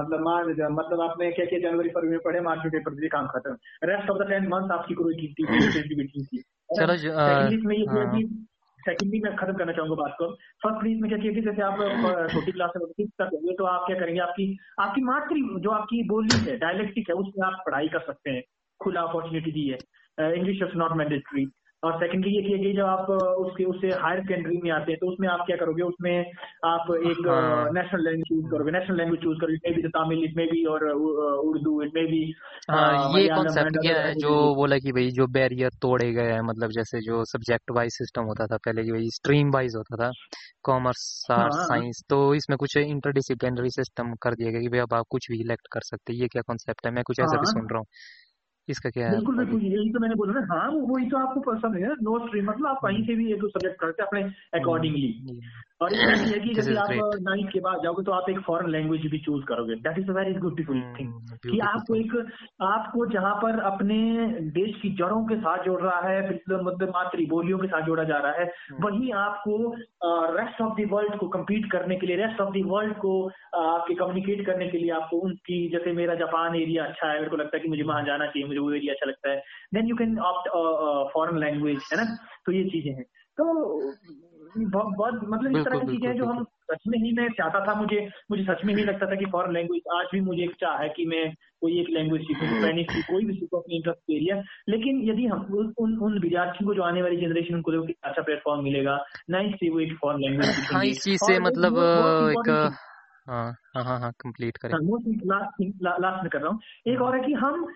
मतलब 0.01 0.21
मार्च 0.21 0.61
मतलब 0.71 1.01
आपने 1.01 1.31
क्या 1.31 1.47
किया 1.47 1.71
जनवरी 1.71 1.89
फरवरी 1.89 2.09
में 2.09 2.19
पढ़े 2.25 2.41
मार्च 2.41 2.61
में 2.61 2.71
पेपर 2.73 2.95
दिए 2.95 3.09
काम 3.09 3.27
खत्म। 3.27 3.57
Rest 3.85 4.11
of 4.11 4.19
the 4.19 4.29
ten 4.31 4.49
month 4.49 4.71
आपकी 4.71 4.95
कोई 4.95 5.15
की 5.15 6.43
चलो 6.79 6.95
सेकेंडली 8.81 9.21
मैं 9.21 9.35
खत्म 9.37 9.53
करना 9.53 9.73
चाहूँगा 9.73 9.95
बात 9.95 10.15
को। 10.19 10.27
फ़र्स्ट 10.63 10.81
प्लीज़ 10.81 11.01
में 11.01 11.11
क्या 11.11 11.19
किया 11.19 11.33
जैसे 11.43 11.63
आप 11.63 12.31
छोटी 12.33 12.53
क्लास 12.53 12.71
में 12.77 12.85
होंगे 12.85 13.55
तो 13.55 13.65
आप 13.65 13.87
क्या 13.87 13.99
करेंगे? 14.01 14.21
आपकी 14.21 14.57
आपकी 14.81 15.01
मातृ, 15.03 15.41
जो 15.61 15.71
आपकी 15.71 16.03
बोली 16.09 16.39
है 16.41 16.57
डायलेक्टिक 16.59 17.09
है, 17.09 17.15
उसमें 17.15 17.47
आप 17.47 17.63
पढ़ाई 17.67 17.89
कर 17.89 18.01
सकते 18.01 18.31
हैं। 18.31 18.43
खुला 18.81 19.01
अपॉर्चुनिटी 19.03 19.53
दी 19.53 19.69
है। 19.69 20.35
इंग्लिश 20.35 20.63
इज़ 20.63 20.77
नॉट 20.77 20.93
मैंडेटरी 20.93 21.47
और 21.83 21.93
सेकेंडली 21.99 22.31
ये 22.31 22.41
किया 22.43 22.57
गया 22.59 22.73
जब 22.75 22.87
आप 22.87 23.11
उसके 23.41 23.65
उससे 23.65 23.89
हायर 24.01 24.21
सेकेंडरी 24.21 24.57
में 24.65 24.71
आते 24.71 24.93
हैं 24.93 24.99
तो 25.01 25.07
उसमें 25.11 25.29
आप 25.29 25.45
क्या 25.47 25.57
करोगे? 25.57 25.83
उसमें 25.83 26.19
आप 26.65 26.91
एक 26.97 27.21
नेशनल 27.75 28.03
लैंग्वेज 28.05 28.25
चूज़ 28.29 28.51
करोगे। 28.51 28.73
नेशनल 28.73 28.97
लैंग्वेज 28.97 29.21
चूज़ 29.21 29.39
करोगे। 29.41 29.71
इट 29.71 29.77
भी 29.77 29.89
तमिल 29.89 30.25
इट 30.25 30.37
में 30.37 30.47
भी 30.49 30.65
और 30.65 30.85
उर्दू 30.91 31.81
इट 31.83 31.91
में 31.95 32.05
भी 32.07 32.21
ये 32.21 33.29
कॉन्सेप्ट 33.29 33.79
क्या 33.79 34.01
है? 34.01 34.15
जो 34.17 34.55
बोला 34.55 34.79
कि 34.79 34.93
भाई 34.93 35.11
जो 35.11 35.27
बैरियर 35.39 35.71
तोड़े 35.83 36.13
गए 36.13 36.33
हैं 36.33 36.41
मतलब 36.43 36.71
जैसे 36.71 37.01
जो 37.01 37.25
सब्जेक्ट 37.25 37.71
वाइज 37.77 37.93
सिस्टम 37.93 38.25
होता 38.25 38.47
था 38.47 38.57
पहले 38.67 38.85
की 38.85 38.93
भाई 38.93 39.09
स्ट्रीम 39.11 39.51
वाइज 39.55 39.75
होता 39.77 39.97
था 39.97 40.11
कॉमर्स 40.65 41.27
आर्ट 41.33 41.53
साइंस 41.65 42.03
तो 42.11 42.23
इसमें 42.35 42.57
कुछ 42.59 42.77
इंटरडिसिप्लिनरी 42.77 43.71
सिस्टम 43.71 44.15
कर 44.23 44.35
दिया 44.35 44.51
गया 44.51 44.61
कि 44.61 44.69
भाई 44.69 44.81
अब 44.81 44.95
आप 44.95 45.05
कुछ 45.11 45.31
भी 45.31 45.41
इलेक्ट 45.41 45.67
कर 45.73 45.81
सकते 45.85 46.13
हैं। 46.13 46.21
ये 46.21 46.29
क्या 46.29 46.43
कॉन्सेप्ट 46.47 46.87
है? 46.87 46.93
मैं 46.93 47.05
कुछ 47.07 47.21
ऐसा 47.21 47.33
भी 47.33 47.47
हाँ। 47.47 47.53
सुन 47.53 47.69
रहा 47.73 47.79
हूँ। 47.79 47.87
इसका 48.71 48.91
क्या 48.91 49.11
बिल्कुल 49.11 49.37
बिल्कुल 49.37 49.63
यही 49.63 49.93
तो 49.93 50.01
मैंने 50.01 50.15
बोला 50.15 50.41
ना। 50.41 50.47
हाँ 50.51 50.71
वही 50.71 51.09
तो 51.11 51.17
आपको 51.17 51.41
पसंद 51.41 51.77
है 51.77 51.93
नो? 52.03 52.27
स्ट्रीम 52.27 52.51
मतलब 52.51 52.67
आप 52.67 52.81
कहीं 52.85 53.05
से 53.07 53.15
भी 53.15 53.33
एक 53.33 53.45
सब्जेक्ट 53.45 53.81
करते 53.81 54.03
हैं 54.03 54.09
अपने 54.09 54.23
अकॉर्डिंगली 54.61 55.13
और 55.81 55.95
है 55.95 56.39
कि 56.41 56.55
जैसे 56.55 56.75
आप 56.77 56.91
नाइन्थ 57.23 57.51
के 57.53 57.61
बाद 57.61 57.83
जाओगे 57.83 58.03
तो 58.05 58.13
आप 58.13 58.29
एक 58.31 58.39
फॉरेन 58.47 58.71
लैंग्वेज 58.71 59.07
भी 59.11 59.19
चूज़ 59.19 59.45
करोगे। 59.45 59.75
That 59.75 59.99
is 59.99 60.11
a 60.11 60.13
very 60.13 60.33
beautiful 60.33 60.81
thing 60.99 61.13
कि 61.45 61.59
आपको 61.59 61.95
एक 61.95 62.17
आपको 62.63 63.07
जहाँ 63.07 63.35
पर 63.35 63.61
अपने 63.61 63.97
देश 64.51 64.75
की 64.83 64.91
जड़ों 64.97 65.25
के 65.25 65.37
साथ 65.37 65.65
जोड़ 65.65 65.81
रहा 65.83 66.01
है 66.09 66.21
फिर 66.29 66.61
मतलब 66.63 66.89
मातृ 66.89 67.27
बोलियों 67.27 67.59
के 67.59 67.67
साथ 67.67 67.87
जोड़ा 67.87 68.05
जा 68.05 68.19
रहा 68.19 68.33
है 68.33 68.45
हम्म। 68.45 68.85
वही 68.85 69.11
आपको 69.11 69.57
रेस्ट 70.37 70.61
ऑफ़ 70.61 70.81
द 70.81 70.89
वर्ल्ड 70.91 71.17
को 71.17 71.29
कम्पीट 71.29 71.71
करने 71.73 71.97
के 71.97 72.07
लिए 72.07 72.17
रेस्ट 72.17 72.41
ऑफ़ 72.41 72.53
द 72.55 72.63
वर्ल्ड 72.67 72.95
को 72.97 73.15
आपके 73.55 73.95
कम्युनिकेट 73.95 74.47
करने 74.47 74.69
के 74.69 74.79
लिए 74.79 74.91
आपको 74.91 75.17
उनकी 75.21 75.69
जैसे 75.69 75.93
मेरा 75.93 76.15
जापान 76.15 76.57
एरिया 76.57 76.85
अच्छा 76.85 77.07
है 77.07 77.19
मेरे 77.19 77.31
को 77.31 77.37
लगता 77.37 77.57
है 77.57 77.63
कि 77.63 77.69
मुझे 77.69 77.83
वहाँ 77.83 78.05
जाना 78.05 78.27
चाहिए 78.27 78.49
मुझे 78.49 78.61
वो 78.61 78.73
एरिया 78.73 78.95
अच्छा 78.95 79.07
लगता 79.07 79.31
है। 79.31 79.43
Then 79.75 79.87
you 79.87 79.97
can 79.97 80.19
opt 80.19 80.49
foreign 81.15 81.39
language 81.39 81.89
है 81.93 82.05
ना? 82.05 82.17
तो 82.47 82.53
ये 82.53 82.65
चीज़ें 82.65 82.93
हैं। 82.93 83.05
तो 83.39 83.45
बहुत 84.57 85.21
मतलब 85.25 85.57
इस 85.57 85.65
तरह 85.65 85.81
की 85.81 85.87
चीज़ें 85.87 86.17
जो 86.17 86.25
हम 86.27 86.45
सच 86.45 86.79
में 86.89 86.99
ही 86.99 87.13
मैं 87.13 87.29
चाहता 87.29 87.67
था 87.67 87.75
मुझे 87.75 88.09
मुझे 88.31 88.43
सच 88.45 88.65
में 88.65 88.75
ही 88.75 88.85
लगता 88.85 89.07
था 89.07 89.15
कि 89.15 89.25
फॉरेन 89.27 89.53
लैंग्वेज 89.53 89.83
आज 89.95 90.07
भी 90.13 90.21
मुझे 90.21 90.43
एक 90.43 90.55
चाह 90.61 90.79
है 90.79 90.89
कि 90.89 91.07
मैं 91.07 91.35
कोई 91.61 91.81
एक 91.81 91.87
लैंग्वेज 91.91 92.23
सीखूं 92.23 92.47
स्पेनिश 92.47 92.87
की 92.87 93.03
कोई 93.03 93.25
भी 93.25 93.33
सीखूं 93.35 93.59
अपनी 93.59 93.77
इंटरेस्ट 93.77 94.11
एरिया 94.11 94.43
लेकिन 94.69 95.11
यदि 95.11 95.27
हम 95.27 95.73
उन 95.79 95.99
उन 95.99 96.19
विद्यार्थियों 96.19 96.69
को 96.69 96.75
जो 96.75 96.83
आने 96.83 97.03
वाली 97.03 97.17
जनरेशन 97.17 97.55
उनको 97.55 97.71
देखो 97.73 97.87
अच्छा 98.05 98.23
प्लेटफॉर्म 98.23 98.65
मिलेगा 98.65 99.05
नाइस 99.31 99.55
से 99.55 99.71
वो 99.71 99.81
एक 99.81 99.93
फॉरेन 99.93 100.21
लैंग्वेज 100.21 100.67
हाँ 100.73 100.85
इस 100.85 101.03
चीज़ 101.03 101.21
से 101.25 101.39
मतलब 101.39 101.79
एक 102.31 102.73
हाँ 103.29 103.57
हाँ 103.77 104.01
हाँ 104.01 104.13
कंप्लीट 104.13 104.57
करें। 104.57 104.75
लास्ट 104.75 106.23
में 106.23 106.31
कर 106.31 106.41
रहा 106.41 106.49
हूँ। 106.49 106.61
एक 106.87 107.01
और 107.01 107.21
है 107.21 107.27
कि 107.27 107.33
हम 107.33 107.67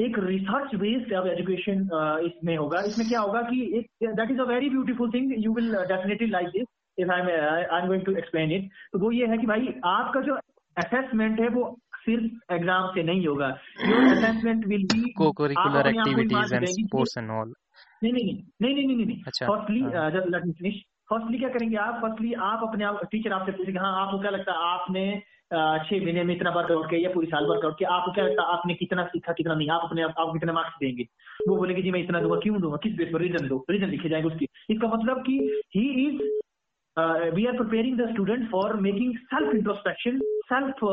एक 0.00 0.18
रिसर्च 0.18 0.74
बेस्ड 0.80 1.12
अब 1.14 1.26
एजुकेशन 1.26 1.80
इसमें 2.26 2.56
होगा। 2.56 2.80
इसमें 2.82 3.08
क्या 3.08 3.20
होगा 3.20 3.42
कि 3.50 3.60
एक 3.78 4.08
that 4.16 4.30
is 4.30 4.40
a 4.40 4.44
very 4.44 4.70
beautiful 4.70 5.10
thing 5.12 5.32
you 5.44 5.52
will 5.54 5.74
definitely 5.88 6.28
like 6.30 6.48
this 6.56 6.66
if 6.98 7.10
I 7.10 7.20
I 7.22 7.80
am 7.80 7.86
going 7.88 8.04
to 8.04 8.16
explain 8.16 8.52
it 8.52 8.70
तो 8.92 8.98
वो 8.98 9.10
ये 9.12 9.26
है 9.26 9.38
कि 9.38 9.46
भाई 9.46 9.74
आपका 9.86 10.20
जो 10.20 10.34
असेसमेंट 10.76 11.40
है 11.40 11.48
वो 11.56 11.64
सिर्फ़ 12.04 12.52
एग्ज़ाम 12.54 12.86
से 12.94 13.02
नहीं 13.02 13.26
होगा। 13.26 13.48
Your 13.88 14.12
assessment 14.12 14.66
will 14.66 14.86
be 14.86 15.02
co-curricular 15.18 15.86
activities 15.88 16.54
and 16.54 16.66
sports 16.68 17.18
and 17.18 17.30
all 17.30 17.52
नहीं 18.02 18.12
नहीं 18.12 18.32
नहीं 18.62 18.74
नहीं 18.74 18.86
नहीं 18.86 19.06
नहीं 19.06 19.22
firstly 19.42 19.80
just 20.16 20.30
let 20.32 20.44
me 20.46 20.52
finish 20.52 20.82
firstly 21.10 21.38
क्या 21.38 21.48
करेंगे 21.48 21.76
आप? 21.76 22.00
फर्स्टली 22.02 22.32
आप 22.46 22.60
अपने 22.68 22.84
आप 22.84 23.00
टीचर 23.12 23.32
आपसे 23.32 23.52
पूछेंगे 23.52 23.78
हाँ 23.80 23.92
आपको 24.00 24.18
क्या 24.20 24.30
लगता 24.30 24.52
है? 24.52 24.58
आपने 24.70 25.04
छह 25.52 26.04
महीने 26.04 26.22
में 26.24 26.34
इतना 26.34 26.50
वर्कआउट 26.50 26.88
किया 26.90 27.00
या 27.00 27.10
पूरी 27.14 27.26
साल 27.26 27.46
वर्कआउट 27.46 27.78
किया 27.78 27.90
आपको 27.90 28.12
क्या 28.12 28.24
लगता 28.24 28.42
है 28.42 28.48
आपने 28.48 28.74
कितना 28.74 29.04
सीखा 29.06 29.32
कितना 29.32 29.54
नहीं? 29.54 29.68
आप 29.68 29.82
अपने 29.84 30.02
आपको 30.02 30.32
कितने 30.32 30.52
मार्क्स 30.52 30.76
देंगे? 30.80 31.06
वो 31.48 31.56
बोलेंगे 31.56 31.82
जी 31.82 31.90
मैं 31.90 32.00
इतना 32.00 32.20
दूँगा 32.20 32.36
क्यों 32.36 32.60
दूँगा? 32.60 32.76
किस 32.82 32.96
बेस 32.96 33.08
पर 33.12 33.20
रीजन 33.20 33.48
दो? 33.48 33.64
रीजन 33.70 33.86
लिखे 33.86 34.08
जाएँगे 34.08 34.28
उसकी। 34.28 34.48
इसका 34.70 34.88
मतलब 34.88 35.22
कि 35.26 35.38
he 35.76 35.88
is 36.06 36.22
we 37.34 37.46
are 37.46 37.56
preparing 37.56 37.98
the 37.98 38.08
student 38.10 38.50
for 38.50 38.74
making 38.80 39.16
self 39.16 39.54
introspection 39.54 40.18
self 40.44 40.84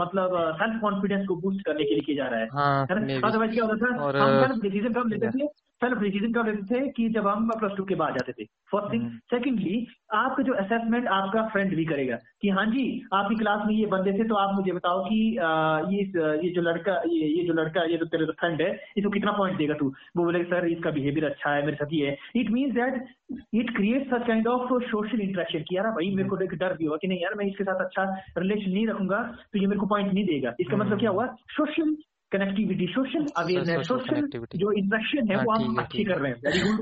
मतलब 0.00 0.36
सेल्फ 0.56 0.80
कॉन्फिडेंस 0.80 1.26
को 1.26 1.36
बूस्ट 1.36 1.64
करने 1.66 1.84
के 1.84 1.94
लिए 1.94 2.02
किया 2.06 2.16
जा 2.16 2.30
रहा 2.30 2.40
है। 2.40 2.46
अदरवाइज़ 2.46 3.24
हाँ, 3.24 3.48
क्या 3.48 3.64
होता 3.64 3.76
था? 3.76 4.22
हम 4.24 4.60
डिसीज़न 4.60 4.92
कब 4.92 5.08
लेते 5.08 5.28
थे 5.28 5.46
सेल्फ 5.82 5.98
डिसीज़न 5.98 6.32
कब 6.32 6.46
लेते 6.46 6.74
थे 6.74 6.88
कि 6.96 7.08
जब 7.10 7.26
हम 7.26 7.48
प्लस 7.58 7.76
टू 7.76 7.84
के 7.84 7.94
बाद 8.02 8.14
जाते 8.14 8.32
थे 8.32 8.44
फ़र्स्ट 8.72 8.92
थिंग 8.92 9.08
सेकेंडली 9.30 9.86
आपका 10.14 10.42
जो 10.42 10.52
असेसमेंट 10.62 11.06
आपका 11.16 11.46
फ्रेंड 11.48 11.74
भी 11.76 11.84
करेगा 11.84 12.16
कि 12.42 12.48
हाँ 12.48 12.64
जी 12.66 12.84
आपकी 13.14 13.34
क्लास 13.34 13.66
में 13.66 13.74
ये 13.74 13.86
बंदे 13.86 14.12
थे 14.12 14.28
तो 14.28 14.34
आप 14.34 14.54
मुझे 14.54 14.72
बताओ 14.72 15.04
कि 15.04 15.20
आ, 15.36 15.50
ये 15.90 16.02
ये 16.44 16.50
जो 16.50 16.62
लड़का 16.62 17.00
ये 17.08 17.28
ये 17.28 17.44
जो 17.46 17.52
लड़का 17.52 17.84
ये 17.90 17.96
जो 17.98 18.06
तेरे 18.06 18.26
जो 18.26 18.32
फ्रेंड 18.40 18.62
है 18.62 18.70
इसको 18.96 19.10
कितना 19.10 19.32
पॉइंट 19.32 19.58
देगा 19.58 19.74
तू? 19.74 19.88
वो 20.16 20.24
बोले 20.24 20.42
सर 20.44 20.66
इसका 20.66 20.90
बिहेवियर 20.90 21.24
अच्छा 21.24 21.54
है 21.54 21.64
मेरे 21.64 21.76
साथ 21.76 21.92
ये 21.92 22.06
है. 22.06 22.16
It 22.36 22.50
means 22.50 22.74
that 22.74 23.04
it 23.54 23.74
create 23.76 24.08
such 24.10 24.26
kind 24.26 24.48
of 24.48 24.72
social 24.90 25.20
interaction 25.20 25.62
कि 25.68 25.76
यार 25.76 25.90
भाई 25.90 26.14
मेरे 26.14 26.28
को 26.28 26.38
एक 26.44 26.54
डर 26.54 26.76
भी 26.78 26.84
हुआ 26.84 26.96
कि 27.02 27.08
नहीं 27.08 27.22
यार 27.22 27.34
मैं 27.34 27.46
इसके 27.46 27.64
साथ 27.64 27.84
अच्छा 27.84 28.04
रिलेशन 28.38 28.70
नहीं 28.70 28.86
रखूँगा 28.86 29.22
तो 29.52 29.58
ये 29.58 29.66
मेरे 29.66 29.80
को 29.80 29.86
पॉइंट 29.86 30.12
नहीं 30.12 30.24
देगा। 30.26 30.54
इसका 30.60 30.76
मतलब 30.76 30.98
क्या 30.98 31.10
हुआ? 31.10 31.26
Social 31.50 31.96
connectivity 32.32 32.86
social 32.90 33.26
awareness 33.36 33.86
social 33.88 34.28
जो 34.56 34.72
इंट्रैक्शन 34.80 35.30
है 35.30 35.36
वो 35.44 35.52
हम 35.54 35.76
अच्छी 35.82 36.04
कर 36.04 36.18
रहे 36.18 36.30
हैं। 36.32 36.38
वेरी 36.46 36.60
गुड 36.60 36.78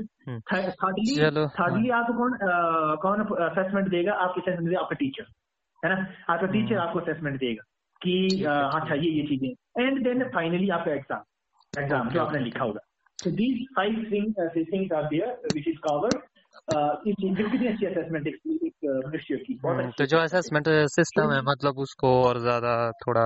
थर्डली 0.51 1.15
थर्डली 1.59 1.89
आपको 1.99 2.13
कौन 2.17 2.31
कौन 3.03 3.17
असेसमेंट 3.47 3.87
देगा? 3.89 4.13
आपके 4.25 4.41
असेसमेंट 4.41 4.67
देगा 4.69 4.81
आपका 4.81 4.95
टीचर 4.95 5.25
है 5.83 5.89
ना? 5.95 5.99
आपका 6.29 6.47
टीचर 6.47 6.75
हम्म। 6.75 6.87
आपको 6.87 6.99
असेसमेंट 6.99 7.39
देगा 7.39 7.63
कि 8.01 8.15
अच्छा 8.45 8.95
ये 8.95 9.09
ये 9.11 9.23
चीज़ें। 9.27 9.85
एंड 9.85 10.03
देन 10.03 10.23
फाइनली 10.35 10.69
आपका 10.79 10.91
एग्ज़ाम 10.93 11.81
एग्ज़ाम 11.81 12.09
जो 12.09 12.21
आपने 12.21 12.39
लिखा 12.39 12.63
होगा। 12.63 12.81
So 13.19 13.29
these 13.29 13.57
five 13.75 13.97
things 14.11 14.37
uh, 14.43 14.45
things 14.69 14.93
are 14.99 15.07
there 15.09 15.33
which 15.55 15.67
is 15.71 15.79
covered. 15.87 16.21
एक 17.07 17.15
की 19.45 19.53
हम्म, 19.65 19.89
तो 19.97 20.05
जो 20.05 20.17
असेसमेंट 20.17 20.67
सिस्टम 20.93 21.31
है 21.31 21.41
मतलब 21.41 21.79
उसको 21.79 22.09
और 22.23 22.39
ज़्यादा 22.39 22.73
थोड़ा 23.01 23.25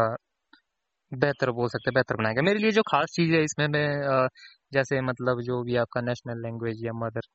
बेहतर 1.18 1.52
बोल 1.54 1.70
सकते 1.70 1.90
हैं 1.90 1.94
बेहतर 1.96 2.16
बनाएगा। 2.16 2.42
मेरे 2.42 2.60
लिए 2.60 2.72
जो 2.72 2.82
खास 2.88 3.14
चीज़ 3.16 3.34
है 3.34 3.44
इसमें 3.44 3.68
मैं 3.70 4.28
जैसे 4.74 5.02
मतलब 5.04 5.42
जो 5.44 5.62
भी 5.64 5.76
आपका 5.78 6.02
नेशनल 6.02 6.42
लैंग्वेज 6.44 6.86
या 6.86 6.94
मदर 6.98 7.28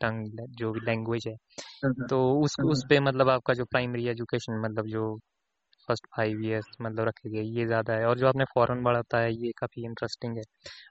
टंग 0.00 0.46
जो 0.58 0.72
भी 0.72 0.80
लैंग्वेज 0.86 1.28
है 1.28 1.34
हम्म, 1.84 2.06
तो 2.10 2.18
उस 2.40 2.56
हम्म, 2.60 2.70
उस 2.70 2.84
पे 2.88 3.00
मतलब 3.02 3.30
आपका 3.30 3.54
जो 3.54 3.64
प्राइमरी 3.66 4.08
एजुकेशन 4.08 4.60
मतलब 4.60 4.86
जो 4.88 5.16
फ़र्स्ट 5.88 6.06
फाइव 6.16 6.40
ईयर्स 6.44 6.66
मतलब 6.82 7.04
रखे 7.08 7.30
गए 7.30 7.42
ये 7.58 7.64
ज़्यादा 7.66 7.94
है। 7.94 8.06
और 8.06 8.18
जो 8.18 8.26
आपने 8.28 8.44
फॉरन 8.46 8.82
बढ़ाता 8.84 9.18
है 9.20 9.32
ये 9.34 9.50
काफ़ी 9.58 9.84
इंटरेस्टिंग 9.86 10.36
है। 10.38 10.42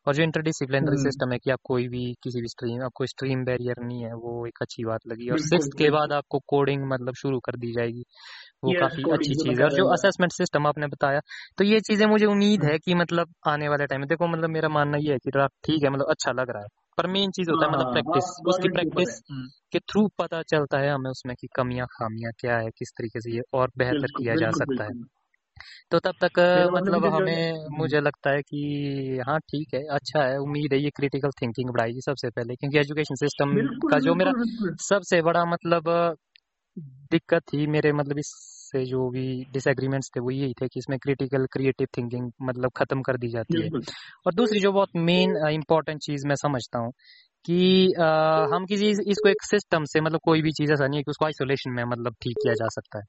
और 0.07 0.15
जो 0.15 0.23
इंटरडिसिप्लिनरी 0.23 0.97
सिस्टम 0.99 1.31
है 1.31 1.37
कि 1.39 1.51
आप 1.51 1.59
कोई 1.63 1.87
भी 1.89 2.03
किसी 2.23 2.41
भी 2.41 2.47
स्ट्रीम 2.47 2.83
आपको 2.85 3.05
स्ट्रीम 3.07 3.43
बैरियर 3.45 3.83
नहीं 3.83 4.03
है 4.03 4.13
वो 4.17 4.45
एक 4.47 4.59
अच्छी 4.61 4.85
बात 4.85 5.07
लगी। 5.07 5.29
और 5.29 5.39
सिक्स 5.41 5.69
के 5.77 5.89
बाद 5.91 6.13
आपको 6.13 6.39
कोडिंग 6.47 6.85
मतलब 6.91 7.15
शुरू 7.15 7.39
कर 7.41 7.57
दी 7.57 7.71
जाएगी। 7.73 8.03
वो 8.65 8.73
काफ़ी 8.75 9.07
अच्छी 9.11 9.35
चीज़ 9.35 9.59
है। 9.59 9.65
और 9.65 9.73
जो 9.73 9.85
असेसमेंट 9.93 10.31
सिस्टम 10.33 10.67
आपने 10.67 10.87
बताया 10.87 11.19
तो 11.57 11.63
ये 11.63 11.79
चीज़ें 11.81 12.05
मुझे 12.07 12.25
उम्मीद 12.27 12.63
है 12.63 12.77
कि 12.79 12.93
मतलब 12.95 13.33
आने 13.47 13.69
वाले 13.69 13.85
टाइम 13.87 14.01
में 14.01 14.07
देखो 14.09 14.27
मतलब 14.27 14.49
मेरा 14.51 14.69
मानना 14.71 14.97
ये 14.99 15.11
है 15.13 15.17
कि 15.19 15.31
ड्राफ्ट 15.31 15.55
ठीक 15.67 15.83
है 15.83 15.89
मतलब 15.89 16.09
अच्छा 16.09 16.31
लग 16.33 16.49
रहा 16.49 16.61
है। 16.61 16.67
पर 16.97 17.07
मेन 17.09 17.31
चीज़ 17.31 17.49
होता 17.49 17.65
है 17.65 17.71
मतलब 17.71 17.87
प्रैक्टिस 17.91 18.25
हाँ, 18.27 18.47
उसकी 18.47 18.69
प्रैक्टिस 18.69 19.21
के 19.73 19.79
थ्रू 19.81 20.07
पता 20.19 20.41
चलता 20.45 20.79
है 20.79 20.89
हमें 20.91 21.09
उसमें 21.11 21.35
की 21.35 21.47
कमियाँ 21.55 21.87
खामियाँ 21.91 22.31
क्या 22.39 22.57
है 22.57 22.69
किस 22.77 22.91
तरीके 22.91 23.21
से 23.21 23.31
ये 23.31 23.41
और 23.53 23.71
बेहतर 23.77 24.11
किया 24.17 24.35
जा 24.35 24.51
सकता 24.53 24.83
है। 24.83 24.91
तो 25.91 25.99
तब 25.99 26.15
तक 26.23 26.39
मतलब 26.73 27.05
हमें 27.07 27.67
मुझे 27.77 27.99
लगता 28.01 28.29
है 28.31 28.41
कि 28.41 29.19
हाँ 29.27 29.39
ठीक 29.41 29.73
है 29.73 29.81
अच्छा 29.91 30.23
है 30.23 30.37
उम्मीद 30.39 30.73
है 30.73 30.79
ये 30.79 30.89
क्रिटिकल 30.91 31.31
थिंकिंग 31.41 31.69
बढ़ाएगी 31.69 32.01
सबसे 32.01 32.29
पहले 32.29 32.55
क्योंकि 32.55 32.77
एजुकेशन 32.79 33.15
सिस्टम 33.15 33.55
का 33.89 33.99
जो 34.01 34.15
मेरा 34.15 34.33
सबसे 34.83 35.21
बड़ा 35.23 35.45
मतलब 35.45 35.89
दिक्कत 37.11 37.41
थी 37.43 37.67
मेरे 37.67 37.91
मतलब 37.93 38.19
इससे 38.75 38.85
जो 38.85 39.09
भी 39.09 39.25
डिसएग्रीमेंट्स 39.53 40.09
थे 40.15 40.19
वो 40.19 40.31
यही 40.31 40.53
थे 40.53 40.67
कि 40.67 40.79
इसमें 40.79 40.97
क्रिटिकल 40.99 41.45
क्रिएटिव 41.45 41.87
थिंकिंग 41.97 42.31
मतलब 42.41 42.71
खत्म 42.77 43.01
कर 43.01 43.17
दी 43.17 43.27
जाती 43.27 43.61
है। 43.61 43.69
और 44.25 44.33
दूसरी 44.33 44.59
जो 44.59 44.71
बहुत 44.71 44.89
मेन 44.95 45.35
इंपॉर्टेंट 45.51 46.01
चीज़ 46.01 46.27
मैं 46.27 46.35
समझता 46.35 46.79
हूँ 46.79 46.91
कि 47.45 47.93
आ, 47.93 48.45
हम 48.53 48.65
किसी 48.65 48.89
इसको 49.11 49.29
एक 49.29 49.43
सिस्टम 49.43 49.83
से 49.83 50.01
मतलब 50.01 50.19
कोई 50.23 50.41
भी 50.41 50.51
चीज़ 50.51 50.73
ऐसा 50.73 50.87
नहीं 50.87 50.97
है 50.97 51.03
कि 51.03 51.11
उसको 51.11 51.25
आइसोलेशन 51.25 51.71
में 51.71 51.83
मतलब 51.83 52.13
ठीक 52.13 52.37
किया 52.43 52.53
जा 52.53 52.67
सकता 52.67 52.99
है। 52.99 53.05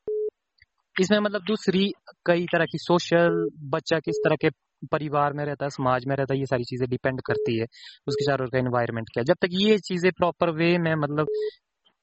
इसमें 0.96 1.18
मतलब 1.18 1.42
दूसरी 1.46 1.90
कई 2.26 2.46
तरह 2.52 2.64
की 2.64 2.78
सोशल 2.78 3.46
बच्चा 3.70 3.98
किस 3.98 4.16
तरह 4.24 4.36
के 4.36 4.50
परिवार 4.92 5.32
में 5.32 5.44
रहता 5.44 5.64
है 5.64 5.70
समाज 5.70 6.04
में 6.06 6.14
रहता 6.16 6.34
है 6.34 6.38
ये 6.40 6.46
सारी 6.46 6.64
चीज़ें 6.64 6.88
डिपेंड 6.90 7.20
करती 7.20 7.58
है 7.58 7.66
उसके 8.08 8.24
चारों 8.24 8.46
का 8.46 8.58
एनवायरमेंट 8.58 9.08
क्या 9.14 9.22
जब 9.24 9.36
तक 9.40 9.48
ये 9.52 9.78
चीज़ें 9.78 10.10
प्रॉपर 10.12 10.50
वे 10.50 10.76
में 10.78 10.94
मतलब 10.94 11.26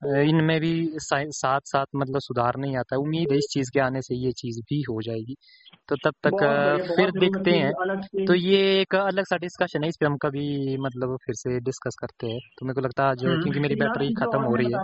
इनमें 0.06 0.60
भी 0.62 0.74
साथ 1.00 1.60
साथ 1.66 1.86
मतलब 1.96 2.20
सुधार 2.20 2.58
नहीं 2.58 2.78
आता। 2.78 2.98
उम्मीद 2.98 3.32
है 3.32 3.38
इस 3.38 3.48
चीज़ 3.54 3.72
के 3.74 3.80
आने 3.80 4.02
से 4.02 4.16
ये 4.16 4.32
चीज़ 4.32 4.60
भी 4.62 4.82
हो 4.82 5.02
जाएगी। 5.02 5.36
तो 5.90 5.96
तब 5.96 6.14
तक 6.24 6.44
फिर 6.96 7.12
देखते 7.20 7.52
हैं। 7.52 7.72
तो 8.26 8.34
ये 8.34 8.60
एक 8.82 8.96
अलग 8.96 9.24
सा 9.24 9.38
डिस्कशन 9.38 9.84
है 9.84 9.90
इस 9.90 9.98
पे 10.00 10.06
हम 10.06 10.18
कभी 10.18 10.78
मतलब 10.78 11.18
फिर 11.26 11.36
से 11.36 11.60
डिस्कस 11.60 11.96
करते 12.02 12.28
हैं। 12.28 12.40
तो 12.60 12.66
मेरे 12.66 12.74
को 12.74 12.82
लगता 12.82 13.04
है 13.04 13.10
आज 13.10 13.26
हम्म। 13.26 13.42
क्योंकि 13.44 13.60
मेरी 13.60 13.76
बैटरी 13.76 14.14
खत्म 14.14 14.42
हो 14.42 14.56
रही 14.56 14.72
है। 14.72 14.84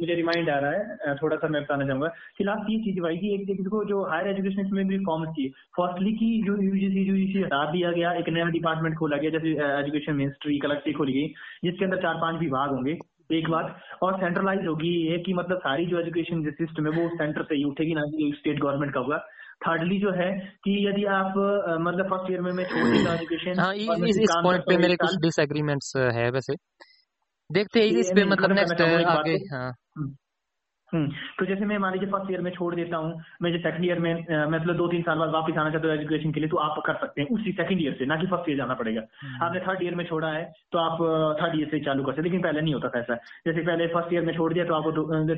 मुझे 0.00 0.14
रिमाइंड 0.14 0.50
आ 0.50 0.58
रहा 0.58 0.70
है 0.70 1.14
थोड़ा 1.16 1.36
सा 1.36 1.48
मैं 1.48 1.62
बताना 1.62 1.86
चाहूँगा। 1.86 2.08
फ़िलहाल 2.38 2.66
ये 2.70 2.78
चीज़ 2.78 3.00
भाई 3.00 3.16
की 3.16 3.34
एक 3.34 3.68
को 3.68 3.84
जो 3.84 4.02
हायर 4.04 4.28
एजुकेशन 4.28 4.68
में 4.72 4.86
भी 4.88 4.98
फॉर्म 4.98 5.24
थी 5.32 5.48
फर्स्टली 5.48 6.12
की 6.12 6.30
जो 6.46 6.56
यूजीसी 6.62 7.04
यूजीसी 7.04 7.42
हटा 7.42 7.64
दिया 7.72 7.90
गया 7.92 8.12
एक 8.12 8.28
नया 8.28 8.44
डिपार्टमेंट 8.50 8.96
खोला 8.98 9.16
गया 9.16 9.30
जैसे 9.30 9.50
एजुकेशन 9.80 10.14
मिनिस्ट्री 10.14 10.58
कलेक्ट्री 10.58 10.92
खोली 10.92 11.12
गई 11.12 11.26
जिसके 11.64 11.84
अंदर 11.84 11.96
चार 11.96 12.14
पाँच 12.14 12.40
विभाग 12.40 12.70
होंगे। 12.70 12.98
एक 13.32 13.50
बात 13.50 13.80
और 14.02 14.20
सेंट्रलाइज 14.20 14.66
होगी 14.66 15.12
ये 15.12 15.18
कि 15.18 15.34
मतलब 15.34 15.58
सारी 15.58 15.86
जो 15.86 16.00
एजुकेशन 16.00 16.50
सिस्टम 16.50 16.86
है 16.86 17.02
वो 17.02 17.08
सेंटर 17.08 17.42
से 17.42 17.54
ही 17.54 17.64
उठेगी 17.64 17.94
ना 17.94 18.02
कि 18.02 18.34
स्टेट 18.38 18.60
गवर्नमेंट 18.60 18.94
का 18.94 19.00
होगा। 19.00 19.18
थर्डली 19.68 20.00
जो 20.00 20.10
है 20.10 20.38
कि 20.64 20.88
यदि 20.88 21.04
आप 21.04 21.34
मतलब 21.80 22.06
फ़र्स्ट 22.10 22.30
ईयर 22.30 22.40
में 22.40 22.52
मैं 22.52 22.64
छोड़ 22.64 23.14
एजुकेशन 23.14 23.60
हाँ, 23.60 23.74
इस, 23.74 24.18
इस 24.18 24.30
पॉइंट 24.30 24.64
पे 24.64 24.76
मेरे 24.76 24.96
कुछ 24.96 25.16
डिसएग्रीमेंट्स 25.16 25.92
है 25.96 26.30
वैसे। 26.30 26.54
देखते 27.52 27.80
हैं 27.80 27.86
इस 27.86 28.12
पे 28.14 28.24
मतलब 28.24 28.52
नेक्स्ट 28.52 28.82
आगे 28.82 29.32
हाँ। 29.32 29.72
हम्म, 29.98 30.14
तो 31.38 31.46
जैसे 31.46 31.64
मैं 31.64 31.78
मान 31.78 31.92
लीजिए 31.92 32.08
फ़र्स्ट 32.08 32.30
ईयर 32.30 32.40
में 32.40 32.50
छोड़ 32.50 32.74
देता 32.74 32.96
हूँ 32.96 33.22
मैं 33.42 33.52
जो 33.52 33.58
सेकंड 33.58 33.84
ईयर 33.84 33.98
में 33.98 34.12
मतलब 34.50 34.76
दो 34.76 34.86
तीन 34.88 35.02
साल 35.02 35.18
बाद 35.18 35.30
वापस 35.30 35.58
आना 35.58 35.70
चाहते 35.70 35.88
हो 35.88 35.94
एजुकेशन 35.94 36.32
के 36.32 36.40
लिए 36.40 36.48
तो 36.48 36.56
आप 36.56 36.82
कर 36.86 36.96
सकते 36.96 37.22
हैं 37.22 37.28
उसी 37.30 37.52
सेकंड 37.52 37.82
ईयर 37.82 37.96
से 37.98 38.06
ना 38.06 38.16
कि 38.16 38.26
फ़र्स्ट 38.26 38.48
ईयर 38.48 38.58
जाना 38.58 38.74
पड़ेगा। 38.74 39.02
हम्म। 39.22 39.44
आपने 39.44 39.60
थर्ड 39.60 39.82
ईयर 39.82 39.94
में 39.94 40.04
छोड़ा 40.04 40.28
है 40.28 40.44
तो 40.72 40.78
आप 40.78 40.98
थर्ड 41.40 41.58
ईयर 41.60 41.68
से 41.70 41.80
चालू 41.84 42.04
कर 42.04 42.12
सकते 42.12 42.22
लेकिन 42.22 42.42
पहले 42.42 42.60
नहीं 42.60 42.74
होता 42.74 42.88
था 42.88 43.00
ऐसा। 43.00 43.14
जैसे 43.46 43.60
पहले 43.60 43.86
फ़र्स्ट 43.94 44.12
ईयर 44.14 44.24
में 44.24 44.32
छोड़ 44.36 44.52
दिया 44.52 44.64
तो 44.64 44.74
आपको 44.74 44.90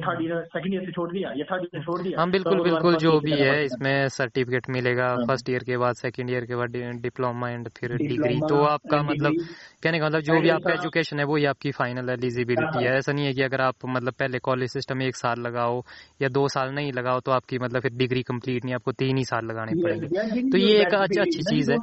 थर्ड 0.07 0.23
ईयर 0.23 0.43
सेकंड 0.55 0.75
ईयर 0.75 0.85
से 0.87 0.93
छोड़ 0.93 1.11
दिया 1.13 1.33
या 1.37 1.45
थर्ड 1.53 1.65
ईयर 1.65 1.85
छोड़ 1.85 2.01
दिया 2.03 2.19
हाँ 2.21 2.31
बिल्कुल 2.31 2.59
तो 2.59 2.65
बिल्कुल 2.65 2.97
जो 2.97 3.19
भी 3.21 3.39
है 3.41 3.65
इसमें 3.65 4.09
सर्टिफिकेट 4.17 4.71
मिलेगा 4.71 5.15
फ़र्स्ट 5.27 5.51
ईयर 5.51 5.61
हाँ। 5.61 5.67
के 5.67 5.77
बाद 5.77 5.95
सेकंड 5.97 6.31
ईयर 6.31 6.45
के 6.45 6.57
बाद 6.57 6.77
डिप्लोमा 7.03 7.51
एंड 7.51 7.69
फिर 7.79 7.97
डिग्री 7.97 8.41
तो 8.49 8.63
आपका 8.67 9.03
मतलब 9.03 9.41
कहने 9.83 9.99
का 9.99 10.07
मतलब 10.07 10.21
जो 10.23 10.41
भी 10.41 10.49
आपका 10.51 10.73
एजुकेशन 10.73 11.19
है 11.19 11.25
वही 11.25 11.45
आपकी 11.47 11.71
फाइनल 11.73 12.11
एलिजिबिलिटी 12.11 12.85
है। 12.85 12.97
ऐसा 12.97 13.13
नहीं 13.13 13.27
है 13.27 13.33
कि 13.35 13.43
अगर 13.43 13.61
आप 13.61 13.87
मतलब 13.87 14.13
पहले 14.13 14.39
कॉलेज 14.39 14.71
सिस्टम 14.71 15.03
एक 15.03 15.17
साल 15.17 15.46
लगाओ 15.47 15.83
या 16.23 16.29
दो 16.29 16.47
साल 16.49 16.75
नहीं 16.75 16.93
लगाओ 16.93 17.21
तो 17.21 17.33
आपकी 17.33 17.59
मतलब 17.59 17.83
फिर 17.83 17.93
डिग्री 17.95 18.23
कंप्लीट 18.23 18.65
नहीं 18.65 18.75
आपको 18.75 18.93
तीन 18.93 19.17
ही 19.17 19.25
साल 19.25 19.47
लगाने 19.47 19.83
पड़ेंगे। 19.83 20.09
तो 20.51 20.59
ये 20.59 20.81
एक 20.81 20.95
अच्छी 20.95 21.21
अच्छी 21.21 21.43
चीज़ 21.43 21.73
है। 21.73 21.79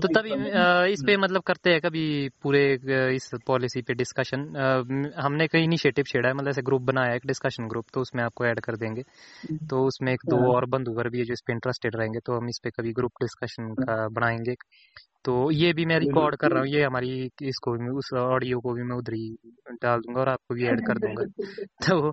तो 0.00 0.08
तभी 0.08 0.30
इस 0.92 1.02
पे 1.06 1.16
मतलब 1.16 1.42
करते 1.42 1.70
हैं 1.70 1.80
कभी 1.80 2.06
पूरे 2.42 2.62
इस 3.14 3.30
पॉलिसी 3.46 3.82
पे 3.82 3.94
डिस्कशन 3.94 4.40
हमने 5.16 5.46
कई 5.46 5.62
इनिशिएटिव 5.62 6.04
छेड़ा 6.08 6.28
है 6.28 6.34
मतलब 6.34 6.48
ऐसे 6.48 6.62
ग्रुप 6.62 6.82
बनाया 6.82 7.10
है 7.10 7.16
एक 7.16 7.26
डिस्कशन 7.26 7.68
ग्रुप 7.68 7.86
तो 7.94 8.00
उसमें 8.00 8.22
आपको 8.24 8.46
ऐड 8.46 8.60
कर 8.60 8.76
देंगे। 8.76 9.02
तो 9.70 9.86
उसमें 9.86 10.12
एक 10.12 10.20
दो 10.26 10.36
हाँ। 10.36 10.48
और 10.48 10.66
बंधुवर 10.66 11.08
भी 11.08 11.18
है 11.18 11.24
जो 11.24 11.32
इस 11.32 11.40
पे 11.46 11.52
इंटरेस्टेड 11.52 11.96
रहेंगे 11.96 12.18
तो 12.26 12.36
हम 12.36 12.48
इस 12.48 12.60
पे 12.64 12.70
कभी 12.70 12.92
ग्रुप 12.92 13.12
डिस्कशन 13.22 13.74
का 13.74 14.08
बनाएँगे। 14.08 14.54
तो 15.26 15.50
ये 15.50 15.72
भी 15.72 15.84
मैं 15.84 15.98
रिकॉर्ड 15.98 16.36
कर 16.36 16.50
रहा 16.50 16.60
हूँ 16.60 16.68
ये 16.68 16.82
हमारी 16.82 17.30
इसको 17.42 17.72
भी 17.72 17.88
उस 17.88 18.12
ऑडियो 18.14 18.60
को 18.60 18.72
भी 18.72 18.82
मैं 18.82 18.96
उधर 18.96 19.14
ही 19.14 19.36
डाल 19.82 20.00
दूँगा 20.00 20.20
और 20.20 20.28
आपको 20.28 20.54
भी 20.54 20.66
ऐड 20.66 20.80
कर 20.86 20.98
दूँगा। 20.98 21.24
तो 21.90 22.12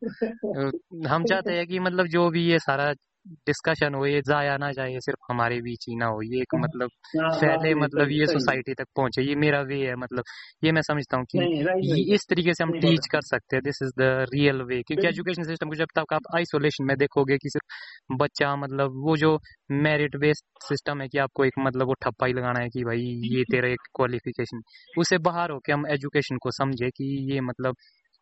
हम 1.08 1.26
चाहते 1.26 1.54
हैं 1.54 1.68
कि 1.68 1.80
मतलब 1.80 2.08
जो 2.08 2.30
भी 2.30 2.46
ये 2.46 2.60
सारा 2.60 2.94
डिस्कशन 3.26 3.94
हो 3.96 4.06
ये 4.06 4.22
जाया 4.22 4.56
ना 4.58 4.72
जाए 4.72 5.00
सिर्फ़ 5.00 5.32
हमारे 5.32 5.60
बीच 5.62 5.86
ही 5.90 5.96
ना 5.96 6.06
हो 6.06 6.22
ये 6.22 6.42
एक 6.42 6.56
मतलब 6.56 6.90
फैले 7.18 7.74
मतलब 7.76 8.12
ये 8.12 8.26
सोसाइटी 8.28 8.74
तक 8.74 8.86
पहुँचे 8.96 9.22
ये 9.22 9.36
मेरा 9.36 9.62
वे 9.62 9.80
है 9.80 9.96
मतलब 9.96 10.24
ये 10.64 10.72
मैं 10.72 10.82
समझता 10.82 11.18
हूँ 11.18 11.26
कि 11.26 12.14
इस 12.14 12.26
तरीके 12.30 12.54
से 12.54 12.64
हम 12.64 12.72
टीच 12.72 13.08
कर 13.12 13.22
सकते 13.22 13.56
हैं 13.56 13.64
this 13.64 13.82
is 13.84 13.92
the 13.98 14.26
real 14.34 14.62
way 14.62 14.82
क्योंकि 14.82 15.08
एजुकेशन 15.08 15.44
सिस्टम 15.44 15.70
को 15.70 15.76
जब 15.76 15.88
तक 15.96 16.14
आप 16.14 16.36
आइसोलेशन 16.36 16.84
में 16.84 16.96
देखोगे 16.98 17.38
कि 17.38 17.50
सिर्फ़ 17.50 18.18
बच्चा 18.18 18.56
मतलब 18.56 19.02
वो 19.06 19.18
जो 19.18 19.38
मेरिट 19.72 20.16
बेस्ड 20.16 20.46
सिस्टम 20.68 21.02
है 21.02 21.08
कि 21.08 21.18
आपको 21.18 21.46
एक 21.46 21.60
मतलब 21.60 21.88
वो 21.88 21.94
ठप्पा 21.94 22.26
ही 22.26 22.34
लगाना 22.34 22.60
है 22.60 22.70
कि 22.70 22.84
भाई 22.84 23.20
ये 23.36 23.44
तेरा 23.44 23.68
एक 23.68 23.88
क्वालिफिकेशन 23.96 24.62
उससे 24.98 25.18
बाहर 25.18 25.52
होके 25.52 25.74
हम 25.74 25.88
एजुकेशन 25.88 26.38
को 26.38 26.52
समझे 26.52 26.90
कि 26.90 27.34
ये 27.34 27.42
मतलब 27.42 27.76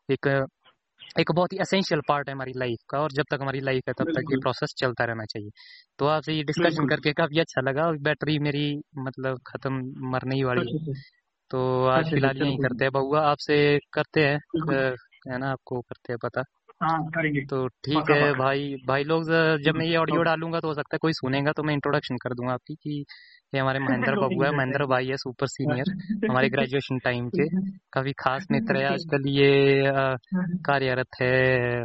एक 0.10 0.28
एक 1.20 1.32
बहुत 1.32 1.54
ही 1.54 1.58
असेंशियल 1.58 2.02
पार्ट 2.08 2.30
है 2.30 2.34
हमारी 2.36 2.54
लाइफ 2.56 2.80
का 2.90 3.00
और 3.00 3.12
जब 3.12 3.24
तक 3.32 3.38
हमारी 3.42 3.60
लाइफ 3.60 3.84
है 3.88 3.94
तब 4.00 4.06
तक 4.16 4.24
ये 4.30 4.36
प्रोसेस 4.38 4.74
चलता 4.78 5.06
रहना 5.06 5.26
चाहिए। 5.26 5.50
तो 6.00 6.06
आपसे 6.06 6.34
ये 6.34 6.44
डिस्कशन 6.44 6.86
करके 6.86 7.14
काफ़ी 7.14 7.40
अच्छा 7.40 7.62
लगा 7.62 7.88
और 7.88 7.98
बैटरी 7.98 8.40
मेरी 8.40 8.66
मतलब 8.98 9.40
खत्म 9.48 9.94
मरने 10.12 10.36
ही 10.36 10.44
वाली 10.44 10.68
है। 10.68 10.94
तो 11.52 11.86
आज 11.88 12.06
अच्छा, 12.06 12.16
फ़िलहाल 12.16 12.38
यही 12.38 12.58
करते 12.58 12.86
हैं 12.86 12.92
बउआ 12.94 13.22
आपसे 13.22 13.80
करते 13.94 14.26
हैं 14.26 14.40
है 15.28 15.38
ना 15.38 15.52
आपको 15.52 15.82
करते 15.82 16.14
हैं 16.14 16.20
पता। 16.24 16.44
हाँ 16.82 17.10
करेंगे। 17.10 17.42
तो 17.42 17.68
ठीक 17.68 18.10
है 18.12 18.34
भाई 18.34 18.76
भाई 18.88 19.04
लोग 19.04 19.24
जब 19.64 19.76
मैं 19.76 19.86
ये 19.86 19.96
ऑडियो 19.96 20.22
डालूँगा 20.24 20.60
तो 20.60 20.68
हो 20.68 20.74
सकता 20.74 20.96
है 20.96 21.00
कोई 21.02 21.14
सुनेगा 21.14 21.52
तो 21.52 21.64
मैं 21.64 21.74
इंट्रोडक्शन 21.74 22.16
कर 22.16 22.34
दूँगा 22.34 22.54
आपकी 22.54 22.76
कि 22.76 23.06
ये 23.56 23.60
हमारे 23.60 23.80
महेंद्र 23.88 24.16
बाबू 24.16 24.44
है। 24.44 24.52
महेंद्र 24.52 24.86
भाई 24.86 25.08
है 25.08 25.18
सुपर 25.18 25.48
सीनियर 25.48 25.94
हमारे 26.30 26.50
ग्रेजुएशन 26.50 26.98
टाइम 26.98 27.30
के 27.30 27.48
काफ़ी 27.94 28.12
खास 28.12 28.48
मित्र 28.52 28.78
है 28.78 28.86
आजकल 28.94 29.30
ये 29.30 29.84
कार्यरत 30.66 31.22
है। 31.22 31.84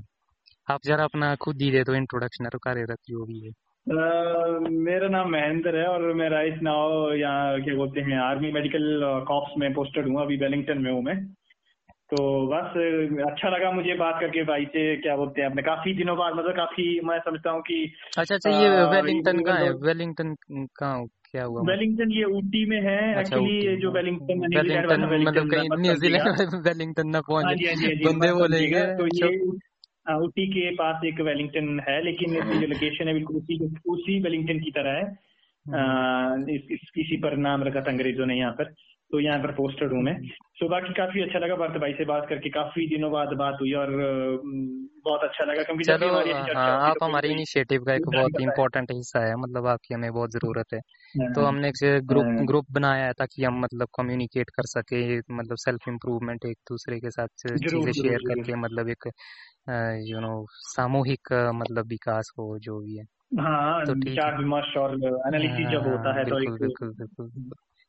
आप 0.70 0.80
जरा 0.84 1.04
अपना 1.04 1.34
खुद 1.34 1.62
ही 1.62 1.70
दे 1.70 1.82
दो 1.82 1.94
इंट्रोडक्शन 1.94 2.44
और 2.44 2.58
कार्यरत 2.64 2.98
जो 3.08 3.24
भी 3.24 3.40
है। 3.40 3.50
Uh, 3.86 4.70
मेरा 4.70 5.08
नाम 5.08 5.30
महेंद्र 5.30 5.76
है 5.76 5.86
और 5.86 6.14
मैं 6.14 6.28
राइट 6.28 6.62
नाउ 6.62 7.12
यहाँ 7.12 7.60
क्या 7.60 7.74
बोलते 7.74 8.00
हैं 8.00 8.18
आर्मी 8.18 8.52
मेडिकल 8.52 9.00
कॉप्स 9.28 9.52
में 9.58 9.72
पोस्टेड 9.74 10.08
हूँ। 10.08 10.22
अभी 10.22 10.36
वेलिंगटन 10.36 10.78
में 10.78 10.92
हूँ 10.92 11.02
मैं। 11.02 11.14
तो 12.10 12.18
बस 12.46 12.76
अच्छा 13.26 13.48
लगा 13.48 13.70
मुझे 13.72 13.94
बात 13.94 14.20
करके 14.20 14.42
भाई 14.44 14.64
से 14.64 14.82
क्या 14.96 15.16
बोलते 15.16 15.40
हैं 15.40 15.48
अपने। 15.48 15.62
काफ़ी 15.62 15.94
दिनों 15.94 16.16
बाद 16.16 16.34
मतलब 16.34 16.56
काफ़ी 16.56 16.84
मैं 17.04 17.18
समझता 17.18 17.50
हूँ 17.50 17.62
कि 17.62 17.78
अच्छा 18.18 18.34
अच्छा 18.34 18.50
ये 18.50 18.68
वेलिंगटन 18.92 19.40
का 19.44 19.54
है? 19.54 19.70
वेलिंगटन 19.86 20.34
का 20.80 20.90
क्या 21.30 21.44
हुआ? 21.44 21.62
वेलिंगटन 21.70 22.12
ये 22.12 22.24
ऊटी 22.24 22.64
में 22.70 22.80
है 22.80 22.98
एक्चुअली 23.20 23.58
अच्छा, 23.66 23.80
जो 23.80 23.90
वेलिंगटन 23.90 24.40
वेलिंगटन 24.46 25.02
मतलब 25.22 25.80
न्यूजीलैंड 25.80 26.66
वेलिंगटन 26.66 27.08
ना 27.08 27.20
पहुँच 27.20 27.44
हाँ 27.44 27.54
बंदे 28.04 28.32
बोलेंगे 28.32 28.84
तो 28.96 29.06
ये 29.16 29.36
ऊटी 30.24 30.46
के 30.46 30.70
पास 30.70 31.04
एक 31.04 31.20
वेलिंगटन 31.20 31.80
है 31.88 32.02
लेकिन 32.04 32.36
इसकी 32.36 32.58
जो 32.58 32.66
लोकेशन 32.66 33.08
है 33.08 33.14
बिल्कुल 33.14 33.36
उसी 33.36 33.64
उसी 33.88 34.22
वेलिंगटन 34.22 34.58
की 34.58 34.70
तरह 34.70 34.90
है। 34.90 35.04
हम्म। 35.66 36.50
इस, 36.50 36.62
इस, 36.70 36.90
इसी 36.96 37.16
पर 37.16 37.36
नाम 37.36 37.62
रखा 37.62 37.80
था 37.80 37.90
अंग्रेज़ों 37.90 38.26
ने 38.26 38.34
यहाँ 38.38 38.52
पर। 38.52 38.64
तो 39.10 39.20
यहाँ 39.20 39.38
पर 39.38 39.50
पोस्टेड 39.52 39.92
हूँ 39.92 40.02
मैं। 40.02 40.14
सो 40.58 40.68
बाकी 40.68 40.92
काफ़ी 40.94 41.22
अच्छा 41.22 41.38
लगा 41.38 41.54
भारत 41.56 41.80
भाई 41.80 41.92
से 41.94 42.04
बात 42.04 42.26
करके। 42.28 42.50
काफ़ी 42.50 42.86
दिनों 42.88 43.10
बाद 43.12 43.32
बात 43.38 43.58
हुई 43.60 43.72
और 43.76 43.90
बहुत 45.04 45.24
अच्छा 45.24 45.44
लगा 45.44 45.62
क्योंकि 45.64 45.84
चलो 45.84 46.08
हाँ, 46.54 46.76
आप 46.82 46.96
तो 46.98 47.02
हमारे 47.02 47.28
इनिशिएटिव 47.30 47.84
का 47.84 47.94
एक 47.94 48.08
बहुत 48.10 48.40
इम्पोर्टेंट 48.40 48.90
हिस्सा 48.92 49.20
है 49.20 49.34
मतलब 49.36 49.66
आपकी 49.66 49.94
हमें 49.94 50.12
बहुत 50.12 50.30
ज़रूरत 50.30 50.72
है। 50.74 50.80
हाँ, 51.14 51.28
तो 51.34 51.44
हमने 51.44 51.68
एक 51.68 52.06
ग्रुप 52.06 52.28
ग्रुप 52.42 52.66
हाँ। 52.66 52.72
बनाया 52.72 53.06
है 53.06 53.12
ताकि 53.12 53.44
हम 53.44 53.60
मतलब 53.60 53.88
कम्युनिकेट 53.96 54.50
कर 54.50 54.66
सके 54.68 55.02
मतलब 55.32 55.56
सेल्फ 55.58 55.88
इम्प्रूवमेंट 55.88 56.44
एक 56.44 56.58
दूसरे 56.70 57.00
के 57.00 57.10
साथ 57.10 57.46
चीज़ें 57.64 57.92
शेयर 57.94 58.18
करके 58.28 58.56
मतलब 58.58 58.88
एक 58.90 59.08
यू 60.08 60.20
नो 60.20 60.34
सामूहिक 60.66 61.32
मतलब 61.56 61.88
विकास 61.88 62.32
हो 62.38 62.58
जो 62.60 62.80
भी 62.80 62.96
है। 62.96 63.04
हाँ 63.38 63.86
तो 63.86 63.94
ठीक 63.96 64.26
है। 64.26 64.34
और 64.76 64.94
एनालिसिस 65.28 65.68
जब 65.70 65.86
होता 65.86 66.18
है 66.18 66.24
तो 66.26 66.36
बिल्कुल। 66.58 66.94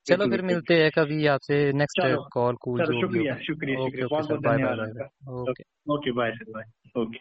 चलो 0.08 0.26
फिर 0.28 0.42
मिलते 0.42 0.74
हैं 0.74 0.92
कभी 0.92 1.26
आपसे 1.28 1.56
नेक्स्ट 1.74 2.02
कॉल 2.34 2.56
कूल 2.62 2.84
शुक्रिया 2.86 3.36
शुक्रिया 3.38 3.76
शुक्रिया। 3.78 4.08
बहुत 4.08 4.28
बहुत 4.28 4.42
धन्यवाद 4.42 5.50
okay 5.50 5.64
okay 5.94 6.12
bye 6.12 6.32
sir 6.32 6.52
bye 6.52 7.02
okay 7.02 7.20